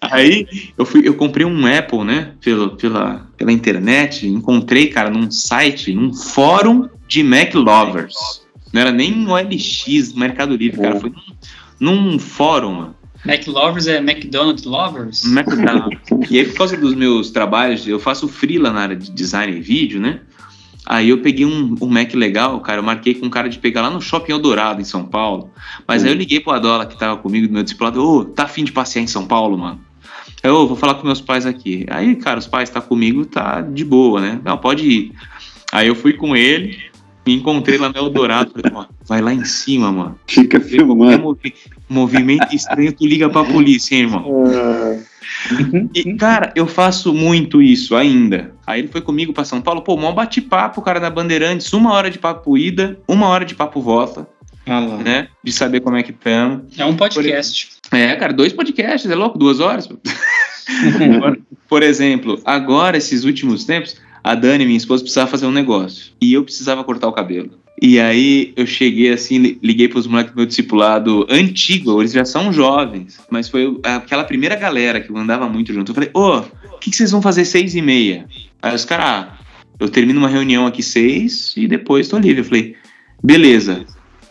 aí 0.00 0.46
eu 0.76 0.84
fui, 0.84 1.06
eu 1.06 1.14
comprei 1.14 1.46
um 1.46 1.66
Apple, 1.66 2.04
né? 2.04 2.32
Pela, 2.40 2.76
pela, 2.76 3.26
pela 3.36 3.52
internet, 3.52 4.26
encontrei, 4.26 4.88
cara, 4.88 5.08
num 5.08 5.30
site, 5.30 5.94
num 5.94 6.12
fórum 6.12 6.88
de 7.12 7.22
Mac 7.22 7.54
Lovers. 7.54 8.42
Não 8.72 8.80
era 8.80 8.90
nem 8.90 9.12
no 9.14 9.34
LX, 9.34 10.14
Mercado 10.14 10.56
Livre, 10.56 10.80
cara. 10.80 10.98
Foi 10.98 11.12
num, 11.78 11.94
num 11.94 12.18
fórum, 12.18 12.72
mano. 12.72 12.96
Mac 13.22 13.46
Lovers 13.46 13.86
é 13.86 13.98
McDonald's 13.98 14.64
Lovers? 14.64 15.22
McDonald's. 15.26 16.00
e 16.30 16.38
aí, 16.38 16.46
por 16.46 16.56
causa 16.56 16.76
dos 16.76 16.94
meus 16.94 17.30
trabalhos, 17.30 17.86
eu 17.86 18.00
faço 18.00 18.26
freela 18.26 18.72
na 18.72 18.80
área 18.80 18.96
de 18.96 19.10
design 19.10 19.54
e 19.54 19.60
vídeo, 19.60 20.00
né? 20.00 20.20
Aí 20.86 21.10
eu 21.10 21.18
peguei 21.18 21.44
um, 21.44 21.76
um 21.80 21.86
Mac 21.86 22.14
legal, 22.14 22.58
cara. 22.60 22.80
Eu 22.80 22.82
marquei 22.82 23.14
com 23.14 23.26
um 23.26 23.30
cara 23.30 23.48
de 23.48 23.58
pegar 23.58 23.82
lá 23.82 23.90
no 23.90 24.00
Shopping 24.00 24.32
Eldorado, 24.32 24.80
em 24.80 24.84
São 24.84 25.04
Paulo. 25.04 25.50
Mas 25.86 26.02
aí 26.02 26.10
eu 26.10 26.16
liguei 26.16 26.40
pro 26.40 26.52
Adola, 26.52 26.86
que 26.86 26.98
tava 26.98 27.18
comigo 27.18 27.46
do 27.46 27.52
meu 27.52 27.62
discipulado. 27.62 28.02
Ô, 28.02 28.20
oh, 28.20 28.24
tá 28.24 28.44
afim 28.44 28.64
de 28.64 28.72
passear 28.72 29.02
em 29.02 29.06
São 29.06 29.26
Paulo, 29.26 29.58
mano? 29.58 29.80
Eu 30.42 30.54
oh, 30.56 30.66
vou 30.66 30.76
falar 30.76 30.94
com 30.94 31.06
meus 31.06 31.20
pais 31.20 31.44
aqui. 31.44 31.86
Aí, 31.90 32.16
cara, 32.16 32.38
os 32.38 32.46
pais 32.46 32.70
tá 32.70 32.80
comigo, 32.80 33.26
tá 33.26 33.60
de 33.60 33.84
boa, 33.84 34.20
né? 34.20 34.40
Não, 34.42 34.56
pode 34.56 34.88
ir. 34.88 35.12
Aí 35.70 35.86
eu 35.86 35.94
fui 35.94 36.14
com 36.14 36.36
ele, 36.36 36.78
me 37.26 37.34
encontrei 37.34 37.78
lá 37.78 37.88
no 37.88 37.96
Eldorado. 37.96 38.52
Falei, 38.52 38.72
ó, 38.74 38.86
vai 39.06 39.20
lá 39.20 39.32
em 39.32 39.44
cima, 39.44 39.92
mano. 39.92 40.18
Fica 40.26 40.60
filmando. 40.60 41.38
movimento 41.88 42.54
estranho, 42.54 42.92
tu 42.92 43.06
liga 43.06 43.28
pra 43.28 43.44
polícia, 43.44 43.94
hein, 43.94 44.02
irmão. 44.02 44.24
E, 45.94 46.14
cara, 46.14 46.52
eu 46.54 46.66
faço 46.66 47.12
muito 47.12 47.62
isso 47.62 47.94
ainda. 47.94 48.54
Aí 48.66 48.80
ele 48.80 48.88
foi 48.88 49.00
comigo 49.00 49.32
pra 49.32 49.44
São 49.44 49.60
Paulo, 49.60 49.82
pô, 49.82 49.96
mó 49.96 50.12
bate-papo, 50.12 50.82
cara, 50.82 51.00
na 51.00 51.10
Bandeirantes, 51.10 51.72
uma 51.72 51.92
hora 51.92 52.10
de 52.10 52.18
papo 52.18 52.56
ida, 52.56 52.98
uma 53.08 53.28
hora 53.28 53.44
de 53.44 53.54
papo 53.54 53.80
volta. 53.80 54.26
Ah 54.66 54.80
né? 54.80 55.28
De 55.42 55.52
saber 55.52 55.80
como 55.80 55.96
é 55.96 56.02
que 56.02 56.12
estamos. 56.12 56.78
É 56.78 56.84
um 56.84 56.96
podcast. 56.96 57.68
Por, 57.90 57.96
é, 57.96 58.14
cara, 58.14 58.32
dois 58.32 58.52
podcasts, 58.52 59.10
é 59.10 59.14
louco, 59.14 59.38
duas 59.38 59.58
horas. 59.60 59.88
por 61.68 61.82
exemplo, 61.82 62.40
agora, 62.44 62.96
esses 62.96 63.24
últimos 63.24 63.64
tempos, 63.64 63.96
a 64.22 64.34
Dani, 64.34 64.64
minha 64.64 64.76
esposa, 64.76 65.02
precisava 65.02 65.30
fazer 65.30 65.46
um 65.46 65.52
negócio. 65.52 66.12
E 66.20 66.32
eu 66.32 66.44
precisava 66.44 66.84
cortar 66.84 67.08
o 67.08 67.12
cabelo. 67.12 67.50
E 67.80 67.98
aí 67.98 68.52
eu 68.54 68.64
cheguei 68.64 69.12
assim, 69.12 69.58
liguei 69.60 69.88
para 69.88 69.98
os 69.98 70.06
moleques 70.06 70.32
do 70.32 70.36
meu 70.36 70.46
discipulado 70.46 71.26
antigo, 71.28 72.00
eles 72.00 72.12
já 72.12 72.24
são 72.24 72.52
jovens, 72.52 73.18
mas 73.28 73.48
foi 73.48 73.76
aquela 73.82 74.22
primeira 74.22 74.54
galera 74.54 75.00
que 75.00 75.12
andava 75.12 75.48
muito 75.48 75.72
junto. 75.72 75.90
Eu 75.90 75.94
falei, 75.94 76.10
ô, 76.14 76.20
oh, 76.20 76.38
o 76.74 76.78
que, 76.78 76.90
que, 76.90 76.96
vocês 76.96 77.10
vão 77.10 77.20
fazer 77.20 77.44
seis 77.44 77.74
e 77.74 77.82
meia? 77.82 78.26
Aí 78.62 78.72
os 78.72 78.84
caras, 78.84 79.06
ah, 79.06 79.38
eu 79.80 79.88
termino 79.88 80.20
uma 80.20 80.28
reunião 80.28 80.64
aqui 80.64 80.80
seis 80.80 81.54
e 81.56 81.66
depois 81.66 82.06
tô 82.06 82.18
livre. 82.18 82.42
Eu 82.42 82.44
falei, 82.44 82.76
beleza, 83.20 83.84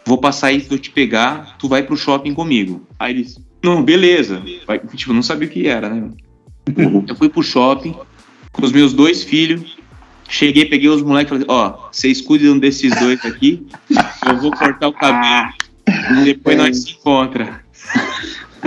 vou 0.05 0.17
passar 0.17 0.47
aí 0.47 0.65
eu 0.69 0.79
te 0.79 0.89
pegar, 0.89 1.57
tu 1.57 1.67
vai 1.67 1.83
pro 1.83 1.97
shopping 1.97 2.33
comigo. 2.33 2.87
Aí 2.97 3.15
eles, 3.15 3.37
não, 3.61 3.83
beleza. 3.83 4.41
Vai, 4.65 4.79
tipo, 4.79 5.11
não 5.11 5.23
sabia 5.23 5.49
o 5.49 5.51
que 5.51 5.67
era, 5.67 5.89
né? 5.89 6.09
Eu 7.05 7.15
fui 7.17 7.27
pro 7.27 7.43
shopping 7.43 7.93
com 8.53 8.65
os 8.65 8.71
meus 8.71 8.93
dois 8.93 9.23
filhos, 9.23 9.77
Cheguei, 10.31 10.63
peguei 10.63 10.87
os 10.87 11.01
moleques 11.01 11.29
e 11.29 11.43
falei, 11.43 11.45
ó, 11.49 11.89
vocês 11.91 12.21
cuidam 12.21 12.57
desses 12.57 12.97
dois 12.97 13.23
aqui, 13.25 13.67
eu 14.25 14.37
vou 14.37 14.49
cortar 14.51 14.87
o 14.87 14.93
cabelo. 14.93 15.51
E 15.85 16.23
depois 16.23 16.57
nós 16.57 16.83
se 16.83 16.91
encontra. 16.93 17.61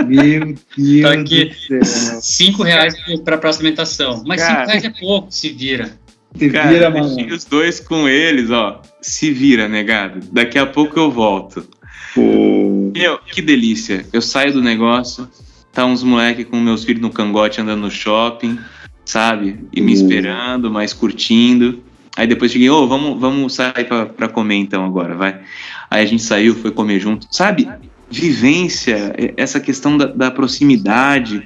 Meu 0.05 0.55
Deus 0.77 1.01
tá 1.01 1.13
aqui, 1.13 1.45
do 1.45 1.85
céu. 1.85 2.19
Cinco 2.21 2.61
reais 2.61 2.93
para 3.23 3.39
próxima 3.39 3.63
alimentação. 3.63 4.23
Mas 4.27 4.41
Cara, 4.41 4.59
cinco 4.59 4.67
reais 4.67 4.83
é 4.83 4.89
pouco, 4.91 5.31
se 5.31 5.49
vira. 5.49 5.97
Se 6.37 6.49
Cara, 6.51 6.69
vira, 6.69 6.89
mano. 6.91 7.33
os 7.33 7.45
dois 7.45 7.79
com 7.79 8.07
eles, 8.07 8.51
ó. 8.51 8.83
Se 9.01 9.31
vira, 9.31 9.67
negado. 9.67 10.19
Daqui 10.31 10.59
a 10.59 10.67
pouco 10.67 10.99
eu 10.99 11.09
volto. 11.09 11.67
Pô. 12.13 12.91
Meu, 12.93 13.17
que 13.17 13.41
delícia. 13.41 14.05
Eu 14.13 14.21
saio 14.21 14.53
do 14.53 14.61
negócio, 14.61 15.27
tá 15.73 15.83
uns 15.83 16.03
moleques 16.03 16.45
com 16.45 16.59
meus 16.59 16.83
filhos 16.83 17.01
no 17.01 17.09
cangote 17.09 17.59
andando 17.59 17.81
no 17.81 17.91
shopping 17.91 18.59
sabe? 19.05 19.59
E 19.71 19.79
me 19.79 19.93
esperando, 19.93 20.69
mas 20.71 20.93
curtindo. 20.93 21.83
Aí 22.17 22.25
depois 22.25 22.51
cheguei, 22.51 22.69
ô, 22.69 22.83
oh, 22.83 22.87
vamos, 22.87 23.19
vamos 23.19 23.53
sair 23.53 23.85
pra, 23.87 24.05
pra 24.05 24.27
comer 24.27 24.55
então 24.55 24.85
agora, 24.85 25.15
vai. 25.15 25.39
Aí 25.89 26.03
a 26.03 26.05
gente 26.05 26.23
saiu, 26.23 26.55
foi 26.55 26.71
comer 26.71 26.99
junto. 26.99 27.27
Sabe? 27.29 27.67
Vivência, 28.09 29.13
essa 29.35 29.59
questão 29.59 29.97
da, 29.97 30.05
da 30.05 30.31
proximidade. 30.31 31.43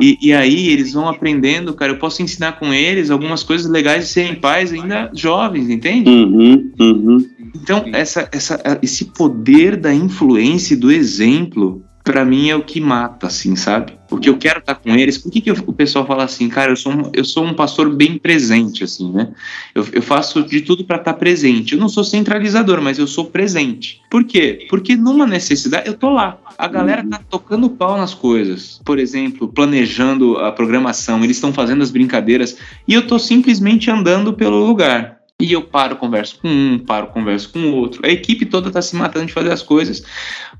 E, 0.00 0.16
e, 0.22 0.32
aí 0.32 0.68
eles 0.68 0.92
vão 0.92 1.08
aprendendo, 1.08 1.74
cara. 1.74 1.92
Eu 1.92 1.98
posso 1.98 2.22
ensinar 2.22 2.52
com 2.52 2.72
eles 2.72 3.10
algumas 3.10 3.42
coisas 3.42 3.70
legais 3.70 4.04
de 4.04 4.10
serem 4.10 4.36
pais 4.36 4.72
ainda 4.72 5.10
jovens, 5.12 5.68
entende? 5.68 6.08
Uhum, 6.08 6.72
uhum. 6.80 7.26
Então, 7.54 7.84
essa, 7.92 8.28
essa, 8.32 8.78
esse 8.80 9.06
poder 9.06 9.76
da 9.76 9.92
influência 9.92 10.74
e 10.74 10.76
do 10.76 10.90
exemplo 10.90 11.84
para 12.06 12.24
mim 12.24 12.48
é 12.48 12.54
o 12.54 12.62
que 12.62 12.80
mata, 12.80 13.26
assim, 13.26 13.56
sabe? 13.56 13.98
Porque 14.08 14.28
eu 14.28 14.38
quero 14.38 14.60
estar 14.60 14.76
com 14.76 14.94
eles. 14.94 15.18
Por 15.18 15.28
que, 15.28 15.40
que 15.40 15.50
o 15.50 15.72
pessoal 15.72 16.06
fala 16.06 16.22
assim, 16.22 16.48
cara, 16.48 16.70
eu 16.70 16.76
sou 16.76 16.92
um, 16.92 17.10
eu 17.12 17.24
sou 17.24 17.44
um 17.44 17.52
pastor 17.52 17.92
bem 17.92 18.16
presente, 18.16 18.84
assim, 18.84 19.10
né? 19.10 19.32
Eu, 19.74 19.84
eu 19.92 20.00
faço 20.00 20.44
de 20.44 20.60
tudo 20.60 20.84
para 20.84 20.98
estar 20.98 21.14
presente. 21.14 21.74
Eu 21.74 21.80
não 21.80 21.88
sou 21.88 22.04
centralizador, 22.04 22.80
mas 22.80 23.00
eu 23.00 23.08
sou 23.08 23.24
presente. 23.24 24.00
Por 24.08 24.22
quê? 24.22 24.68
Porque 24.70 24.94
numa 24.94 25.26
necessidade, 25.26 25.88
eu 25.88 25.94
tô 25.94 26.08
lá. 26.10 26.38
A 26.56 26.68
galera 26.68 27.04
tá 27.04 27.20
tocando 27.28 27.68
pau 27.68 27.98
nas 27.98 28.14
coisas. 28.14 28.80
Por 28.84 29.00
exemplo, 29.00 29.48
planejando 29.48 30.38
a 30.38 30.52
programação, 30.52 31.24
eles 31.24 31.36
estão 31.36 31.52
fazendo 31.52 31.82
as 31.82 31.90
brincadeiras 31.90 32.56
e 32.86 32.94
eu 32.94 33.04
tô 33.04 33.18
simplesmente 33.18 33.90
andando 33.90 34.32
pelo 34.32 34.64
lugar. 34.64 35.15
E 35.40 35.52
eu 35.52 35.62
paro, 35.62 35.96
converso 35.96 36.38
com 36.40 36.48
um, 36.48 36.78
paro, 36.78 37.08
converso 37.08 37.52
com 37.52 37.58
o 37.58 37.74
outro. 37.74 38.00
A 38.06 38.08
equipe 38.08 38.46
toda 38.46 38.70
tá 38.70 38.80
se 38.80 38.96
matando 38.96 39.26
de 39.26 39.34
fazer 39.34 39.52
as 39.52 39.62
coisas, 39.62 40.02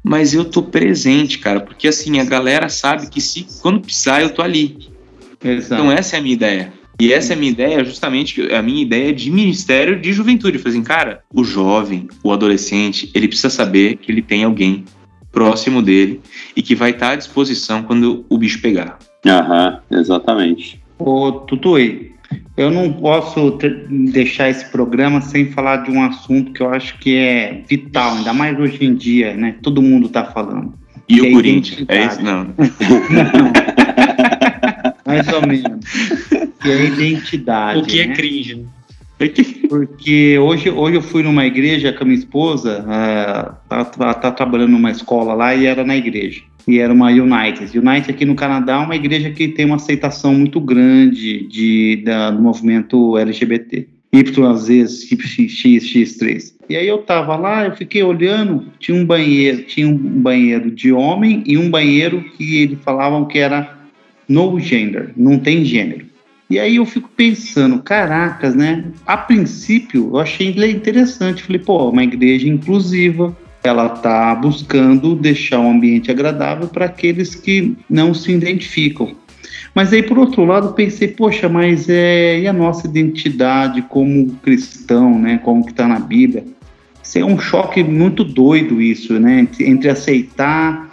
mas 0.04 0.34
eu 0.34 0.44
tô 0.44 0.62
presente, 0.62 1.38
cara, 1.38 1.60
porque 1.60 1.88
assim, 1.88 2.20
a 2.20 2.24
galera 2.24 2.68
sabe 2.68 3.08
que 3.08 3.20
se 3.20 3.46
quando 3.62 3.80
precisar 3.80 4.20
eu 4.20 4.30
tô 4.30 4.42
ali. 4.42 4.90
Exato. 5.42 5.82
Então 5.82 5.90
essa 5.90 6.16
é 6.16 6.18
a 6.18 6.22
minha 6.22 6.34
ideia. 6.34 6.72
E 7.00 7.12
essa 7.12 7.32
é 7.32 7.36
a 7.36 7.38
minha 7.38 7.52
ideia, 7.52 7.84
justamente 7.84 8.52
a 8.52 8.62
minha 8.62 8.82
ideia 8.82 9.12
de 9.14 9.30
ministério 9.30 10.00
de 10.00 10.12
juventude. 10.12 10.58
Fazer 10.58 10.76
assim, 10.76 10.84
cara, 10.84 11.22
o 11.32 11.42
jovem, 11.42 12.08
o 12.22 12.32
adolescente, 12.32 13.10
ele 13.14 13.28
precisa 13.28 13.50
saber 13.50 13.96
que 13.96 14.10
ele 14.10 14.22
tem 14.22 14.44
alguém 14.44 14.84
próximo 15.32 15.82
dele 15.82 16.20
e 16.54 16.62
que 16.62 16.74
vai 16.74 16.90
estar 16.90 17.10
à 17.10 17.16
disposição 17.16 17.82
quando 17.82 18.24
o 18.28 18.38
bicho 18.38 18.60
pegar. 18.60 18.98
Aham, 19.26 19.80
exatamente. 19.90 20.80
Ô, 20.98 21.32
Tutui, 21.32 22.12
eu 22.56 22.70
não 22.70 22.92
posso 22.92 23.52
ter, 23.52 23.86
deixar 23.88 24.48
esse 24.48 24.70
programa 24.70 25.20
sem 25.20 25.50
falar 25.52 25.78
de 25.78 25.90
um 25.90 26.02
assunto 26.02 26.52
que 26.52 26.62
eu 26.62 26.70
acho 26.70 26.98
que 26.98 27.16
é 27.16 27.62
vital, 27.68 28.16
ainda 28.16 28.32
mais 28.32 28.58
hoje 28.58 28.84
em 28.84 28.94
dia, 28.94 29.34
né? 29.34 29.56
Todo 29.62 29.82
mundo 29.82 30.06
está 30.06 30.24
falando. 30.24 30.74
E 31.08 31.20
o 31.20 31.26
é 31.26 31.30
Corinthians? 31.30 31.84
É 31.88 32.06
isso? 32.06 32.22
Não. 32.22 32.44
não. 32.44 32.54
mais 35.06 35.28
ou 35.28 35.46
menos. 35.46 35.84
Que 36.60 36.70
é 36.70 36.74
a 36.74 36.84
identidade. 36.84 37.80
O 37.80 37.84
que 37.84 38.00
é 38.00 38.06
né? 38.06 38.14
cringe, 38.14 38.56
né? 38.56 38.64
Porque 39.68 40.38
hoje, 40.38 40.70
hoje 40.70 40.96
eu 40.96 41.02
fui 41.02 41.22
numa 41.22 41.46
igreja 41.46 41.92
com 41.92 42.04
a 42.04 42.06
minha 42.06 42.18
esposa, 42.18 42.82
uh, 42.82 43.68
tá, 43.68 43.84
tá, 43.84 44.14
tá 44.14 44.30
trabalhando 44.30 44.72
numa 44.72 44.90
escola 44.90 45.34
lá 45.34 45.54
e 45.54 45.66
era 45.66 45.84
na 45.84 45.96
igreja 45.96 46.42
e 46.66 46.78
era 46.78 46.92
uma 46.92 47.08
United. 47.08 47.78
United 47.78 48.10
aqui 48.10 48.24
no 48.24 48.34
Canadá 48.34 48.74
é 48.74 48.78
uma 48.78 48.96
igreja 48.96 49.30
que 49.30 49.48
tem 49.48 49.64
uma 49.64 49.76
aceitação 49.76 50.34
muito 50.34 50.60
grande 50.60 51.46
de, 51.46 52.02
da, 52.04 52.30
do 52.30 52.42
movimento 52.42 53.16
LGBT. 53.16 53.86
YZ, 54.12 55.10
XX3. 55.10 56.54
E 56.68 56.76
aí 56.76 56.88
eu 56.88 56.98
tava 56.98 57.36
lá, 57.36 57.66
eu 57.66 57.76
fiquei 57.76 58.02
olhando, 58.02 58.64
tinha 58.78 58.96
um 58.96 59.04
banheiro, 59.04 59.62
tinha 59.62 59.86
um 59.86 59.96
banheiro 59.96 60.70
de 60.70 60.90
homem 60.92 61.42
e 61.46 61.58
um 61.58 61.70
banheiro 61.70 62.24
que 62.36 62.62
eles 62.62 62.78
falavam 62.82 63.26
que 63.26 63.38
era 63.38 63.76
no 64.28 64.58
gender, 64.58 65.12
não 65.16 65.38
tem 65.38 65.64
gênero. 65.64 66.06
E 66.48 66.60
aí 66.60 66.76
eu 66.76 66.86
fico 66.86 67.10
pensando, 67.16 67.82
caracas, 67.82 68.54
né? 68.54 68.84
A 69.04 69.16
princípio 69.16 70.10
eu 70.12 70.18
achei 70.18 70.48
interessante, 70.48 71.42
falei, 71.42 71.60
pô, 71.60 71.90
uma 71.90 72.04
igreja 72.04 72.48
inclusiva, 72.48 73.36
ela 73.64 73.86
está 73.86 74.34
buscando 74.34 75.16
deixar 75.16 75.58
um 75.58 75.72
ambiente 75.72 76.10
agradável 76.10 76.68
para 76.68 76.86
aqueles 76.86 77.34
que 77.34 77.76
não 77.90 78.14
se 78.14 78.30
identificam. 78.30 79.16
Mas 79.74 79.92
aí, 79.92 80.02
por 80.02 80.18
outro 80.18 80.44
lado, 80.44 80.72
pensei, 80.72 81.08
poxa, 81.08 81.48
mas 81.48 81.88
é, 81.88 82.40
e 82.40 82.46
a 82.46 82.52
nossa 82.52 82.86
identidade 82.86 83.82
como 83.82 84.30
cristão, 84.42 85.18
né, 85.18 85.38
como 85.38 85.64
que 85.64 85.72
está 85.72 85.86
na 85.86 85.98
Bíblia? 85.98 86.44
Isso 87.02 87.18
é 87.18 87.24
um 87.24 87.38
choque 87.38 87.82
muito 87.84 88.24
doido 88.24 88.80
isso, 88.80 89.18
né, 89.18 89.40
entre, 89.40 89.68
entre 89.68 89.88
aceitar 89.90 90.85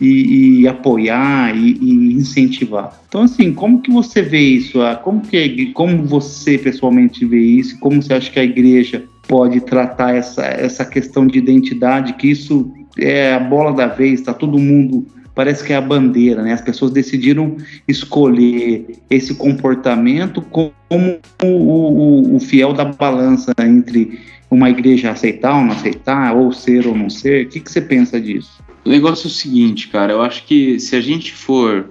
e, 0.00 0.60
e 0.60 0.68
apoiar 0.68 1.56
e, 1.56 1.72
e, 1.80 2.12
incentivar. 2.14 3.00
Então, 3.08 3.22
assim, 3.22 3.52
como 3.52 3.80
que 3.80 3.90
você 3.90 4.22
vê 4.22 4.40
isso? 4.40 4.80
Ah, 4.82 4.94
como 4.96 5.20
que 5.20 5.72
como 5.72 6.04
você 6.04 6.58
pessoalmente 6.58 7.24
vê 7.24 7.40
isso? 7.40 7.78
Como 7.78 8.02
você 8.02 8.14
acha 8.14 8.30
que 8.30 8.38
a 8.38 8.44
igreja 8.44 9.04
pode 9.26 9.60
tratar 9.60 10.14
essa, 10.14 10.44
essa 10.44 10.84
questão 10.84 11.26
de 11.26 11.38
identidade, 11.38 12.14
que 12.14 12.28
isso 12.28 12.72
é 12.96 13.34
a 13.34 13.40
bola 13.40 13.72
da 13.72 13.86
vez, 13.86 14.20
está 14.20 14.32
todo 14.32 14.58
mundo 14.58 15.06
parece 15.38 15.62
que 15.62 15.72
é 15.72 15.76
a 15.76 15.80
bandeira, 15.80 16.42
né? 16.42 16.52
As 16.52 16.60
pessoas 16.60 16.90
decidiram 16.90 17.56
escolher 17.86 18.98
esse 19.08 19.36
comportamento 19.36 20.42
como 20.42 20.72
o, 20.90 21.46
o, 21.46 22.34
o, 22.34 22.40
fiel 22.40 22.72
da 22.72 22.84
balança 22.84 23.52
entre 23.60 24.18
uma 24.50 24.68
igreja 24.68 25.12
aceitar 25.12 25.56
ou 25.56 25.62
não 25.62 25.70
aceitar, 25.74 26.34
ou 26.34 26.50
ser 26.50 26.88
ou 26.88 26.96
não 26.96 27.08
ser. 27.08 27.46
O 27.46 27.48
que, 27.50 27.60
que 27.60 27.70
você 27.70 27.80
pensa 27.80 28.20
disso? 28.20 28.60
O 28.84 28.88
negócio 28.88 29.26
é 29.26 29.30
o 29.30 29.32
seguinte, 29.32 29.88
cara. 29.88 30.12
Eu 30.12 30.22
acho 30.22 30.44
que 30.44 30.78
se 30.78 30.96
a 30.96 31.00
gente 31.00 31.32
for 31.32 31.90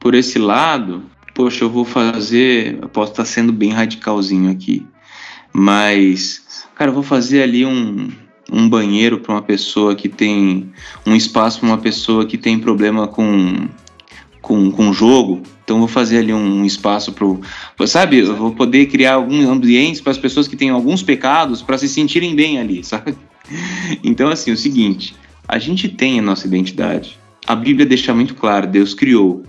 por 0.00 0.14
esse 0.14 0.38
lado, 0.38 1.04
poxa, 1.34 1.64
eu 1.64 1.70
vou 1.70 1.84
fazer. 1.84 2.78
Eu 2.80 2.88
posso 2.88 3.12
estar 3.12 3.24
sendo 3.24 3.52
bem 3.52 3.70
radicalzinho 3.70 4.50
aqui, 4.50 4.86
mas 5.52 6.66
cara, 6.74 6.90
eu 6.90 6.94
vou 6.94 7.02
fazer 7.02 7.42
ali 7.42 7.64
um, 7.64 8.10
um 8.50 8.68
banheiro 8.68 9.20
para 9.20 9.32
uma 9.32 9.42
pessoa 9.42 9.94
que 9.94 10.08
tem 10.08 10.72
um 11.06 11.14
espaço 11.14 11.60
para 11.60 11.68
uma 11.68 11.78
pessoa 11.78 12.26
que 12.26 12.36
tem 12.36 12.58
problema 12.58 13.06
com 13.06 13.68
com, 14.42 14.72
com 14.72 14.92
jogo, 14.92 15.40
então 15.62 15.78
vou 15.78 15.86
fazer 15.86 16.18
ali 16.18 16.34
um, 16.34 16.64
espaço 16.64 17.12
para, 17.12 17.86
sabe, 17.86 18.18
eu 18.18 18.34
vou 18.34 18.50
poder 18.52 18.86
criar 18.86 19.14
algum 19.14 19.48
ambiente 19.48 20.02
para 20.02 20.10
as 20.10 20.18
pessoas 20.18 20.48
que 20.48 20.56
têm 20.56 20.68
alguns 20.68 21.00
pecados 21.00 21.62
para 21.62 21.78
se 21.78 21.88
sentirem 21.88 22.34
bem 22.34 22.58
ali, 22.58 22.82
sabe? 22.84 23.14
Então 24.02 24.28
assim, 24.28 24.50
o 24.50 24.56
seguinte, 24.56 25.14
a 25.46 25.58
gente 25.58 25.88
tem 25.88 26.18
a 26.18 26.22
nossa 26.22 26.46
identidade. 26.46 27.18
A 27.46 27.54
Bíblia 27.54 27.86
deixa 27.86 28.14
muito 28.14 28.34
claro, 28.34 28.66
Deus 28.66 28.94
criou 28.94 29.42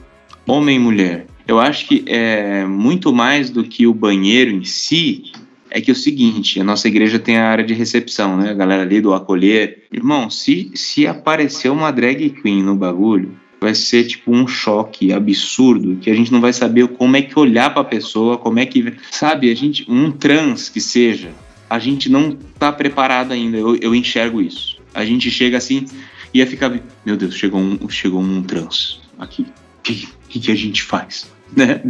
homem 0.48 0.76
e 0.76 0.80
mulher. 0.80 1.28
Eu 1.48 1.60
acho 1.60 1.88
que 1.88 2.04
é 2.08 2.66
muito 2.66 3.14
mais 3.14 3.50
do 3.50 3.64
que 3.64 3.86
o 3.86 3.94
banheiro 3.94 4.52
em 4.52 4.64
si, 4.64 5.32
é 5.70 5.82
que 5.82 5.90
é 5.90 5.94
o 5.94 5.96
seguinte, 5.96 6.60
a 6.60 6.64
nossa 6.64 6.88
igreja 6.88 7.18
tem 7.18 7.38
a 7.38 7.48
área 7.48 7.64
de 7.64 7.74
recepção, 7.74 8.38
né? 8.38 8.52
A 8.52 8.54
galera 8.54 8.84
ali 8.84 9.02
do 9.02 9.14
acolher. 9.14 9.86
Irmão, 9.92 10.30
se, 10.30 10.72
se 10.76 11.08
aparecer 11.08 11.70
uma 11.70 11.92
drag 11.92 12.30
queen 12.30 12.62
no 12.62 12.76
bagulho, 12.76 13.34
vai 13.60 13.74
ser 13.74 14.04
tipo 14.04 14.32
um 14.32 14.46
choque 14.46 15.12
absurdo, 15.12 15.96
que 15.96 16.10
a 16.10 16.14
gente 16.14 16.32
não 16.32 16.42
vai 16.42 16.54
saber 16.54 16.88
como 16.90 17.16
é 17.18 17.22
que 17.22 17.38
olhar 17.40 17.72
para 17.72 17.82
a 17.82 17.86
pessoa, 17.86 18.38
como 18.38 18.60
é 18.60 18.66
que, 18.66 18.94
sabe, 19.10 19.50
a 19.50 19.56
gente 19.56 19.90
um 19.90 20.12
trans 20.12 20.70
que 20.70 20.80
seja, 20.80 21.32
a 21.70 21.80
gente 21.80 22.10
não 22.10 22.38
tá 22.60 22.72
preparado 22.72 23.32
ainda. 23.32 23.58
Eu, 23.58 23.76
eu 23.78 23.96
enxergo 23.96 24.42
isso. 24.42 24.73
A 24.94 25.06
gente 25.06 25.30
chega 25.32 25.58
assim 25.58 25.86
e 26.34 26.40
ia 26.40 26.48
ficar, 26.48 26.72
meu 27.06 27.18
Deus, 27.18 27.36
chegou 27.36 27.60
um, 27.60 27.90
chegou 27.90 28.22
um 28.22 28.42
trans 28.44 29.02
aqui. 29.18 29.44
O 29.80 29.82
que, 29.84 30.08
que, 30.30 30.40
que, 30.40 30.52
a 30.52 30.56
gente 30.56 30.82
faz, 30.82 31.30
né? 31.56 31.82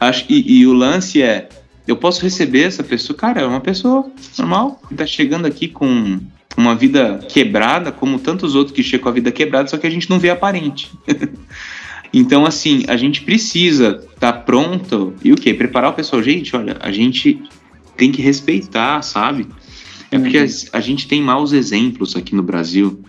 Acho 0.00 0.24
e, 0.28 0.60
e 0.60 0.66
o 0.66 0.72
lance 0.72 1.22
é 1.22 1.48
eu 1.86 1.96
posso 1.96 2.22
receber 2.22 2.62
essa 2.62 2.82
pessoa, 2.82 3.16
cara, 3.16 3.42
é 3.42 3.46
uma 3.46 3.60
pessoa 3.60 4.10
normal, 4.38 4.80
que 4.88 4.94
tá 4.94 5.06
chegando 5.06 5.46
aqui 5.46 5.68
com 5.68 6.18
uma 6.56 6.74
vida 6.74 7.18
quebrada, 7.28 7.92
como 7.92 8.18
tantos 8.18 8.54
outros 8.54 8.74
que 8.74 8.82
chegam 8.82 9.04
com 9.04 9.08
a 9.10 9.12
vida 9.12 9.30
quebrada, 9.30 9.68
só 9.68 9.76
que 9.76 9.86
a 9.86 9.90
gente 9.90 10.08
não 10.08 10.18
vê 10.18 10.30
aparente. 10.30 10.90
então, 12.12 12.46
assim, 12.46 12.84
a 12.88 12.96
gente 12.96 13.22
precisa 13.22 14.02
estar 14.14 14.32
tá 14.32 14.38
pronto 14.38 15.14
e 15.22 15.32
o 15.32 15.36
quê? 15.36 15.52
Preparar 15.52 15.90
o 15.90 15.94
pessoal. 15.94 16.22
Gente, 16.22 16.56
olha, 16.56 16.76
a 16.80 16.90
gente 16.90 17.42
tem 17.96 18.10
que 18.10 18.22
respeitar, 18.22 19.02
sabe? 19.02 19.46
É 20.10 20.18
porque 20.18 20.38
a, 20.38 20.46
a 20.76 20.80
gente 20.80 21.08
tem 21.08 21.20
maus 21.22 21.52
exemplos 21.52 22.16
aqui 22.16 22.34
no 22.34 22.42
Brasil 22.42 23.02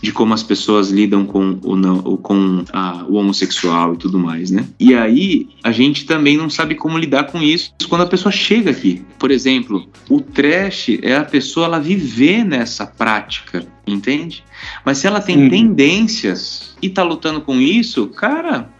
de 0.00 0.12
como 0.12 0.32
as 0.32 0.42
pessoas 0.42 0.90
lidam 0.90 1.24
com 1.24 1.58
o, 1.62 1.74
não, 1.74 2.00
com 2.18 2.64
a, 2.72 3.04
o 3.08 3.14
homossexual 3.14 3.94
e 3.94 3.96
tudo 3.96 4.18
mais, 4.18 4.50
né? 4.50 4.64
E 4.78 4.94
aí 4.94 5.48
a 5.62 5.72
gente 5.72 6.06
também 6.06 6.36
não 6.36 6.48
sabe 6.48 6.74
como 6.74 6.96
lidar 6.96 7.24
com 7.24 7.42
isso 7.42 7.72
quando 7.88 8.02
a 8.02 8.06
pessoa 8.06 8.30
chega 8.30 8.70
aqui. 8.70 9.02
Por 9.18 9.30
exemplo, 9.30 9.88
o 10.08 10.20
trash 10.20 10.98
é 11.02 11.16
a 11.16 11.24
pessoa 11.24 11.66
ela 11.66 11.80
viver 11.80 12.44
nessa 12.44 12.86
prática, 12.86 13.66
entende? 13.86 14.44
Mas 14.84 14.98
se 14.98 15.06
ela 15.06 15.20
tem 15.20 15.36
uhum. 15.36 15.50
tendências 15.50 16.76
e 16.80 16.88
tá 16.88 17.02
lutando 17.02 17.40
com 17.40 17.60
isso, 17.60 18.06
cara, 18.08 18.70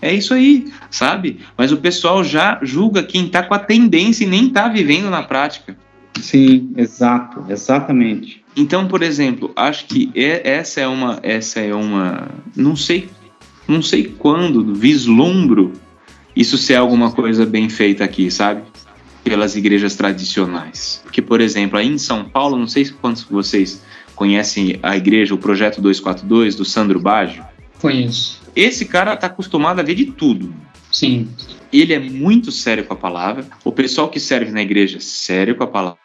é 0.00 0.14
isso 0.14 0.32
aí, 0.32 0.72
sabe? 0.90 1.40
Mas 1.56 1.72
o 1.72 1.76
pessoal 1.76 2.22
já 2.22 2.60
julga 2.62 3.02
quem 3.02 3.28
tá 3.28 3.42
com 3.42 3.54
a 3.54 3.58
tendência 3.58 4.24
e 4.24 4.28
nem 4.28 4.48
tá 4.48 4.68
vivendo 4.68 5.10
na 5.10 5.22
prática. 5.22 5.76
Sim, 6.20 6.72
exato, 6.76 7.44
exatamente. 7.48 8.44
Então, 8.56 8.88
por 8.88 9.02
exemplo, 9.02 9.52
acho 9.54 9.86
que 9.86 10.10
é, 10.14 10.56
essa 10.56 10.80
é 10.80 10.88
uma, 10.88 11.20
essa 11.22 11.60
é 11.60 11.74
uma, 11.74 12.28
não 12.56 12.74
sei, 12.74 13.08
não 13.66 13.80
sei 13.80 14.12
quando 14.18 14.74
vislumbro 14.74 15.72
isso 16.34 16.56
ser 16.56 16.76
alguma 16.76 17.10
coisa 17.10 17.44
bem 17.44 17.68
feita 17.68 18.04
aqui, 18.04 18.30
sabe? 18.30 18.62
Pelas 19.24 19.56
igrejas 19.56 19.96
tradicionais. 19.96 21.00
Porque, 21.02 21.20
por 21.20 21.40
exemplo, 21.40 21.78
aí 21.78 21.88
em 21.88 21.98
São 21.98 22.24
Paulo, 22.24 22.56
não 22.56 22.66
sei 22.66 22.88
quantos 22.88 23.24
vocês 23.24 23.82
conhecem 24.14 24.78
a 24.82 24.96
igreja, 24.96 25.34
o 25.34 25.38
projeto 25.38 25.80
242 25.80 26.54
do 26.54 26.64
Sandro 26.64 27.00
Baggio. 27.00 27.44
Conheço. 27.80 28.40
Esse 28.54 28.84
cara 28.84 29.16
tá 29.16 29.28
acostumado 29.28 29.80
a 29.80 29.82
ver 29.82 29.94
de 29.94 30.06
tudo. 30.06 30.52
Sim. 30.90 31.28
Ele 31.72 31.92
é 31.92 31.98
muito 31.98 32.50
sério 32.50 32.84
com 32.84 32.94
a 32.94 32.96
palavra. 32.96 33.46
O 33.64 33.72
pessoal 33.72 34.08
que 34.08 34.18
serve 34.18 34.50
na 34.50 34.62
igreja, 34.62 34.98
sério 35.00 35.54
com 35.54 35.64
a 35.64 35.66
palavra 35.66 35.98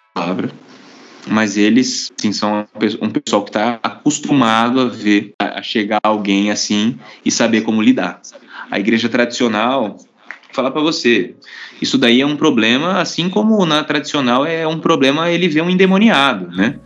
mas 1.28 1.58
eles 1.58 2.12
sim, 2.18 2.32
são 2.32 2.68
um 3.02 3.10
pessoal 3.10 3.44
que 3.44 3.50
está 3.50 3.80
acostumado 3.82 4.80
a 4.82 4.86
ver, 4.86 5.34
a 5.40 5.62
chegar 5.62 6.00
alguém 6.04 6.52
assim 6.52 6.98
e 7.24 7.32
saber 7.32 7.62
como 7.62 7.82
lidar. 7.82 8.22
A 8.70 8.80
igreja 8.80 9.08
tradicional, 9.08 9.98
falar 10.52 10.72
para 10.72 10.82
você, 10.82 11.36
isso 11.82 11.98
daí 11.98 12.22
é 12.22 12.26
um 12.26 12.36
problema, 12.36 13.00
assim 13.00 13.30
como 13.30 13.66
na 13.66 13.84
tradicional 13.84 14.46
é 14.46 14.68
um 14.68 14.80
problema 14.80 15.30
ele 15.30 15.48
ver 15.48 15.62
um 15.62 15.70
endemoniado, 15.70 16.48
né? 16.56 16.80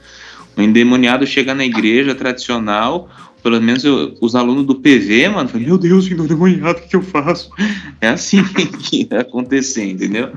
Um 0.56 0.64
endemoniado 0.64 1.26
chega 1.26 1.54
na 1.54 1.66
igreja 1.66 2.16
tradicional, 2.16 3.10
pelo 3.50 3.62
menos 3.62 3.86
eu, 3.86 4.14
os 4.20 4.36
alunos 4.36 4.66
do 4.66 4.76
PV, 4.76 5.30
mano, 5.30 5.48
falam, 5.48 5.66
meu 5.66 5.78
Deus, 5.78 6.12
endemoniado, 6.12 6.80
o 6.80 6.82
que, 6.82 6.89
que 6.89 6.95
eu 6.98 7.02
faço? 7.02 7.50
É 8.02 8.10
assim 8.10 8.43
que 8.84 9.06
vai 9.06 9.20
acontecer, 9.20 9.89
entendeu? 9.89 10.32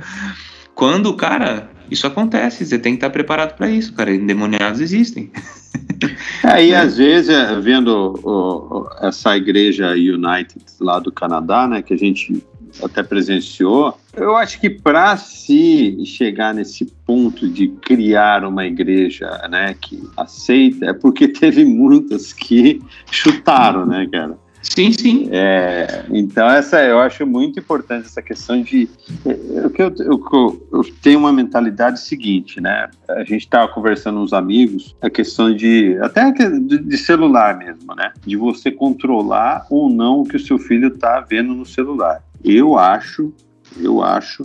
Quando 0.75 1.13
cara 1.15 1.69
isso 1.91 2.07
acontece, 2.07 2.65
você 2.65 2.79
tem 2.79 2.93
que 2.93 2.99
estar 2.99 3.11
preparado 3.11 3.57
para 3.57 3.69
isso, 3.69 3.93
cara. 3.93 4.15
Endemoniados 4.15 4.81
existem. 4.81 5.31
Aí, 6.45 6.71
é, 6.73 6.77
às 6.79 6.97
vezes, 6.97 7.29
é, 7.29 7.61
vendo 7.61 7.89
o, 8.23 8.79
o, 8.79 8.89
essa 9.03 9.37
igreja 9.37 9.91
United 9.91 10.65
lá 10.81 11.01
do 11.01 11.11
Canadá, 11.11 11.67
né, 11.67 11.83
que 11.83 11.93
a 11.93 11.99
gente 11.99 12.43
até 12.83 13.03
presenciou, 13.03 13.99
eu 14.15 14.37
acho 14.37 14.61
que 14.61 14.69
para 14.69 15.17
se 15.17 16.05
chegar 16.05 16.53
nesse 16.55 16.85
ponto 17.07 17.49
de 17.49 17.69
criar 17.69 18.45
uma 18.45 18.67
igreja, 18.67 19.29
né, 19.49 19.75
que 19.81 20.03
aceita, 20.17 20.87
é 20.87 20.93
porque 20.93 21.27
teve 21.29 21.65
muitas 21.65 22.33
que 22.33 22.81
chutaram, 23.11 23.87
né, 23.87 24.09
cara? 24.11 24.37
Sim, 24.63 24.93
sim. 24.93 25.29
É, 25.33 26.05
então, 26.11 26.49
essa 26.49 26.83
eu 26.85 26.99
acho 26.99 27.27
muito 27.27 27.59
importante 27.59 28.07
essa 28.07 28.21
questão 28.21 28.61
de. 28.63 28.89
É, 29.25 29.67
o 29.67 29.71
que 29.71 29.83
eu, 29.83 29.93
eu, 29.99 30.69
eu, 30.73 30.85
tenho 31.03 31.19
uma 31.19 31.33
mentalidade 31.33 32.01
seguinte, 32.01 32.61
né? 32.61 32.91
A 33.09 33.25
gente 33.25 33.41
estava 33.41 33.69
conversando 33.69 34.19
com 34.19 34.23
uns 34.25 34.33
amigos, 34.33 34.95
a 35.01 35.09
questão 35.09 35.55
de. 35.55 35.97
até 36.03 36.31
de, 36.31 36.79
de, 36.79 36.99
celular 36.99 37.57
mesmo, 37.57 37.95
né? 37.95 38.13
De 38.25 38.37
você 38.37 38.71
controlar 38.71 39.67
ou 39.71 39.89
não 39.89 40.21
o 40.21 40.25
que 40.25 40.37
o 40.37 40.41
seu 40.41 40.59
filho 40.59 40.89
está 40.89 41.21
vendo 41.21 41.55
no 41.55 41.65
celular. 41.65 42.23
Eu 42.45 42.79
acho, 42.79 43.33
eu 43.79 44.03
acho 44.03 44.45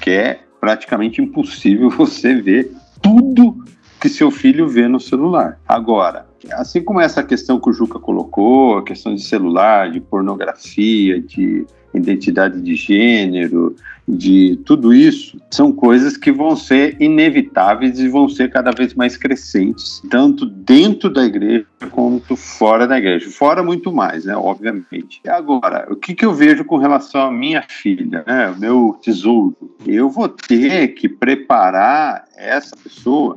que 0.00 0.10
é 0.10 0.40
praticamente 0.60 1.20
impossível 1.20 1.90
você 1.96 2.34
ver 2.34 2.70
tudo 3.02 3.63
que 4.04 4.08
seu 4.10 4.30
filho 4.30 4.68
vê 4.68 4.86
no 4.86 5.00
celular. 5.00 5.58
Agora, 5.66 6.26
assim 6.52 6.84
como 6.84 7.00
essa 7.00 7.22
questão 7.22 7.58
que 7.58 7.70
o 7.70 7.72
Juca 7.72 7.98
colocou, 7.98 8.76
a 8.76 8.84
questão 8.84 9.14
de 9.14 9.22
celular, 9.24 9.90
de 9.90 9.98
pornografia, 9.98 11.22
de 11.22 11.64
identidade 11.94 12.60
de 12.60 12.74
gênero, 12.74 13.74
de 14.06 14.60
tudo 14.66 14.92
isso, 14.92 15.40
são 15.50 15.72
coisas 15.72 16.18
que 16.18 16.30
vão 16.30 16.54
ser 16.54 17.00
inevitáveis 17.00 17.98
e 17.98 18.06
vão 18.06 18.28
ser 18.28 18.50
cada 18.50 18.72
vez 18.72 18.92
mais 18.92 19.16
crescentes, 19.16 20.02
tanto 20.10 20.44
dentro 20.44 21.08
da 21.08 21.24
igreja 21.24 21.64
quanto 21.90 22.36
fora 22.36 22.86
da 22.86 22.98
igreja. 22.98 23.30
Fora 23.30 23.62
muito 23.62 23.90
mais, 23.90 24.26
né, 24.26 24.36
obviamente. 24.36 25.22
E 25.24 25.30
agora, 25.30 25.86
o 25.90 25.96
que, 25.96 26.14
que 26.14 26.26
eu 26.26 26.34
vejo 26.34 26.62
com 26.66 26.76
relação 26.76 27.22
à 27.22 27.32
minha 27.32 27.62
filha, 27.62 28.22
né, 28.26 28.54
meu 28.58 28.98
tesouro? 29.02 29.56
Eu 29.86 30.10
vou 30.10 30.28
ter 30.28 30.88
que 30.88 31.08
preparar 31.08 32.26
essa 32.36 32.76
pessoa 32.76 33.36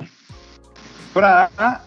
para 1.18 1.82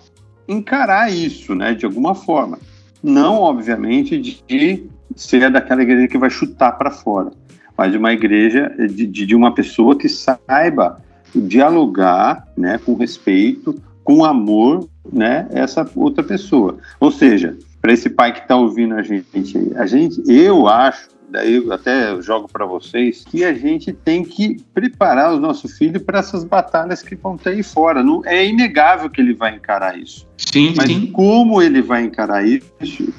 encarar 0.48 1.12
isso, 1.12 1.54
né, 1.54 1.72
de 1.72 1.86
alguma 1.86 2.16
forma. 2.16 2.58
Não, 3.00 3.36
obviamente, 3.36 4.18
de 4.18 4.90
ser 5.14 5.48
daquela 5.52 5.82
igreja 5.82 6.08
que 6.08 6.18
vai 6.18 6.28
chutar 6.28 6.72
para 6.72 6.90
fora, 6.90 7.30
mas 7.78 7.92
de 7.92 7.98
uma 7.98 8.12
igreja, 8.12 8.74
de, 8.90 9.06
de 9.06 9.36
uma 9.36 9.54
pessoa 9.54 9.96
que 9.96 10.08
saiba 10.08 11.00
dialogar, 11.32 12.44
né, 12.56 12.78
com 12.84 12.94
respeito, 12.94 13.80
com 14.02 14.24
amor, 14.24 14.88
né, 15.12 15.46
essa 15.52 15.88
outra 15.94 16.24
pessoa. 16.24 16.78
Ou 16.98 17.12
seja, 17.12 17.56
para 17.80 17.92
esse 17.92 18.10
pai 18.10 18.32
que 18.32 18.40
está 18.40 18.56
ouvindo 18.56 18.96
a 18.96 19.02
gente, 19.02 19.28
a 19.76 19.86
gente, 19.86 20.20
eu 20.26 20.66
acho 20.66 21.08
daí 21.30 21.56
eu 21.56 21.72
até 21.72 22.20
jogo 22.20 22.48
para 22.50 22.66
vocês, 22.66 23.24
que 23.24 23.44
a 23.44 23.54
gente 23.54 23.92
tem 23.92 24.24
que 24.24 24.56
preparar 24.74 25.32
o 25.32 25.40
nosso 25.40 25.68
filho 25.68 26.00
para 26.00 26.18
essas 26.18 26.44
batalhas 26.44 27.02
que 27.02 27.14
vão 27.14 27.36
ter 27.36 27.50
aí 27.50 27.62
fora. 27.62 28.02
Não, 28.02 28.22
é 28.24 28.46
inegável 28.46 29.08
que 29.08 29.20
ele 29.20 29.34
vai 29.34 29.54
encarar 29.54 29.98
isso. 29.98 30.28
Sim, 30.36 30.74
Mas 30.76 30.90
sim. 30.90 31.06
como 31.12 31.62
ele 31.62 31.80
vai 31.82 32.02
encarar 32.02 32.46
isso, 32.46 32.66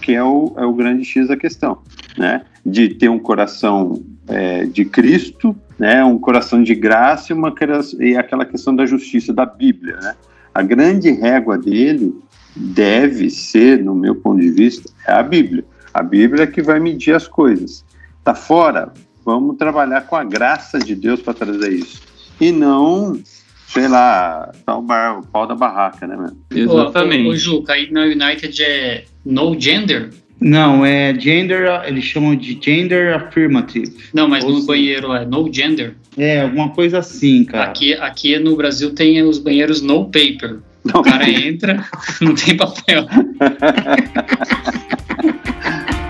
que 0.01 0.14
é 0.14 0.24
o, 0.24 0.53
é 0.57 0.66
o 0.66 0.74
grande 0.74 1.05
X 1.05 1.28
da 1.28 1.38
questão, 1.38 1.80
né? 2.18 2.41
De 2.66 2.89
ter 2.89 3.09
um 3.09 3.20
coração 3.20 4.03
é, 4.28 4.66
de 4.66 4.86
Cristo, 4.86 5.55
né? 5.80 6.03
Um 6.03 6.18
coração 6.18 6.62
de 6.62 6.76
graça 6.76 7.32
e, 7.32 7.36
uma, 7.36 7.53
e 7.99 8.18
aquela 8.18 8.45
questão 8.45 8.76
da 8.76 8.86
justiça 8.86 9.32
da 9.32 9.45
Bíblia, 9.45 9.97
né? 9.97 10.16
A 10.53 10.62
grande 10.62 11.09
régua 11.12 11.57
dele 11.57 12.14
deve 12.55 13.30
ser, 13.30 13.82
no 13.82 13.95
meu 13.95 14.16
ponto 14.16 14.41
de 14.41 14.51
vista, 14.51 14.89
é 15.07 15.14
a 15.14 15.24
Bíblia. 15.24 15.64
A 15.93 16.03
Bíblia 16.03 16.43
é 16.43 16.47
que 16.47 16.62
vai 16.62 16.80
medir 16.80 17.14
as 17.14 17.28
coisas 17.28 17.86
está 18.22 18.36
fora, 18.36 18.94
vamos 19.26 19.58
trabalhar 19.58 20.02
com 20.02 20.16
a 20.16 20.24
graça 20.24 20.80
de 20.80 20.96
Deus 20.96 21.22
para 21.22 21.34
trazer 21.34 21.74
isso. 21.74 22.02
E 22.40 22.52
não, 22.52 23.20
sei 23.68 23.88
lá, 23.88 24.52
tá 24.66 24.78
o, 24.78 24.82
bar, 24.82 25.20
o 25.20 25.26
pau 25.26 25.46
da 25.46 25.56
barraca, 25.56 26.08
né, 26.08 26.16
mano? 26.16 26.38
Exatamente. 26.50 27.28
O, 27.28 27.32
o, 27.32 27.36
Juca, 27.36 27.74
aí 27.74 27.92
na 27.92 28.04
United 28.04 28.64
é 28.64 29.04
no 29.26 29.60
gender? 29.60 30.12
Não, 30.40 30.84
é 30.84 31.14
gender, 31.20 31.68
eles 31.86 32.04
chamam 32.04 32.36
de 32.36 32.58
gender 32.60 33.16
affirmative. 33.16 33.96
Não, 34.12 34.28
mas 34.28 34.44
Ou 34.44 34.54
no 34.54 34.64
banheiro 34.64 35.14
é 35.14 35.24
no 35.24 35.54
gender. 35.54 35.96
É, 36.18 36.42
alguma 36.42 36.70
coisa 36.70 37.00
assim, 37.00 37.46
cara. 37.46 37.66
Aqui, 37.66 37.94
aqui 37.94 38.40
no 38.40 38.56
Brasil 38.56 38.96
tem 38.96 39.22
os 39.22 39.38
banheiros 39.38 39.82
no 39.82 40.06
paper. 40.06 40.60
O 40.84 41.04
cara 41.04 41.30
entra, 41.30 41.86
não 42.20 42.34
tem 42.34 42.58
papel. 42.58 43.06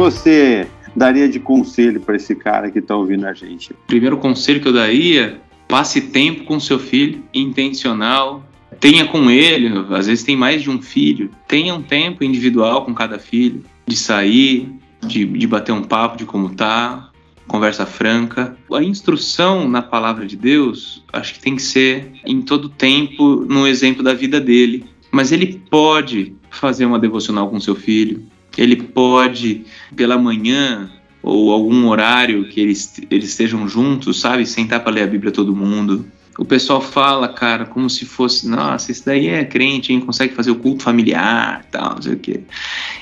você 0.00 0.66
daria 0.96 1.28
de 1.28 1.38
conselho 1.38 2.00
para 2.00 2.16
esse 2.16 2.34
cara 2.34 2.70
que 2.70 2.78
está 2.78 2.96
ouvindo 2.96 3.26
a 3.26 3.34
gente? 3.34 3.74
Primeiro 3.86 4.16
conselho 4.16 4.60
que 4.60 4.66
eu 4.66 4.72
daria: 4.72 5.40
passe 5.68 6.00
tempo 6.00 6.44
com 6.44 6.58
seu 6.58 6.78
filho, 6.78 7.22
intencional. 7.34 8.42
Tenha 8.78 9.04
com 9.04 9.30
ele, 9.30 9.68
às 9.90 10.06
vezes 10.06 10.24
tem 10.24 10.36
mais 10.36 10.62
de 10.62 10.70
um 10.70 10.80
filho. 10.80 11.30
Tenha 11.46 11.74
um 11.74 11.82
tempo 11.82 12.24
individual 12.24 12.84
com 12.84 12.94
cada 12.94 13.18
filho, 13.18 13.62
de 13.86 13.96
sair, 13.96 14.72
de, 15.04 15.26
de 15.26 15.46
bater 15.46 15.72
um 15.72 15.82
papo 15.82 16.16
de 16.16 16.24
como 16.24 16.54
tá, 16.54 17.10
conversa 17.46 17.84
franca. 17.84 18.56
A 18.72 18.82
instrução 18.82 19.68
na 19.68 19.82
palavra 19.82 20.24
de 20.24 20.36
Deus, 20.36 21.04
acho 21.12 21.34
que 21.34 21.40
tem 21.40 21.56
que 21.56 21.62
ser 21.62 22.12
em 22.24 22.40
todo 22.40 22.70
tempo 22.70 23.44
no 23.44 23.66
exemplo 23.66 24.02
da 24.02 24.14
vida 24.14 24.40
dele. 24.40 24.86
Mas 25.10 25.30
ele 25.30 25.60
pode 25.68 26.34
fazer 26.48 26.86
uma 26.86 26.98
devocional 26.98 27.50
com 27.50 27.60
seu 27.60 27.74
filho, 27.74 28.24
ele 28.56 28.76
pode, 28.76 29.64
pela 29.94 30.18
manhã, 30.18 30.90
ou 31.22 31.52
algum 31.52 31.88
horário 31.88 32.48
que 32.48 32.60
eles, 32.60 33.00
eles 33.10 33.30
estejam 33.30 33.68
juntos, 33.68 34.20
sabe? 34.20 34.46
Sentar 34.46 34.80
para 34.80 34.92
ler 34.92 35.02
a 35.02 35.06
Bíblia 35.06 35.30
todo 35.30 35.54
mundo. 35.54 36.06
O 36.38 36.44
pessoal 36.44 36.80
fala, 36.80 37.28
cara, 37.28 37.66
como 37.66 37.90
se 37.90 38.06
fosse, 38.06 38.48
nossa, 38.48 38.90
esse 38.90 39.04
daí 39.04 39.28
é 39.28 39.44
crente, 39.44 39.92
hein? 39.92 40.00
Consegue 40.00 40.34
fazer 40.34 40.50
o 40.50 40.56
culto 40.56 40.82
familiar, 40.82 41.64
tal, 41.70 41.96
não 41.96 42.02
sei 42.02 42.14
o 42.14 42.18
quê. 42.18 42.40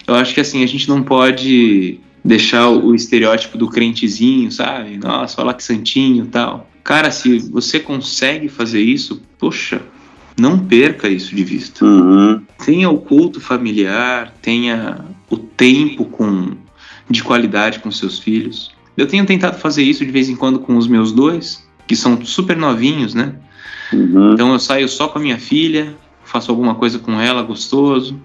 Eu 0.07 0.15
acho 0.15 0.35
que 0.35 0.41
assim, 0.41 0.65
a 0.65 0.67
gente 0.67 0.89
não 0.89 1.03
pode 1.03 2.01
deixar 2.25 2.69
o 2.69 2.95
estereótipo 2.95 3.57
do 3.57 3.69
crentezinho, 3.69 4.51
sabe? 4.51 4.97
Nossa, 4.97 5.41
olha 5.41 5.55
que 5.55 5.63
santinho, 5.63 6.27
tal. 6.27 6.69
Cara, 6.83 7.11
se 7.11 7.39
você 7.39 7.79
consegue 7.79 8.49
fazer 8.49 8.81
isso, 8.81 9.23
poxa, 9.39 9.83
não 10.39 10.59
perca 10.59 11.09
isso 11.09 11.35
de 11.35 11.45
vista. 11.45 11.85
Uhum. 11.85 12.43
Tenha 12.65 12.91
o 12.91 12.99
culto 12.99 13.41
familiar, 13.41 14.35
tenha 14.43 15.05
o 15.31 15.37
tempo 15.37 16.05
com 16.05 16.57
de 17.09 17.23
qualidade 17.23 17.79
com 17.79 17.91
seus 17.91 18.19
filhos. 18.19 18.71
Eu 18.97 19.07
tenho 19.07 19.25
tentado 19.25 19.59
fazer 19.59 19.83
isso 19.83 20.05
de 20.05 20.11
vez 20.11 20.29
em 20.29 20.37
quando 20.37 20.59
com 20.59 20.77
os 20.77 20.87
meus 20.87 21.13
dois, 21.13 21.67
que 21.87 21.97
são 21.97 22.23
super 22.25 22.57
novinhos, 22.57 23.15
né? 23.15 23.35
Uhum. 23.93 24.35
Então 24.35 24.53
eu 24.53 24.59
saio 24.59 24.89
só 24.89 25.09
com 25.09 25.19
a 25.19 25.23
minha 25.23 25.39
filha, 25.39 25.95
faço 26.25 26.51
alguma 26.51 26.75
coisa 26.75 26.99
com 26.99 27.19
ela 27.19 27.43
gostoso. 27.43 28.21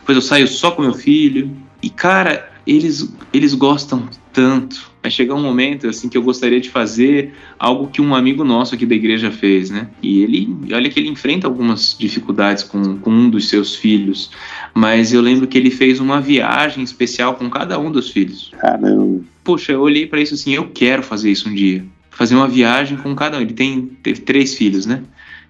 Depois 0.00 0.16
eu 0.16 0.22
saio 0.22 0.48
só 0.48 0.70
com 0.70 0.82
meu 0.82 0.94
filho. 0.94 1.54
E 1.82 1.90
cara, 1.90 2.50
eles 2.66 3.12
eles 3.32 3.54
gostam 3.54 4.08
tanto. 4.32 4.92
Vai 5.02 5.10
chegar 5.10 5.34
um 5.34 5.42
momento 5.42 5.86
assim 5.86 6.08
que 6.08 6.16
eu 6.16 6.22
gostaria 6.22 6.60
de 6.60 6.70
fazer 6.70 7.34
algo 7.58 7.88
que 7.88 8.00
um 8.00 8.14
amigo 8.14 8.42
nosso 8.42 8.74
aqui 8.74 8.86
da 8.86 8.94
igreja 8.94 9.30
fez, 9.30 9.70
né? 9.70 9.88
E 10.02 10.22
ele, 10.22 10.56
olha 10.72 10.88
que 10.88 10.98
ele 10.98 11.08
enfrenta 11.08 11.46
algumas 11.46 11.96
dificuldades 11.98 12.64
com, 12.64 12.98
com 12.98 13.10
um 13.10 13.28
dos 13.28 13.48
seus 13.48 13.76
filhos, 13.76 14.30
mas 14.74 15.12
eu 15.12 15.20
lembro 15.20 15.46
que 15.46 15.58
ele 15.58 15.70
fez 15.70 16.00
uma 16.00 16.20
viagem 16.20 16.82
especial 16.82 17.34
com 17.34 17.50
cada 17.50 17.78
um 17.78 17.90
dos 17.90 18.10
filhos. 18.10 18.50
Caramba. 18.58 19.22
Poxa, 19.42 19.72
eu 19.72 19.82
olhei 19.82 20.06
para 20.06 20.20
isso 20.20 20.34
assim, 20.34 20.54
eu 20.54 20.70
quero 20.72 21.02
fazer 21.02 21.30
isso 21.30 21.48
um 21.48 21.54
dia. 21.54 21.84
Fazer 22.10 22.34
uma 22.34 22.48
viagem 22.48 22.96
com 22.96 23.14
cada 23.14 23.36
um. 23.36 23.40
Ele 23.40 23.52
tem 23.52 23.82
teve 24.02 24.20
três 24.20 24.54
filhos, 24.54 24.86
né? 24.86 25.02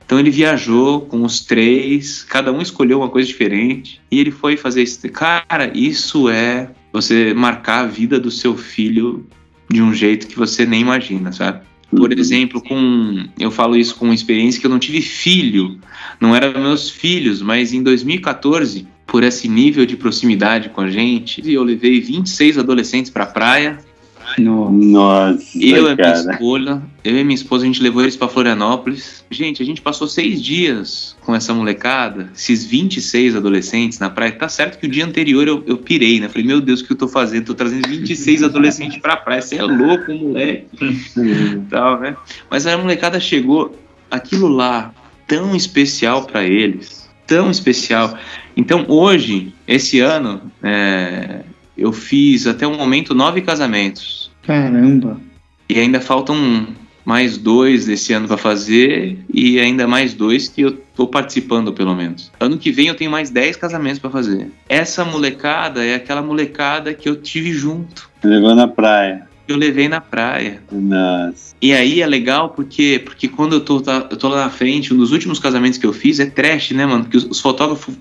Então 0.05 0.19
ele 0.19 0.31
viajou 0.31 1.03
com 1.03 1.23
os 1.23 1.41
três, 1.41 2.23
cada 2.25 2.53
um 2.53 2.61
escolheu 2.61 2.99
uma 2.99 3.09
coisa 3.09 3.27
diferente 3.27 4.01
e 4.11 4.21
ele 4.21 4.31
foi 4.31 4.57
fazer 4.57 4.83
isso. 4.83 5.01
Cara, 5.11 5.71
isso 5.75 6.29
é 6.29 6.71
você 6.95 7.35
marcar 7.35 7.81
a 7.81 7.87
vida 7.87 8.21
do 8.21 8.31
seu 8.31 8.57
filho 8.57 9.27
de 9.69 9.83
um 9.83 9.93
jeito 9.93 10.29
que 10.29 10.37
você 10.37 10.65
nem 10.65 10.81
imagina, 10.81 11.33
sabe? 11.33 11.63
Por 11.91 12.13
Uhum. 12.13 12.19
exemplo, 12.19 12.63
com 12.63 13.27
eu 13.39 13.51
falo 13.51 13.77
isso 13.77 13.97
com 13.97 14.13
experiência 14.13 14.61
que 14.61 14.67
eu 14.67 14.71
não 14.71 14.79
tive 14.79 15.03
filho, 15.03 15.77
não 16.21 16.37
eram 16.37 16.63
meus 16.63 16.89
filhos, 16.89 17.43
mas 17.43 17.73
em 17.73 17.83
2014, 17.83 18.87
por 19.09 19.25
esse 19.25 19.49
nível 19.49 19.85
de 19.85 19.97
proximidade 19.97 20.69
com 20.69 20.83
a 20.83 20.91
gente, 20.91 21.43
eu 21.53 21.65
levei 21.65 22.01
26 22.01 22.59
adolescentes 22.59 23.11
para 23.11 23.25
a 23.25 23.27
praia. 23.27 23.79
Nossa. 24.39 24.73
Nossa, 24.73 25.59
Eu 25.59 25.91
e 25.91 25.97
minha 25.97 26.13
esposa, 26.13 26.83
eu 27.05 27.19
e 27.19 27.25
minha 27.25 27.35
esposa, 27.35 27.65
a 27.65 27.67
gente 27.67 27.83
levou 27.83 28.03
eles 28.03 28.17
para 28.17 28.29
Florianópolis. 28.29 29.25
Gente, 29.31 29.63
a 29.63 29.67
gente 29.67 29.81
passou 29.81 30.09
seis 30.09 30.43
dias 30.43 31.17
com 31.21 31.35
essa 31.35 31.53
molecada, 31.55 32.31
esses 32.35 32.65
26 32.65 33.37
adolescentes 33.37 33.99
na 33.99 34.11
praia. 34.11 34.33
Tá 34.33 34.49
certo 34.49 34.79
que 34.79 34.87
o 34.87 34.91
dia 34.91 35.05
anterior 35.05 35.47
eu, 35.47 35.63
eu 35.67 35.77
pirei, 35.77 36.21
né? 36.21 36.29
Falei, 36.29 36.47
meu 36.47 36.61
Deus, 36.61 36.81
o 36.81 36.87
que 36.87 36.93
eu 36.93 36.97
tô 36.97 37.09
fazendo? 37.09 37.47
Tô 37.47 37.55
trazendo 37.55 37.89
26 37.89 38.43
adolescentes 38.45 38.99
pra 38.99 39.17
praia. 39.17 39.43
Você 39.43 39.57
é 39.57 39.63
louco, 39.63 40.13
moleque. 40.13 40.67
Tal, 41.71 42.01
né? 42.01 42.17
Mas 42.51 42.67
a 42.67 42.77
molecada 42.77 43.21
chegou, 43.21 43.77
aquilo 44.11 44.49
lá, 44.49 44.93
tão 45.27 45.55
especial 45.55 46.25
para 46.25 46.45
eles, 46.45 47.09
tão 47.27 47.51
especial. 47.51 48.19
Então 48.57 48.85
hoje, 48.89 49.53
esse 49.67 50.01
ano, 50.01 50.41
é, 50.63 51.43
eu 51.77 51.93
fiz 51.93 52.47
até 52.47 52.67
o 52.67 52.77
momento 52.77 53.15
nove 53.15 53.41
casamentos. 53.41 54.24
Caramba. 54.47 55.21
E 55.69 55.79
ainda 55.79 56.01
faltam 56.01 56.67
mais 57.05 57.37
dois 57.37 57.85
desse 57.87 58.13
ano 58.13 58.27
para 58.27 58.37
fazer 58.39 59.19
e 59.33 59.59
ainda 59.61 59.87
mais 59.87 60.15
dois 60.15 60.49
que 60.49 60.63
eu 60.63 60.73
tô 60.97 61.07
participando 61.07 61.73
pelo 61.73 61.95
menos. 61.95 62.31
Ano 62.41 62.57
que 62.57 62.71
vem 62.73 62.87
eu 62.89 62.95
tenho 62.95 63.11
mais 63.11 63.29
10 63.31 63.57
casamentos 63.57 63.99
para 63.99 64.11
fazer. 64.11 64.51
Essa 64.69 65.05
molecada 65.05 65.85
é 65.85 65.95
aquela 65.97 66.23
molecada 66.23 66.95
que 66.95 67.09
eu 67.09 67.17
tive 67.17 67.53
junto, 67.53 68.09
Levou 68.23 68.55
na 68.55 68.67
praia. 68.67 69.29
que 69.47 69.53
eu 69.53 69.57
levei 69.59 69.87
na 69.89 70.01
praia. 70.01 70.63
Nossa. 70.73 71.55
E 71.61 71.75
aí 71.75 72.01
é 72.01 72.07
legal 72.07 72.51
porque 72.51 73.03
porque 73.05 73.29
quando 73.29 73.55
eu 73.55 73.61
tô 73.61 73.81
tá- 73.83 74.07
eu 74.11 74.17
tô 74.17 74.29
lá 74.29 74.45
na 74.45 74.51
frente, 74.51 74.95
um 74.95 74.97
dos 74.97 75.13
últimos 75.13 75.39
casamentos 75.39 75.79
que 75.79 75.85
eu 75.87 75.93
fiz 75.93 76.19
é 76.21 76.27
trash, 76.27 76.71
né, 76.71 76.87
mano? 76.87 77.05
Porque 77.05 77.19
os, 77.19 77.25
os 77.25 77.41
fotógrafos 77.41 77.95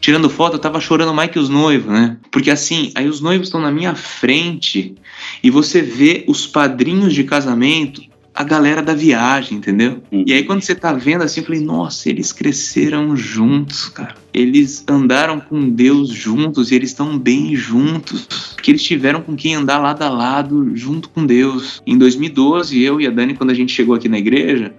tirando 0.00 0.30
foto, 0.30 0.54
eu 0.54 0.58
tava 0.58 0.80
chorando 0.80 1.14
mais 1.14 1.30
que 1.30 1.38
os 1.38 1.48
noivos, 1.48 1.92
né? 1.92 2.16
Porque 2.30 2.50
assim, 2.50 2.92
aí 2.94 3.08
os 3.08 3.20
noivos 3.20 3.48
estão 3.48 3.60
na 3.60 3.70
minha 3.70 3.94
frente 3.94 4.94
e 5.42 5.50
você 5.50 5.82
vê 5.82 6.24
os 6.26 6.46
padrinhos 6.46 7.14
de 7.14 7.24
casamento, 7.24 8.02
a 8.34 8.44
galera 8.44 8.80
da 8.80 8.94
viagem, 8.94 9.58
entendeu? 9.58 10.00
Uhum. 10.12 10.24
E 10.24 10.32
aí 10.32 10.44
quando 10.44 10.62
você 10.62 10.72
tá 10.72 10.92
vendo 10.92 11.22
assim, 11.22 11.40
eu 11.40 11.46
falei, 11.46 11.60
nossa, 11.60 12.08
eles 12.08 12.32
cresceram 12.32 13.16
juntos, 13.16 13.88
cara. 13.88 14.14
Eles 14.32 14.84
andaram 14.88 15.40
com 15.40 15.68
Deus 15.68 16.10
juntos 16.10 16.70
e 16.70 16.76
eles 16.76 16.90
estão 16.90 17.18
bem 17.18 17.56
juntos. 17.56 18.28
Porque 18.54 18.70
eles 18.70 18.82
tiveram 18.84 19.22
com 19.22 19.34
quem 19.34 19.56
andar 19.56 19.78
lado 19.78 20.02
a 20.02 20.08
lado 20.08 20.70
junto 20.76 21.08
com 21.08 21.26
Deus. 21.26 21.82
Em 21.84 21.98
2012, 21.98 22.80
eu 22.80 23.00
e 23.00 23.08
a 23.08 23.10
Dani, 23.10 23.34
quando 23.34 23.50
a 23.50 23.54
gente 23.54 23.72
chegou 23.72 23.96
aqui 23.96 24.08
na 24.08 24.18
igreja, 24.18 24.72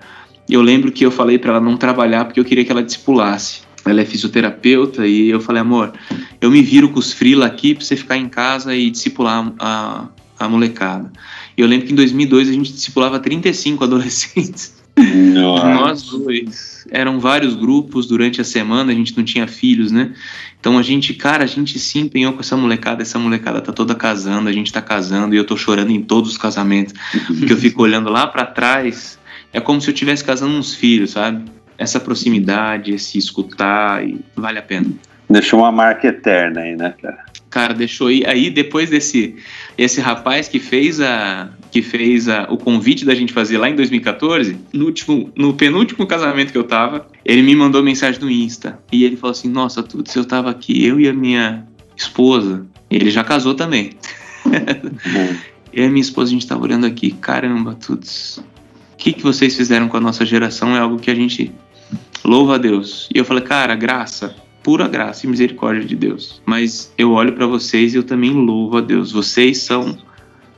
eu 0.49 0.61
lembro 0.61 0.91
que 0.91 1.05
eu 1.05 1.11
falei 1.11 1.37
pra 1.37 1.51
ela 1.51 1.59
não 1.59 1.75
trabalhar 1.75 2.25
porque 2.25 2.39
eu 2.39 2.45
queria 2.45 2.63
que 2.63 2.71
ela 2.71 2.81
discipulasse. 2.81 3.68
Ela 3.89 4.01
é 4.01 4.05
fisioterapeuta 4.05 5.05
e 5.05 5.29
eu 5.29 5.39
falei, 5.39 5.61
amor, 5.61 5.93
eu 6.39 6.49
me 6.49 6.61
viro 6.61 6.89
com 6.89 6.99
os 6.99 7.11
frila 7.11 7.45
aqui 7.45 7.73
pra 7.73 7.83
você 7.83 7.95
ficar 7.95 8.17
em 8.17 8.29
casa 8.29 8.75
e 8.75 8.89
discipular 8.89 9.53
a, 9.59 10.07
a 10.37 10.49
molecada. 10.49 11.11
E 11.57 11.61
eu 11.61 11.67
lembro 11.67 11.87
que 11.87 11.93
em 11.93 11.95
2002 11.95 12.49
a 12.49 12.53
gente 12.53 12.71
discipulava 12.71 13.19
35 13.19 13.83
adolescentes. 13.85 14.79
Nossa. 15.33 15.73
Nós 15.73 16.03
dois. 16.03 16.87
Eram 16.91 17.19
vários 17.19 17.55
grupos 17.55 18.07
durante 18.07 18.41
a 18.41 18.43
semana, 18.43 18.91
a 18.91 18.95
gente 18.95 19.15
não 19.15 19.23
tinha 19.23 19.47
filhos, 19.47 19.91
né? 19.91 20.13
Então 20.59 20.77
a 20.77 20.81
gente, 20.81 21.13
cara, 21.13 21.43
a 21.43 21.47
gente 21.47 21.79
se 21.79 21.99
empenhou 21.99 22.33
com 22.33 22.41
essa 22.41 22.57
molecada. 22.57 23.01
Essa 23.01 23.17
molecada 23.17 23.61
tá 23.61 23.71
toda 23.71 23.95
casando, 23.95 24.49
a 24.49 24.51
gente 24.51 24.71
tá 24.71 24.81
casando 24.81 25.33
e 25.33 25.37
eu 25.37 25.45
tô 25.45 25.55
chorando 25.55 25.91
em 25.91 26.01
todos 26.01 26.31
os 26.31 26.37
casamentos. 26.37 26.93
Porque 27.27 27.53
eu 27.53 27.57
fico 27.57 27.83
olhando 27.83 28.09
lá 28.09 28.27
pra 28.27 28.45
trás, 28.45 29.17
é 29.53 29.59
como 29.59 29.79
se 29.79 29.89
eu 29.89 29.93
estivesse 29.93 30.23
casando 30.23 30.53
uns 30.53 30.73
filhos, 30.73 31.11
sabe? 31.11 31.45
Essa 31.79 31.99
proximidade, 31.99 32.93
esse 32.93 33.17
escutar, 33.17 34.07
e 34.07 34.19
vale 34.35 34.59
a 34.59 34.61
pena. 34.61 34.87
Deixou 35.29 35.59
uma 35.59 35.71
marca 35.71 36.07
eterna 36.07 36.61
aí, 36.61 36.75
né, 36.75 36.93
cara? 37.01 37.25
Cara, 37.49 37.73
deixou 37.73 38.07
aí. 38.07 38.23
Aí 38.25 38.49
depois 38.49 38.89
desse 38.89 39.35
esse 39.77 40.01
rapaz 40.01 40.47
que 40.47 40.59
fez 40.59 40.99
a 40.99 41.49
que 41.71 41.81
fez 41.81 42.27
a, 42.27 42.47
o 42.49 42.57
convite 42.57 43.05
da 43.05 43.15
gente 43.15 43.31
fazer 43.33 43.57
lá 43.57 43.69
em 43.69 43.75
2014, 43.75 44.57
no 44.73 44.85
último 44.85 45.31
no 45.35 45.53
penúltimo 45.53 46.05
casamento 46.05 46.51
que 46.51 46.57
eu 46.57 46.63
tava, 46.63 47.07
ele 47.23 47.41
me 47.41 47.55
mandou 47.55 47.81
mensagem 47.81 48.21
no 48.21 48.29
Insta 48.29 48.79
e 48.91 49.03
ele 49.03 49.15
falou 49.15 49.31
assim: 49.31 49.49
"Nossa, 49.49 49.81
tudo 49.81 50.09
se 50.09 50.17
eu 50.17 50.25
tava 50.25 50.49
aqui, 50.51 50.85
eu 50.85 50.99
e 50.99 51.07
a 51.07 51.13
minha 51.13 51.65
esposa. 51.95 52.65
Ele 52.89 53.09
já 53.09 53.23
casou 53.23 53.53
também. 53.53 53.91
Eu 55.71 55.83
e 55.83 55.87
a 55.87 55.89
minha 55.89 56.01
esposa 56.01 56.31
a 56.31 56.33
gente 56.33 56.47
tava 56.47 56.63
olhando 56.63 56.87
aqui, 56.87 57.11
caramba, 57.11 57.75
tudos. 57.75 58.37
O 58.93 58.97
que 58.97 59.13
que 59.13 59.21
vocês 59.21 59.55
fizeram 59.55 59.87
com 59.87 59.97
a 59.97 60.01
nossa 60.01 60.25
geração 60.25 60.75
é 60.75 60.79
algo 60.79 60.97
que 60.97 61.11
a 61.11 61.15
gente 61.15 61.51
louva 62.23 62.55
a 62.55 62.57
Deus. 62.57 63.09
E 63.13 63.17
eu 63.17 63.25
falei: 63.25 63.43
"Cara, 63.43 63.75
graça 63.75 64.35
pura 64.63 64.87
graça 64.87 65.25
e 65.25 65.29
misericórdia 65.29 65.83
de 65.83 65.95
Deus. 65.95 66.41
Mas 66.45 66.93
eu 66.97 67.11
olho 67.11 67.33
para 67.33 67.47
vocês 67.47 67.93
e 67.93 67.97
eu 67.97 68.03
também 68.03 68.31
louvo 68.31 68.77
a 68.77 68.81
Deus. 68.81 69.11
Vocês 69.11 69.59
são 69.59 69.97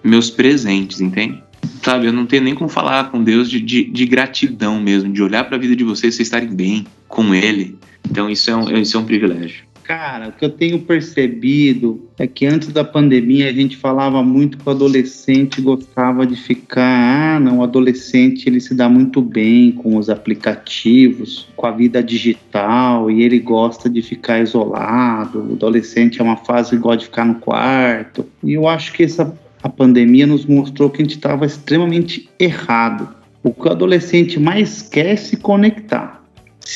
meus 0.03 0.29
presentes, 0.29 1.01
entende? 1.01 1.41
Sabe, 1.83 2.07
eu 2.07 2.13
não 2.13 2.25
tenho 2.25 2.43
nem 2.43 2.55
como 2.55 2.69
falar 2.69 3.11
com 3.11 3.23
Deus 3.23 3.49
de, 3.49 3.59
de, 3.59 3.83
de 3.83 4.05
gratidão 4.05 4.81
mesmo, 4.81 5.13
de 5.13 5.21
olhar 5.21 5.43
para 5.43 5.55
a 5.55 5.59
vida 5.59 5.75
de 5.75 5.83
vocês, 5.83 6.15
vocês 6.15 6.27
estarem 6.27 6.53
bem 6.53 6.85
com 7.07 7.33
Ele. 7.33 7.77
Então 8.09 8.29
isso 8.29 8.49
é 8.49 8.55
um, 8.55 8.77
isso 8.77 8.97
é 8.97 8.99
um 8.99 9.05
privilégio. 9.05 9.63
Cara, 9.83 10.29
o 10.29 10.31
que 10.31 10.45
eu 10.45 10.49
tenho 10.49 10.79
percebido 10.79 12.07
é 12.17 12.27
que 12.27 12.45
antes 12.45 12.69
da 12.69 12.83
pandemia 12.83 13.49
a 13.49 13.53
gente 13.53 13.75
falava 13.75 14.23
muito 14.23 14.57
que 14.57 14.67
o 14.67 14.71
adolescente 14.71 15.61
gostava 15.61 16.25
de 16.25 16.35
ficar, 16.35 17.35
ah, 17.35 17.39
não, 17.39 17.59
o 17.59 17.63
adolescente 17.63 18.47
ele 18.47 18.59
se 18.59 18.75
dá 18.75 18.87
muito 18.87 19.21
bem 19.21 19.71
com 19.71 19.97
os 19.97 20.09
aplicativos, 20.09 21.47
com 21.55 21.65
a 21.65 21.71
vida 21.71 22.01
digital 22.03 23.09
e 23.09 23.23
ele 23.23 23.39
gosta 23.39 23.89
de 23.89 24.01
ficar 24.01 24.39
isolado. 24.39 25.39
O 25.49 25.53
adolescente 25.53 26.21
é 26.21 26.23
uma 26.23 26.37
fase 26.37 26.71
que 26.71 26.77
gosta 26.77 26.99
de 26.99 27.05
ficar 27.05 27.25
no 27.25 27.35
quarto. 27.35 28.25
E 28.43 28.53
eu 28.53 28.67
acho 28.67 28.93
que 28.93 29.03
essa 29.03 29.35
a 29.63 29.69
pandemia 29.69 30.25
nos 30.25 30.45
mostrou 30.45 30.89
que 30.89 31.01
a 31.01 31.05
gente 31.05 31.15
estava 31.15 31.45
extremamente 31.45 32.29
errado. 32.39 33.09
O 33.43 33.51
que 33.53 33.67
o 33.67 33.71
adolescente 33.71 34.39
mais 34.39 34.81
quer 34.81 35.07
é 35.07 35.15
se 35.15 35.37
conectar 35.37 36.20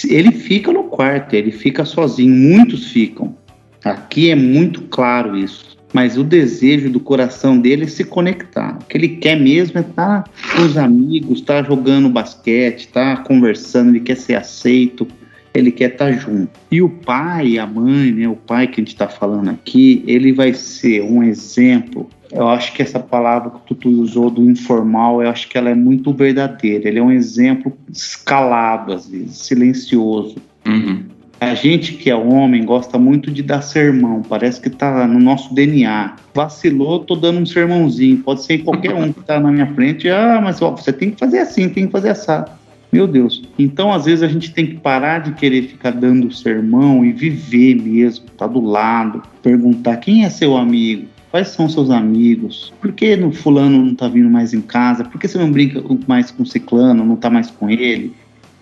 ele 0.03 0.31
fica 0.31 0.71
no 0.71 0.85
quarto, 0.85 1.33
ele 1.33 1.51
fica 1.51 1.85
sozinho, 1.85 2.33
muitos 2.33 2.91
ficam. 2.91 3.35
Aqui 3.83 4.29
é 4.31 4.35
muito 4.35 4.81
claro 4.83 5.37
isso. 5.37 5.75
mas 5.93 6.17
o 6.17 6.25
desejo 6.25 6.89
do 6.89 6.99
coração 6.99 7.57
dele 7.57 7.85
é 7.85 7.87
se 7.87 8.03
conectar. 8.03 8.77
O 8.81 8.85
que 8.85 8.97
ele 8.97 9.07
quer 9.07 9.39
mesmo 9.39 9.77
é 9.77 9.81
estar 9.81 10.23
tá 10.23 10.29
com 10.53 10.63
os 10.63 10.77
amigos, 10.77 11.39
estar 11.39 11.63
tá 11.63 11.69
jogando 11.69 12.09
basquete, 12.09 12.81
estar 12.81 13.15
tá 13.15 13.23
conversando, 13.23 13.91
ele 13.91 14.01
quer 14.01 14.17
ser 14.17 14.35
aceito, 14.35 15.07
ele 15.53 15.71
quer 15.71 15.93
estar 15.93 16.11
junto. 16.11 16.49
E 16.69 16.81
o 16.81 16.89
pai, 16.89 17.57
a 17.57 17.65
mãe, 17.65 18.11
né, 18.11 18.27
o 18.27 18.35
pai 18.35 18.67
que 18.67 18.73
a 18.73 18.83
gente 18.83 18.89
está 18.89 19.07
falando 19.07 19.49
aqui, 19.49 20.03
ele 20.05 20.33
vai 20.33 20.53
ser 20.53 21.01
um 21.01 21.23
exemplo. 21.23 22.09
Eu 22.35 22.49
acho 22.49 22.73
que 22.73 22.81
essa 22.81 22.99
palavra 22.99 23.49
que 23.65 23.73
tu 23.73 23.87
usou 23.89 24.29
do 24.29 24.43
informal, 24.49 25.23
eu 25.23 25.29
acho 25.29 25.47
que 25.47 25.57
ela 25.57 25.69
é 25.69 25.73
muito 25.73 26.11
verdadeira. 26.11 26.89
Ele 26.89 26.99
é 26.99 27.01
um 27.01 27.11
exemplo 27.11 27.71
escalado, 27.89 28.91
às 28.91 29.07
vezes, 29.07 29.37
silencioso. 29.37 30.35
Uhum. 30.67 31.05
A 31.39 31.53
gente 31.53 31.93
que 31.93 32.09
é 32.09 32.15
homem 32.15 32.65
gosta 32.65 32.97
muito 32.97 33.31
de 33.31 33.41
dar 33.41 33.61
sermão, 33.61 34.21
parece 34.21 34.59
que 34.59 34.69
tá 34.69 35.07
no 35.07 35.19
nosso 35.19 35.53
DNA. 35.53 36.15
Vacilou, 36.33 36.99
tô 36.99 37.15
dando 37.15 37.39
um 37.39 37.45
sermãozinho. 37.45 38.17
Pode 38.17 38.43
ser 38.43 38.59
qualquer 38.59 38.93
um 38.93 39.13
que 39.13 39.23
tá 39.23 39.39
na 39.39 39.49
minha 39.49 39.67
frente. 39.73 40.09
Ah, 40.09 40.41
mas 40.43 40.61
ó, 40.61 40.71
você 40.71 40.91
tem 40.91 41.11
que 41.11 41.19
fazer 41.19 41.39
assim, 41.39 41.69
tem 41.69 41.85
que 41.85 41.91
fazer 41.91 42.09
assim. 42.09 42.43
Meu 42.91 43.07
Deus. 43.07 43.43
Então, 43.57 43.93
às 43.93 44.05
vezes, 44.05 44.23
a 44.23 44.27
gente 44.27 44.53
tem 44.53 44.65
que 44.65 44.75
parar 44.75 45.19
de 45.19 45.33
querer 45.33 45.63
ficar 45.63 45.91
dando 45.91 46.33
sermão 46.33 47.05
e 47.05 47.11
viver 47.11 47.75
mesmo, 47.75 48.25
tá 48.37 48.47
do 48.47 48.61
lado, 48.61 49.21
perguntar 49.41 49.97
quem 49.97 50.25
é 50.25 50.29
seu 50.29 50.55
amigo, 50.55 51.05
quais 51.35 51.49
são 51.49 51.67
seus 51.67 51.89
amigos, 51.89 52.73
por 52.79 52.93
que 52.93 53.13
no 53.17 53.29
fulano 53.29 53.83
não 53.83 53.93
tá 53.93 54.07
vindo 54.07 54.29
mais 54.29 54.53
em 54.53 54.61
casa, 54.61 55.03
por 55.03 55.19
que 55.19 55.27
você 55.27 55.37
não 55.37 55.51
brinca 55.51 55.83
mais 56.07 56.31
com 56.31 56.43
o 56.43 56.45
ciclano, 56.45 57.03
não 57.03 57.17
tá 57.17 57.29
mais 57.29 57.51
com 57.51 57.69
ele. 57.69 58.13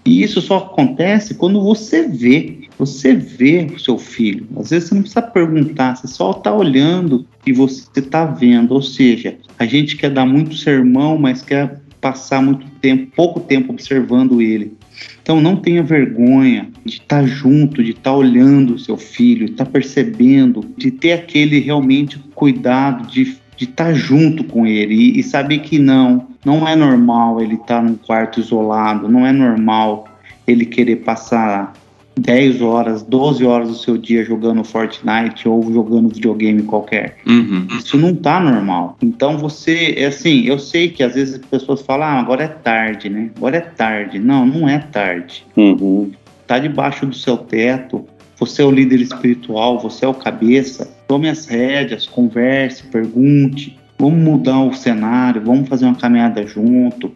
E 0.03 0.23
isso 0.23 0.41
só 0.41 0.57
acontece 0.57 1.35
quando 1.35 1.61
você 1.61 2.07
vê, 2.07 2.61
você 2.79 3.13
vê 3.13 3.67
o 3.75 3.79
seu 3.79 3.99
filho. 3.99 4.47
Às 4.57 4.71
vezes 4.71 4.89
você 4.89 4.95
não 4.95 5.03
precisa 5.03 5.21
perguntar, 5.21 5.95
você 5.95 6.07
só 6.07 6.31
está 6.31 6.51
olhando 6.51 7.27
e 7.45 7.53
você 7.53 7.99
está 7.99 8.25
vendo. 8.25 8.73
Ou 8.73 8.81
seja, 8.81 9.37
a 9.59 9.67
gente 9.67 9.95
quer 9.95 10.09
dar 10.09 10.25
muito 10.25 10.55
sermão, 10.55 11.15
mas 11.15 11.43
quer 11.43 11.79
passar 12.01 12.41
muito 12.41 12.65
tempo, 12.81 13.11
pouco 13.15 13.39
tempo 13.39 13.71
observando 13.71 14.41
ele. 14.41 14.75
Então 15.23 15.41
não 15.41 15.55
tenha 15.55 15.81
vergonha 15.81 16.69
de 16.85 16.97
estar 16.97 17.21
tá 17.21 17.25
junto, 17.25 17.81
de 17.81 17.91
estar 17.91 18.11
tá 18.11 18.15
olhando 18.15 18.75
o 18.75 18.79
seu 18.79 18.97
filho, 18.97 19.45
estar 19.45 19.65
tá 19.65 19.71
percebendo, 19.71 20.63
de 20.77 20.91
ter 20.91 21.13
aquele 21.13 21.59
realmente 21.59 22.19
cuidado 22.35 23.07
de 23.07 23.41
de 23.55 23.65
estar 23.65 23.85
tá 23.85 23.93
junto 23.93 24.43
com 24.43 24.65
ele 24.65 24.93
e, 24.93 25.19
e, 25.19 25.23
saber 25.23 25.59
que 25.59 25.79
não, 25.79 26.27
não 26.43 26.67
é 26.67 26.75
normal 26.75 27.41
ele 27.41 27.55
estar 27.55 27.77
tá 27.77 27.81
num 27.81 27.95
quarto 27.95 28.39
isolado, 28.39 29.07
não 29.07 29.25
é 29.25 29.31
normal 29.31 30.07
ele 30.47 30.65
querer 30.65 30.97
passar 30.97 31.73
10 32.19 32.61
horas, 32.61 33.03
12 33.03 33.45
horas 33.45 33.67
do 33.69 33.75
seu 33.75 33.97
dia 33.97 34.23
jogando 34.23 34.63
Fortnite 34.63 35.47
ou 35.47 35.71
jogando 35.71 36.09
videogame 36.09 36.61
qualquer. 36.63 37.17
Uhum. 37.27 37.67
Isso 37.77 37.97
não 37.97 38.15
tá 38.15 38.39
normal. 38.39 38.97
Então 39.01 39.37
você, 39.37 39.95
é 39.97 40.05
assim, 40.05 40.45
eu 40.45 40.59
sei 40.59 40.89
que 40.89 41.03
às 41.03 41.15
vezes 41.15 41.35
as 41.35 41.45
pessoas 41.45 41.81
falam, 41.81 42.07
ah, 42.07 42.19
agora 42.19 42.43
é 42.43 42.47
tarde, 42.47 43.09
né? 43.09 43.31
Agora 43.35 43.57
é 43.57 43.61
tarde. 43.61 44.19
Não, 44.19 44.45
não 44.45 44.69
é 44.69 44.77
tarde. 44.77 45.45
Uhum. 45.57 46.11
Tá 46.45 46.59
debaixo 46.59 47.05
do 47.05 47.15
seu 47.15 47.37
teto. 47.37 48.05
Você 48.39 48.61
é 48.61 48.65
o 48.65 48.71
líder 48.71 48.99
espiritual, 48.99 49.79
você 49.79 50.05
é 50.05 50.07
o 50.07 50.13
cabeça. 50.13 50.89
Tome 51.07 51.29
as 51.29 51.45
rédeas, 51.45 52.05
converse, 52.05 52.83
pergunte. 52.83 53.77
Vamos 53.97 54.19
mudar 54.19 54.59
o 54.59 54.73
cenário, 54.73 55.41
vamos 55.41 55.69
fazer 55.69 55.85
uma 55.85 55.95
caminhada 55.95 56.45
junto. 56.45 57.11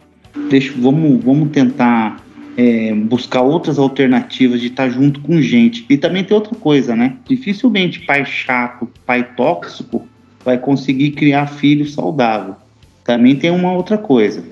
Deixa, 0.48 0.72
vamos, 0.78 1.22
vamos 1.22 1.50
tentar 1.50 2.24
é, 2.58 2.92
buscar 2.92 3.42
outras 3.42 3.78
alternativas 3.78 4.60
de 4.60 4.66
estar 4.66 4.90
junto 4.90 5.20
com 5.20 5.40
gente. 5.40 5.86
E 5.88 5.96
também 5.96 6.24
tem 6.24 6.36
outra 6.36 6.56
coisa, 6.56 6.96
né? 6.96 7.16
Dificilmente 7.24 8.00
pai 8.00 8.26
chato, 8.26 8.88
pai 9.06 9.22
tóxico 9.36 10.08
vai 10.44 10.58
conseguir 10.58 11.12
criar 11.12 11.46
filho 11.46 11.88
saudável. 11.88 12.56
Também 13.04 13.36
tem 13.36 13.52
uma 13.52 13.72
outra 13.72 13.96
coisa. 13.96 14.42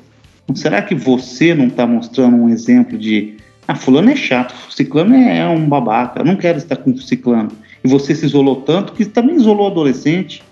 Será 0.54 0.80
que 0.82 0.94
você 0.94 1.52
não 1.52 1.66
está 1.66 1.84
mostrando 1.84 2.36
um 2.36 2.48
exemplo 2.48 2.96
de 2.96 3.34
ah, 3.66 3.74
fulano 3.74 4.10
é 4.10 4.14
chato, 4.14 4.54
ciclano 4.72 5.12
é 5.12 5.44
um 5.48 5.68
babaca, 5.68 6.20
eu 6.20 6.24
não 6.24 6.36
quero 6.36 6.58
estar 6.58 6.76
com 6.76 6.96
ciclano. 6.96 7.50
E 7.82 7.88
você 7.88 8.14
se 8.14 8.24
isolou 8.24 8.62
tanto 8.62 8.92
que 8.92 9.04
também 9.04 9.34
isolou 9.34 9.64
o 9.64 9.70
adolescente. 9.72 10.44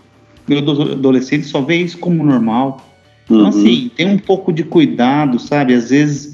O 0.49 0.93
adolescente 0.93 1.47
só 1.47 1.61
vê 1.61 1.77
isso 1.77 1.99
como 1.99 2.25
normal. 2.25 2.85
Então, 3.25 3.43
uhum. 3.43 3.47
assim, 3.47 3.91
tem 3.97 4.09
um 4.09 4.19
pouco 4.19 4.53
de 4.53 4.65
cuidado, 4.65 5.39
sabe? 5.39 5.73
Às 5.73 5.91
vezes 5.91 6.34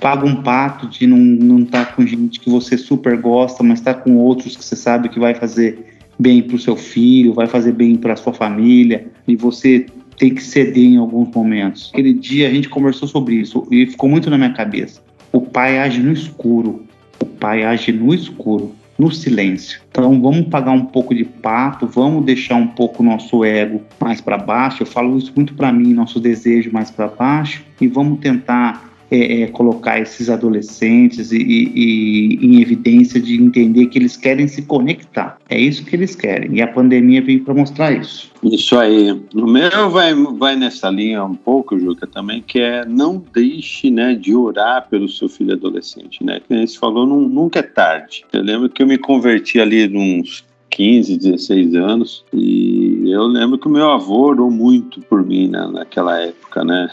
paga 0.00 0.26
um 0.26 0.42
pato 0.42 0.88
de 0.88 1.06
não 1.06 1.18
não 1.18 1.60
estar 1.60 1.84
tá 1.84 1.92
com 1.92 2.06
gente 2.06 2.40
que 2.40 2.48
você 2.48 2.78
super 2.78 3.16
gosta, 3.16 3.62
mas 3.62 3.78
estar 3.78 3.94
tá 3.94 4.00
com 4.00 4.16
outros 4.16 4.56
que 4.56 4.64
você 4.64 4.74
sabe 4.74 5.08
que 5.08 5.20
vai 5.20 5.34
fazer 5.34 5.98
bem 6.18 6.42
para 6.42 6.56
o 6.56 6.58
seu 6.58 6.76
filho, 6.76 7.32
vai 7.32 7.46
fazer 7.46 7.72
bem 7.72 7.96
para 7.96 8.16
sua 8.16 8.32
família, 8.32 9.06
e 9.26 9.36
você 9.36 9.86
tem 10.18 10.34
que 10.34 10.42
ceder 10.42 10.84
em 10.84 10.98
alguns 10.98 11.34
momentos. 11.34 11.90
Aquele 11.92 12.12
dia 12.12 12.48
a 12.48 12.50
gente 12.50 12.68
conversou 12.68 13.08
sobre 13.08 13.36
isso 13.36 13.66
e 13.70 13.86
ficou 13.86 14.08
muito 14.08 14.28
na 14.28 14.36
minha 14.36 14.52
cabeça. 14.52 15.00
O 15.32 15.40
pai 15.40 15.78
age 15.78 16.00
no 16.00 16.12
escuro. 16.12 16.84
O 17.18 17.24
pai 17.24 17.64
age 17.64 17.90
no 17.90 18.12
escuro, 18.12 18.74
no 18.98 19.10
silêncio. 19.10 19.80
Então 19.90 20.20
vamos 20.20 20.48
pagar 20.48 20.72
um 20.72 20.84
pouco 20.84 21.14
de 21.14 21.24
pato, 21.24 21.86
vamos 21.86 22.24
deixar 22.24 22.56
um 22.56 22.66
pouco 22.66 23.02
nosso 23.02 23.44
ego 23.44 23.80
mais 23.98 24.20
para 24.20 24.36
baixo. 24.36 24.82
Eu 24.82 24.86
falo 24.86 25.16
isso 25.16 25.32
muito 25.34 25.54
para 25.54 25.72
mim, 25.72 25.94
nosso 25.94 26.20
desejo 26.20 26.70
mais 26.70 26.90
para 26.90 27.08
baixo 27.08 27.64
e 27.80 27.88
vamos 27.88 28.20
tentar 28.20 28.89
é, 29.10 29.42
é, 29.42 29.46
colocar 29.48 29.98
esses 29.98 30.30
adolescentes 30.30 31.32
e, 31.32 31.38
e, 31.38 32.38
em 32.40 32.60
evidência 32.60 33.20
de 33.20 33.40
entender 33.42 33.86
que 33.86 33.98
eles 33.98 34.16
querem 34.16 34.46
se 34.46 34.62
conectar. 34.62 35.38
É 35.48 35.58
isso 35.58 35.84
que 35.84 35.96
eles 35.96 36.14
querem. 36.14 36.56
E 36.56 36.62
a 36.62 36.68
pandemia 36.68 37.20
veio 37.20 37.42
para 37.42 37.54
mostrar 37.54 37.92
isso. 37.92 38.30
Isso 38.42 38.78
aí. 38.78 39.10
O 39.34 39.46
meu 39.46 39.90
vai, 39.90 40.14
vai 40.14 40.56
nessa 40.56 40.88
linha 40.90 41.24
um 41.24 41.34
pouco, 41.34 41.78
Juca, 41.78 42.06
também, 42.06 42.42
que 42.42 42.60
é 42.60 42.84
não 42.84 43.22
deixe 43.34 43.90
né, 43.90 44.14
de 44.14 44.34
orar 44.34 44.88
pelo 44.88 45.08
seu 45.08 45.28
filho 45.28 45.54
adolescente. 45.54 46.24
Né? 46.24 46.40
Que 46.46 46.54
a 46.54 46.58
gente 46.58 46.78
falou, 46.78 47.06
nunca 47.06 47.58
é 47.58 47.62
tarde. 47.62 48.24
Eu 48.32 48.42
lembro 48.42 48.68
que 48.68 48.82
eu 48.82 48.86
me 48.86 48.96
converti 48.96 49.60
ali 49.60 49.88
uns 49.96 50.44
15, 50.70 51.16
16 51.16 51.74
anos. 51.74 52.24
E 52.32 53.10
eu 53.10 53.24
lembro 53.24 53.58
que 53.58 53.66
o 53.66 53.70
meu 53.70 53.90
avô 53.90 54.28
orou 54.28 54.50
muito 54.50 55.00
por 55.02 55.24
mim 55.24 55.48
né, 55.48 55.68
naquela 55.72 56.18
época, 56.20 56.64
né? 56.64 56.88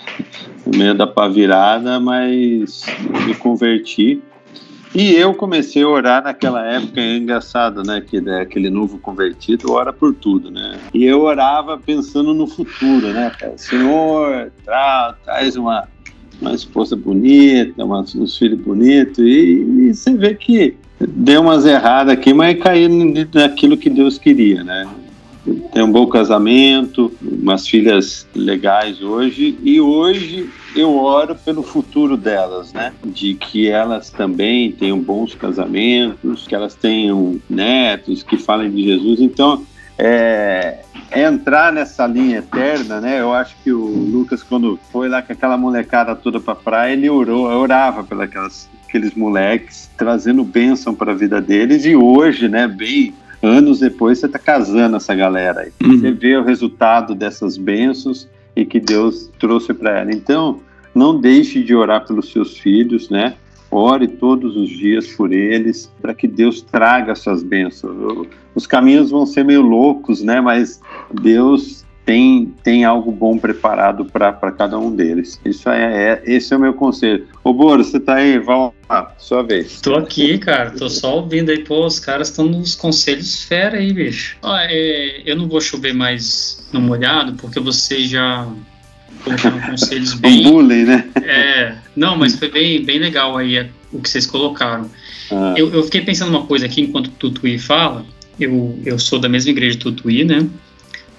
No 0.66 0.78
meio 0.78 0.94
da 0.96 1.08
pavirada, 1.08 2.00
mas 2.00 2.86
me 3.26 3.36
converti. 3.36 4.22
E 4.96 5.14
eu 5.16 5.34
comecei 5.34 5.84
a 5.84 5.88
orar 5.88 6.24
naquela 6.24 6.66
época, 6.66 7.00
é 7.00 7.18
engraçado, 7.18 7.84
né? 7.84 8.02
Que 8.02 8.20
né, 8.20 8.42
aquele 8.42 8.70
novo 8.70 8.98
convertido 8.98 9.72
ora 9.72 9.94
por 9.94 10.14
tudo, 10.14 10.50
né? 10.50 10.80
E 10.94 11.06
eu 11.06 11.22
orava 11.22 11.78
pensando 11.78 12.34
no 12.34 12.48
futuro, 12.48 13.08
né? 13.14 13.32
Senhor, 13.58 14.52
tra 14.66 15.16
traz 15.24 15.56
uma, 15.56 15.88
uma 16.42 16.54
esposa 16.54 16.96
bonita, 16.96 17.84
uma, 17.84 18.00
uns 18.00 18.38
filhos 18.38 18.60
bonitos, 18.60 19.20
e, 19.20 19.90
e 19.90 19.94
você 19.94 20.14
vê 20.16 20.34
que 20.34 20.76
deu 21.00 21.42
umas 21.42 21.66
erradas 21.66 22.14
aqui, 22.14 22.34
mas 22.34 22.60
caiu 22.60 22.90
naquilo 23.34 23.78
que 23.78 23.90
Deus 23.90 24.18
queria, 24.18 24.64
né? 24.64 24.88
Tem 25.72 25.82
um 25.82 25.92
bom 25.92 26.08
casamento, 26.08 27.12
umas 27.22 27.66
filhas 27.68 28.28
legais 28.36 29.02
hoje, 29.02 29.58
e 29.64 29.80
hoje 29.80 30.50
eu 30.76 30.98
oro 30.98 31.36
pelo 31.36 31.64
futuro 31.64 32.18
delas, 32.18 32.74
né? 32.74 32.92
De 33.06 33.34
que 33.34 33.70
elas 33.70 34.10
também 34.10 34.72
tenham 34.72 35.00
bons 35.00 35.34
casamentos, 35.34 36.46
que 36.46 36.54
elas 36.54 36.76
tenham 36.76 37.40
netos, 37.50 38.24
que 38.24 38.38
falem 38.38 38.70
de 38.70 38.84
Jesus. 38.84 39.22
Então, 39.22 39.64
é, 39.98 40.80
é 41.10 41.24
entrar 41.24 41.72
nessa 41.72 42.06
linha 42.06 42.40
eterna, 42.40 43.00
né? 43.00 43.22
Eu 43.22 43.34
acho 43.34 43.56
que 43.64 43.72
o 43.72 43.86
Lucas, 43.86 44.44
quando 44.44 44.78
foi 44.92 45.08
lá 45.08 45.22
com 45.22 45.32
aquela 45.32 45.58
molecada 45.58 46.14
toda 46.14 46.42
pra 46.42 46.56
praia, 46.56 46.92
ele 46.92 47.10
orou, 47.10 47.46
orava 47.46 48.04
pelas 48.04 48.68
aqueles 48.88 49.14
moleques, 49.14 49.90
trazendo 49.98 50.44
bênção 50.44 50.96
para 50.96 51.12
a 51.12 51.16
vida 51.16 51.42
deles. 51.42 51.86
E 51.86 51.96
hoje, 51.96 52.48
né, 52.48 52.68
bem 52.68 53.14
anos 53.44 53.80
depois, 53.80 54.20
você 54.20 54.26
está 54.26 54.40
casando 54.40 54.96
essa 54.96 55.14
galera 55.14 55.62
aí. 55.62 55.72
Uhum. 55.84 56.00
Você 56.00 56.12
vê 56.12 56.38
o 56.38 56.44
resultado 56.44 57.14
dessas 57.14 57.58
bênçãos 57.58 58.28
e 58.56 58.66
que 58.66 58.80
Deus 58.80 59.30
trouxe 59.38 59.74
para 59.74 60.00
ela. 60.00 60.12
Então, 60.12 60.60
não 60.96 61.20
deixe 61.20 61.62
de 61.64 61.76
orar 61.76 62.08
pelos 62.08 62.32
seus 62.32 62.58
filhos, 62.58 63.10
né? 63.10 63.36
Ore 63.70 64.08
todos 64.08 64.56
os 64.56 64.70
dias 64.70 65.08
por 65.08 65.32
eles, 65.34 65.92
para 66.02 66.14
que 66.14 66.28
Deus 66.28 66.62
traga 66.62 67.12
essas 67.12 67.44
bênçãos. 67.44 68.28
Os 68.56 68.66
caminhos 68.66 69.12
vão 69.12 69.26
ser 69.26 69.44
meio 69.44 69.62
loucos, 69.62 70.24
né? 70.24 70.40
Mas 70.40 70.82
Deus 71.14 71.86
tem, 72.08 72.54
tem 72.64 72.86
algo 72.86 73.12
bom 73.12 73.38
preparado 73.38 74.06
para 74.06 74.32
cada 74.54 74.80
um 74.80 74.96
deles. 74.96 75.38
Isso 75.44 75.70
é, 75.70 76.14
é, 76.14 76.24
esse 76.26 76.54
é 76.54 76.58
o 76.58 76.60
meu 76.60 76.74
conselho. 76.74 77.28
Ô, 77.44 77.52
Boro, 77.52 77.84
você 77.84 78.00
tá 78.00 78.16
aí? 78.16 78.40
Vamos 78.40 78.72
lá, 78.90 79.14
sua 79.18 79.44
vez. 79.44 79.82
Tô 79.82 79.94
aqui, 79.96 80.38
cara, 80.38 80.72
tô 80.72 80.90
só 80.90 81.18
ouvindo 81.18 81.52
aí, 81.52 81.66
pô, 81.66 81.86
os 81.86 82.00
caras 82.00 82.30
estão 82.30 82.46
nos 82.46 82.76
conselhos 82.76 83.44
fera 83.44 83.78
aí, 83.78 83.92
bicho. 83.92 84.38
Ó, 84.42 84.58
é, 84.58 85.22
eu 85.26 85.36
não 85.36 85.50
vou 85.50 85.60
chover 85.60 85.94
mais 85.94 86.66
no 86.72 86.80
molhado, 86.80 87.34
porque 87.34 87.60
você 87.60 88.06
já 88.06 88.48
colocaram 89.26 89.60
conselhos 89.60 90.14
bem. 90.16 90.44
bullying, 90.44 90.86
né? 90.86 91.10
É, 91.22 91.76
não, 91.94 92.16
mas 92.16 92.36
foi 92.40 92.50
bem, 92.50 92.86
bem 92.86 93.00
legal 93.00 93.36
aí 93.36 93.58
é, 93.58 93.70
o 93.92 94.02
que 94.02 94.10
vocês 94.10 94.26
colocaram. 94.26 94.90
Ah. 95.30 95.56
Eu, 95.58 95.74
eu 95.74 95.84
fiquei 95.84 96.00
pensando 96.00 96.30
uma 96.30 96.46
coisa 96.46 96.68
aqui 96.68 96.80
enquanto 96.80 97.08
o 97.08 97.12
Tutuí 97.12 97.60
fala. 97.60 98.06
Eu, 98.40 98.80
eu 98.86 98.98
sou 98.98 99.20
da 99.20 99.28
mesma 99.28 99.52
igreja 99.52 99.78
do 99.78 99.92
Tutuí, 99.92 100.24
né? 100.24 100.48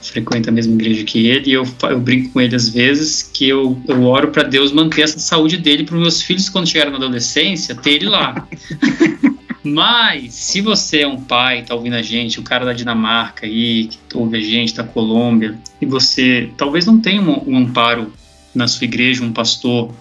Frequenta 0.01 0.51
a 0.51 0.53
mesma 0.53 0.75
igreja 0.75 1.05
que 1.05 1.27
ele, 1.27 1.51
e 1.51 1.53
eu, 1.53 1.67
eu 1.83 2.01
brinco 2.01 2.33
com 2.33 2.41
ele 2.41 2.55
às 2.55 2.69
vezes 2.69 3.23
que 3.23 3.49
eu, 3.49 3.81
eu 3.87 4.05
oro 4.05 4.29
para 4.29 4.43
Deus 4.45 4.73
manter 4.73 5.03
essa 5.03 5.19
saúde 5.19 5.57
dele 5.57 5.85
para 5.85 5.97
os 5.97 6.01
meus 6.01 6.23
filhos, 6.23 6.49
quando 6.49 6.69
chegarem 6.69 6.93
na 6.93 6.99
adolescência, 6.99 7.75
ter 7.75 7.95
ele 7.95 8.07
lá. 8.07 8.47
Mas, 9.63 10.35
se 10.35 10.61
você 10.61 11.01
é 11.01 11.07
um 11.07 11.21
pai, 11.21 11.63
tá 11.63 11.75
ouvindo 11.75 11.95
a 11.95 12.03
gente, 12.03 12.39
o 12.39 12.43
cara 12.43 12.65
da 12.65 12.73
Dinamarca 12.73 13.45
aí, 13.45 13.89
que 13.89 14.17
ouve 14.17 14.39
a 14.39 14.41
gente, 14.41 14.75
da 14.75 14.85
Colômbia, 14.85 15.59
e 15.81 15.85
você 15.85 16.51
talvez 16.57 16.87
não 16.87 17.01
tenha 17.01 17.21
um, 17.21 17.55
um 17.55 17.59
amparo 17.59 18.13
na 18.55 18.67
sua 18.67 18.85
igreja, 18.85 19.23
um 19.23 19.33
pastor 19.33 19.93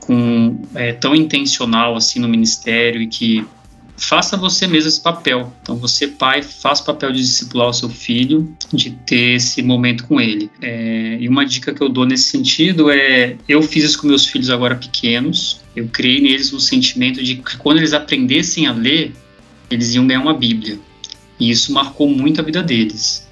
com 0.00 0.58
é, 0.74 0.92
tão 0.92 1.14
intencional 1.14 1.96
assim 1.96 2.20
no 2.20 2.28
ministério 2.28 3.02
e 3.02 3.06
que 3.06 3.44
faça 3.98 4.36
você 4.36 4.66
mesmo 4.66 4.88
esse 4.88 5.00
papel. 5.00 5.52
Então, 5.60 5.76
você, 5.76 6.06
pai, 6.06 6.42
faça 6.42 6.82
o 6.82 6.86
papel 6.86 7.12
de 7.12 7.18
discipular 7.18 7.68
o 7.68 7.72
seu 7.72 7.88
filho, 7.88 8.56
de 8.72 8.90
ter 8.90 9.36
esse 9.36 9.60
momento 9.62 10.04
com 10.04 10.20
ele. 10.20 10.50
É, 10.62 11.18
e 11.20 11.28
uma 11.28 11.44
dica 11.44 11.74
que 11.74 11.82
eu 11.82 11.88
dou 11.88 12.06
nesse 12.06 12.30
sentido 12.30 12.90
é: 12.90 13.36
eu 13.48 13.60
fiz 13.60 13.84
isso 13.84 14.00
com 14.00 14.06
meus 14.06 14.26
filhos 14.26 14.48
agora 14.48 14.76
pequenos, 14.76 15.60
eu 15.74 15.88
criei 15.88 16.20
neles 16.20 16.52
um 16.52 16.60
sentimento 16.60 17.22
de 17.22 17.36
que 17.36 17.56
quando 17.58 17.78
eles 17.78 17.92
aprendessem 17.92 18.66
a 18.66 18.72
ler, 18.72 19.12
eles 19.70 19.94
iam 19.94 20.06
ganhar 20.06 20.20
uma 20.20 20.34
Bíblia. 20.34 20.78
E 21.38 21.50
isso 21.50 21.72
marcou 21.72 22.08
muito 22.08 22.40
a 22.40 22.44
vida 22.44 22.62
deles. 22.62 23.26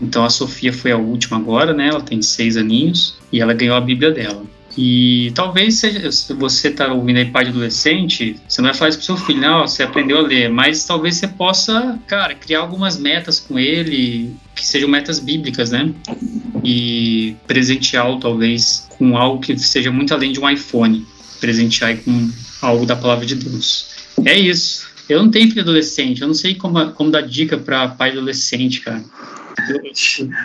Então 0.00 0.24
a 0.24 0.30
Sofia 0.30 0.72
foi 0.72 0.92
a 0.92 0.96
última 0.96 1.36
agora, 1.36 1.72
né? 1.72 1.88
Ela 1.88 2.00
tem 2.00 2.20
seis 2.20 2.56
aninhos 2.56 3.16
e 3.32 3.40
ela 3.40 3.54
ganhou 3.54 3.76
a 3.76 3.80
Bíblia 3.80 4.10
dela. 4.10 4.44
E 4.76 5.30
talvez 5.34 5.76
seja, 5.76 6.10
se 6.10 6.32
você 6.34 6.68
está 6.68 6.92
ouvindo 6.92 7.18
aí 7.18 7.26
pai 7.26 7.44
de 7.44 7.50
adolescente, 7.50 8.36
você 8.48 8.60
não 8.60 8.68
vai 8.68 8.76
falar 8.76 8.88
isso 8.88 8.98
pro 8.98 9.06
seu 9.06 9.16
filho, 9.16 9.40
não, 9.40 9.66
você 9.66 9.84
aprendeu 9.84 10.18
a 10.18 10.22
ler, 10.22 10.48
mas 10.48 10.84
talvez 10.84 11.16
você 11.16 11.28
possa, 11.28 11.98
cara, 12.06 12.34
criar 12.34 12.60
algumas 12.60 12.98
metas 12.98 13.38
com 13.38 13.58
ele, 13.58 14.34
que 14.54 14.66
sejam 14.66 14.88
metas 14.88 15.20
bíblicas, 15.20 15.70
né? 15.70 15.92
E 16.64 17.36
presenteá-lo 17.46 18.18
talvez 18.18 18.88
com 18.98 19.16
algo 19.16 19.40
que 19.40 19.56
seja 19.58 19.92
muito 19.92 20.12
além 20.12 20.32
de 20.32 20.40
um 20.40 20.48
iPhone, 20.48 21.06
presentear 21.40 21.96
com 21.98 22.30
algo 22.60 22.84
da 22.84 22.96
palavra 22.96 23.24
de 23.24 23.36
Deus. 23.36 23.86
É 24.24 24.36
isso. 24.36 24.86
Eu 25.08 25.22
não 25.22 25.30
tenho 25.30 25.48
filho 25.48 25.62
adolescente, 25.62 26.22
eu 26.22 26.26
não 26.26 26.34
sei 26.34 26.54
como, 26.54 26.90
como 26.92 27.10
dar 27.10 27.20
dica 27.20 27.58
para 27.58 27.88
pai 27.88 28.10
adolescente, 28.10 28.80
cara. 28.80 29.04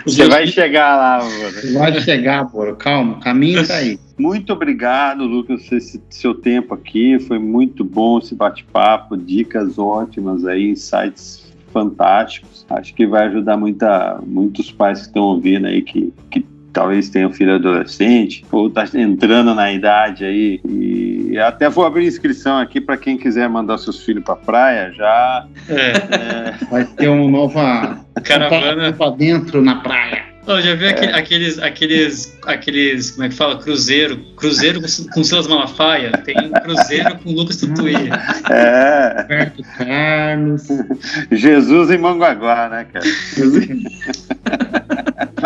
Você 0.04 0.28
vai 0.28 0.46
chegar 0.46 0.96
lá, 0.96 1.18
Boro. 1.18 1.72
Vai 1.74 2.00
chegar, 2.00 2.44
Boro. 2.44 2.76
Calma, 2.76 3.14
o 3.16 3.20
caminho 3.20 3.66
tá 3.66 3.76
aí. 3.76 3.98
Muito 4.18 4.52
obrigado, 4.52 5.24
Lucas, 5.24 5.70
esse 5.72 6.00
seu 6.10 6.34
tempo 6.34 6.74
aqui. 6.74 7.18
Foi 7.20 7.38
muito 7.38 7.84
bom 7.84 8.18
esse 8.18 8.34
bate-papo, 8.34 9.16
dicas 9.16 9.78
ótimas 9.78 10.44
aí, 10.44 10.70
insights 10.70 11.50
fantásticos. 11.72 12.66
Acho 12.68 12.94
que 12.94 13.06
vai 13.06 13.26
ajudar 13.26 13.56
muita, 13.56 14.20
muitos 14.26 14.70
pais 14.70 15.00
que 15.00 15.06
estão 15.06 15.22
ouvindo 15.22 15.66
aí 15.66 15.82
que, 15.82 16.12
que 16.30 16.44
talvez 16.72 17.08
tenha 17.08 17.28
um 17.28 17.32
filho 17.32 17.54
adolescente 17.54 18.44
ou 18.50 18.68
está 18.68 18.84
entrando 18.94 19.54
na 19.54 19.72
idade 19.72 20.24
aí. 20.24 20.60
E 20.64 21.38
até 21.38 21.68
vou 21.68 21.84
abrir 21.84 22.06
inscrição 22.06 22.58
aqui 22.58 22.80
para 22.80 22.96
quem 22.96 23.16
quiser 23.16 23.48
mandar 23.48 23.78
seus 23.78 24.04
filhos 24.04 24.24
para 24.24 24.36
praia 24.36 24.92
já. 24.92 25.46
É. 25.68 25.74
É. 25.74 26.64
Vai 26.70 26.84
ter 26.84 27.08
uma 27.08 27.30
nova 27.30 28.00
caravana 28.22 28.92
para 28.92 29.10
dentro 29.10 29.62
na 29.62 29.76
praia. 29.76 30.30
Oh, 30.46 30.60
já 30.60 30.74
viu 30.74 30.88
é. 30.88 31.14
aqueles, 31.14 31.58
aqueles, 31.58 32.38
aqueles, 32.46 33.10
como 33.12 33.24
é 33.24 33.28
que 33.28 33.34
fala? 33.34 33.58
Cruzeiro, 33.58 34.16
cruzeiro 34.36 34.80
com 35.12 35.22
Silas 35.22 35.46
Malafaia, 35.46 36.10
tem 36.24 36.34
um 36.38 36.50
cruzeiro 36.50 37.18
com 37.18 37.30
Lucas 37.32 37.56
Tutuí. 37.56 37.94
É. 38.50 39.22
Roberto 39.22 39.62
Carlos. 39.76 40.66
Jesus 41.30 41.90
em 41.90 41.98
Manguaguá, 41.98 42.68
né, 42.68 42.86
cara? 42.92 43.04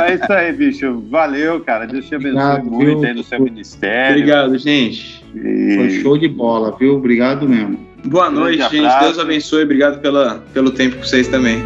É 0.01 0.15
isso 0.15 0.33
aí, 0.33 0.53
bicho. 0.53 1.03
Valeu, 1.11 1.61
cara. 1.61 1.87
Deus 1.87 2.07
te 2.07 2.15
abençoe 2.15 2.41
Obrigado, 2.41 2.71
muito 2.71 3.01
viu? 3.01 3.09
aí 3.09 3.15
no 3.15 3.25
seu 3.25 3.41
ministério. 3.41 4.17
Obrigado, 4.17 4.59
gente. 4.59 5.25
E... 5.35 5.77
Foi 5.77 5.91
show 6.03 6.19
de 6.19 6.29
bola, 6.29 6.77
viu? 6.79 6.97
Obrigado 6.97 7.49
mesmo. 7.49 7.79
Boa 8.05 8.31
noite, 8.31 8.63
gente. 8.71 8.99
Deus 9.01 9.19
abençoe. 9.19 9.65
Obrigado 9.65 10.01
pela, 10.01 10.43
pelo 10.53 10.71
tempo 10.71 10.97
com 10.97 11.03
vocês 11.03 11.29
também. 11.29 11.63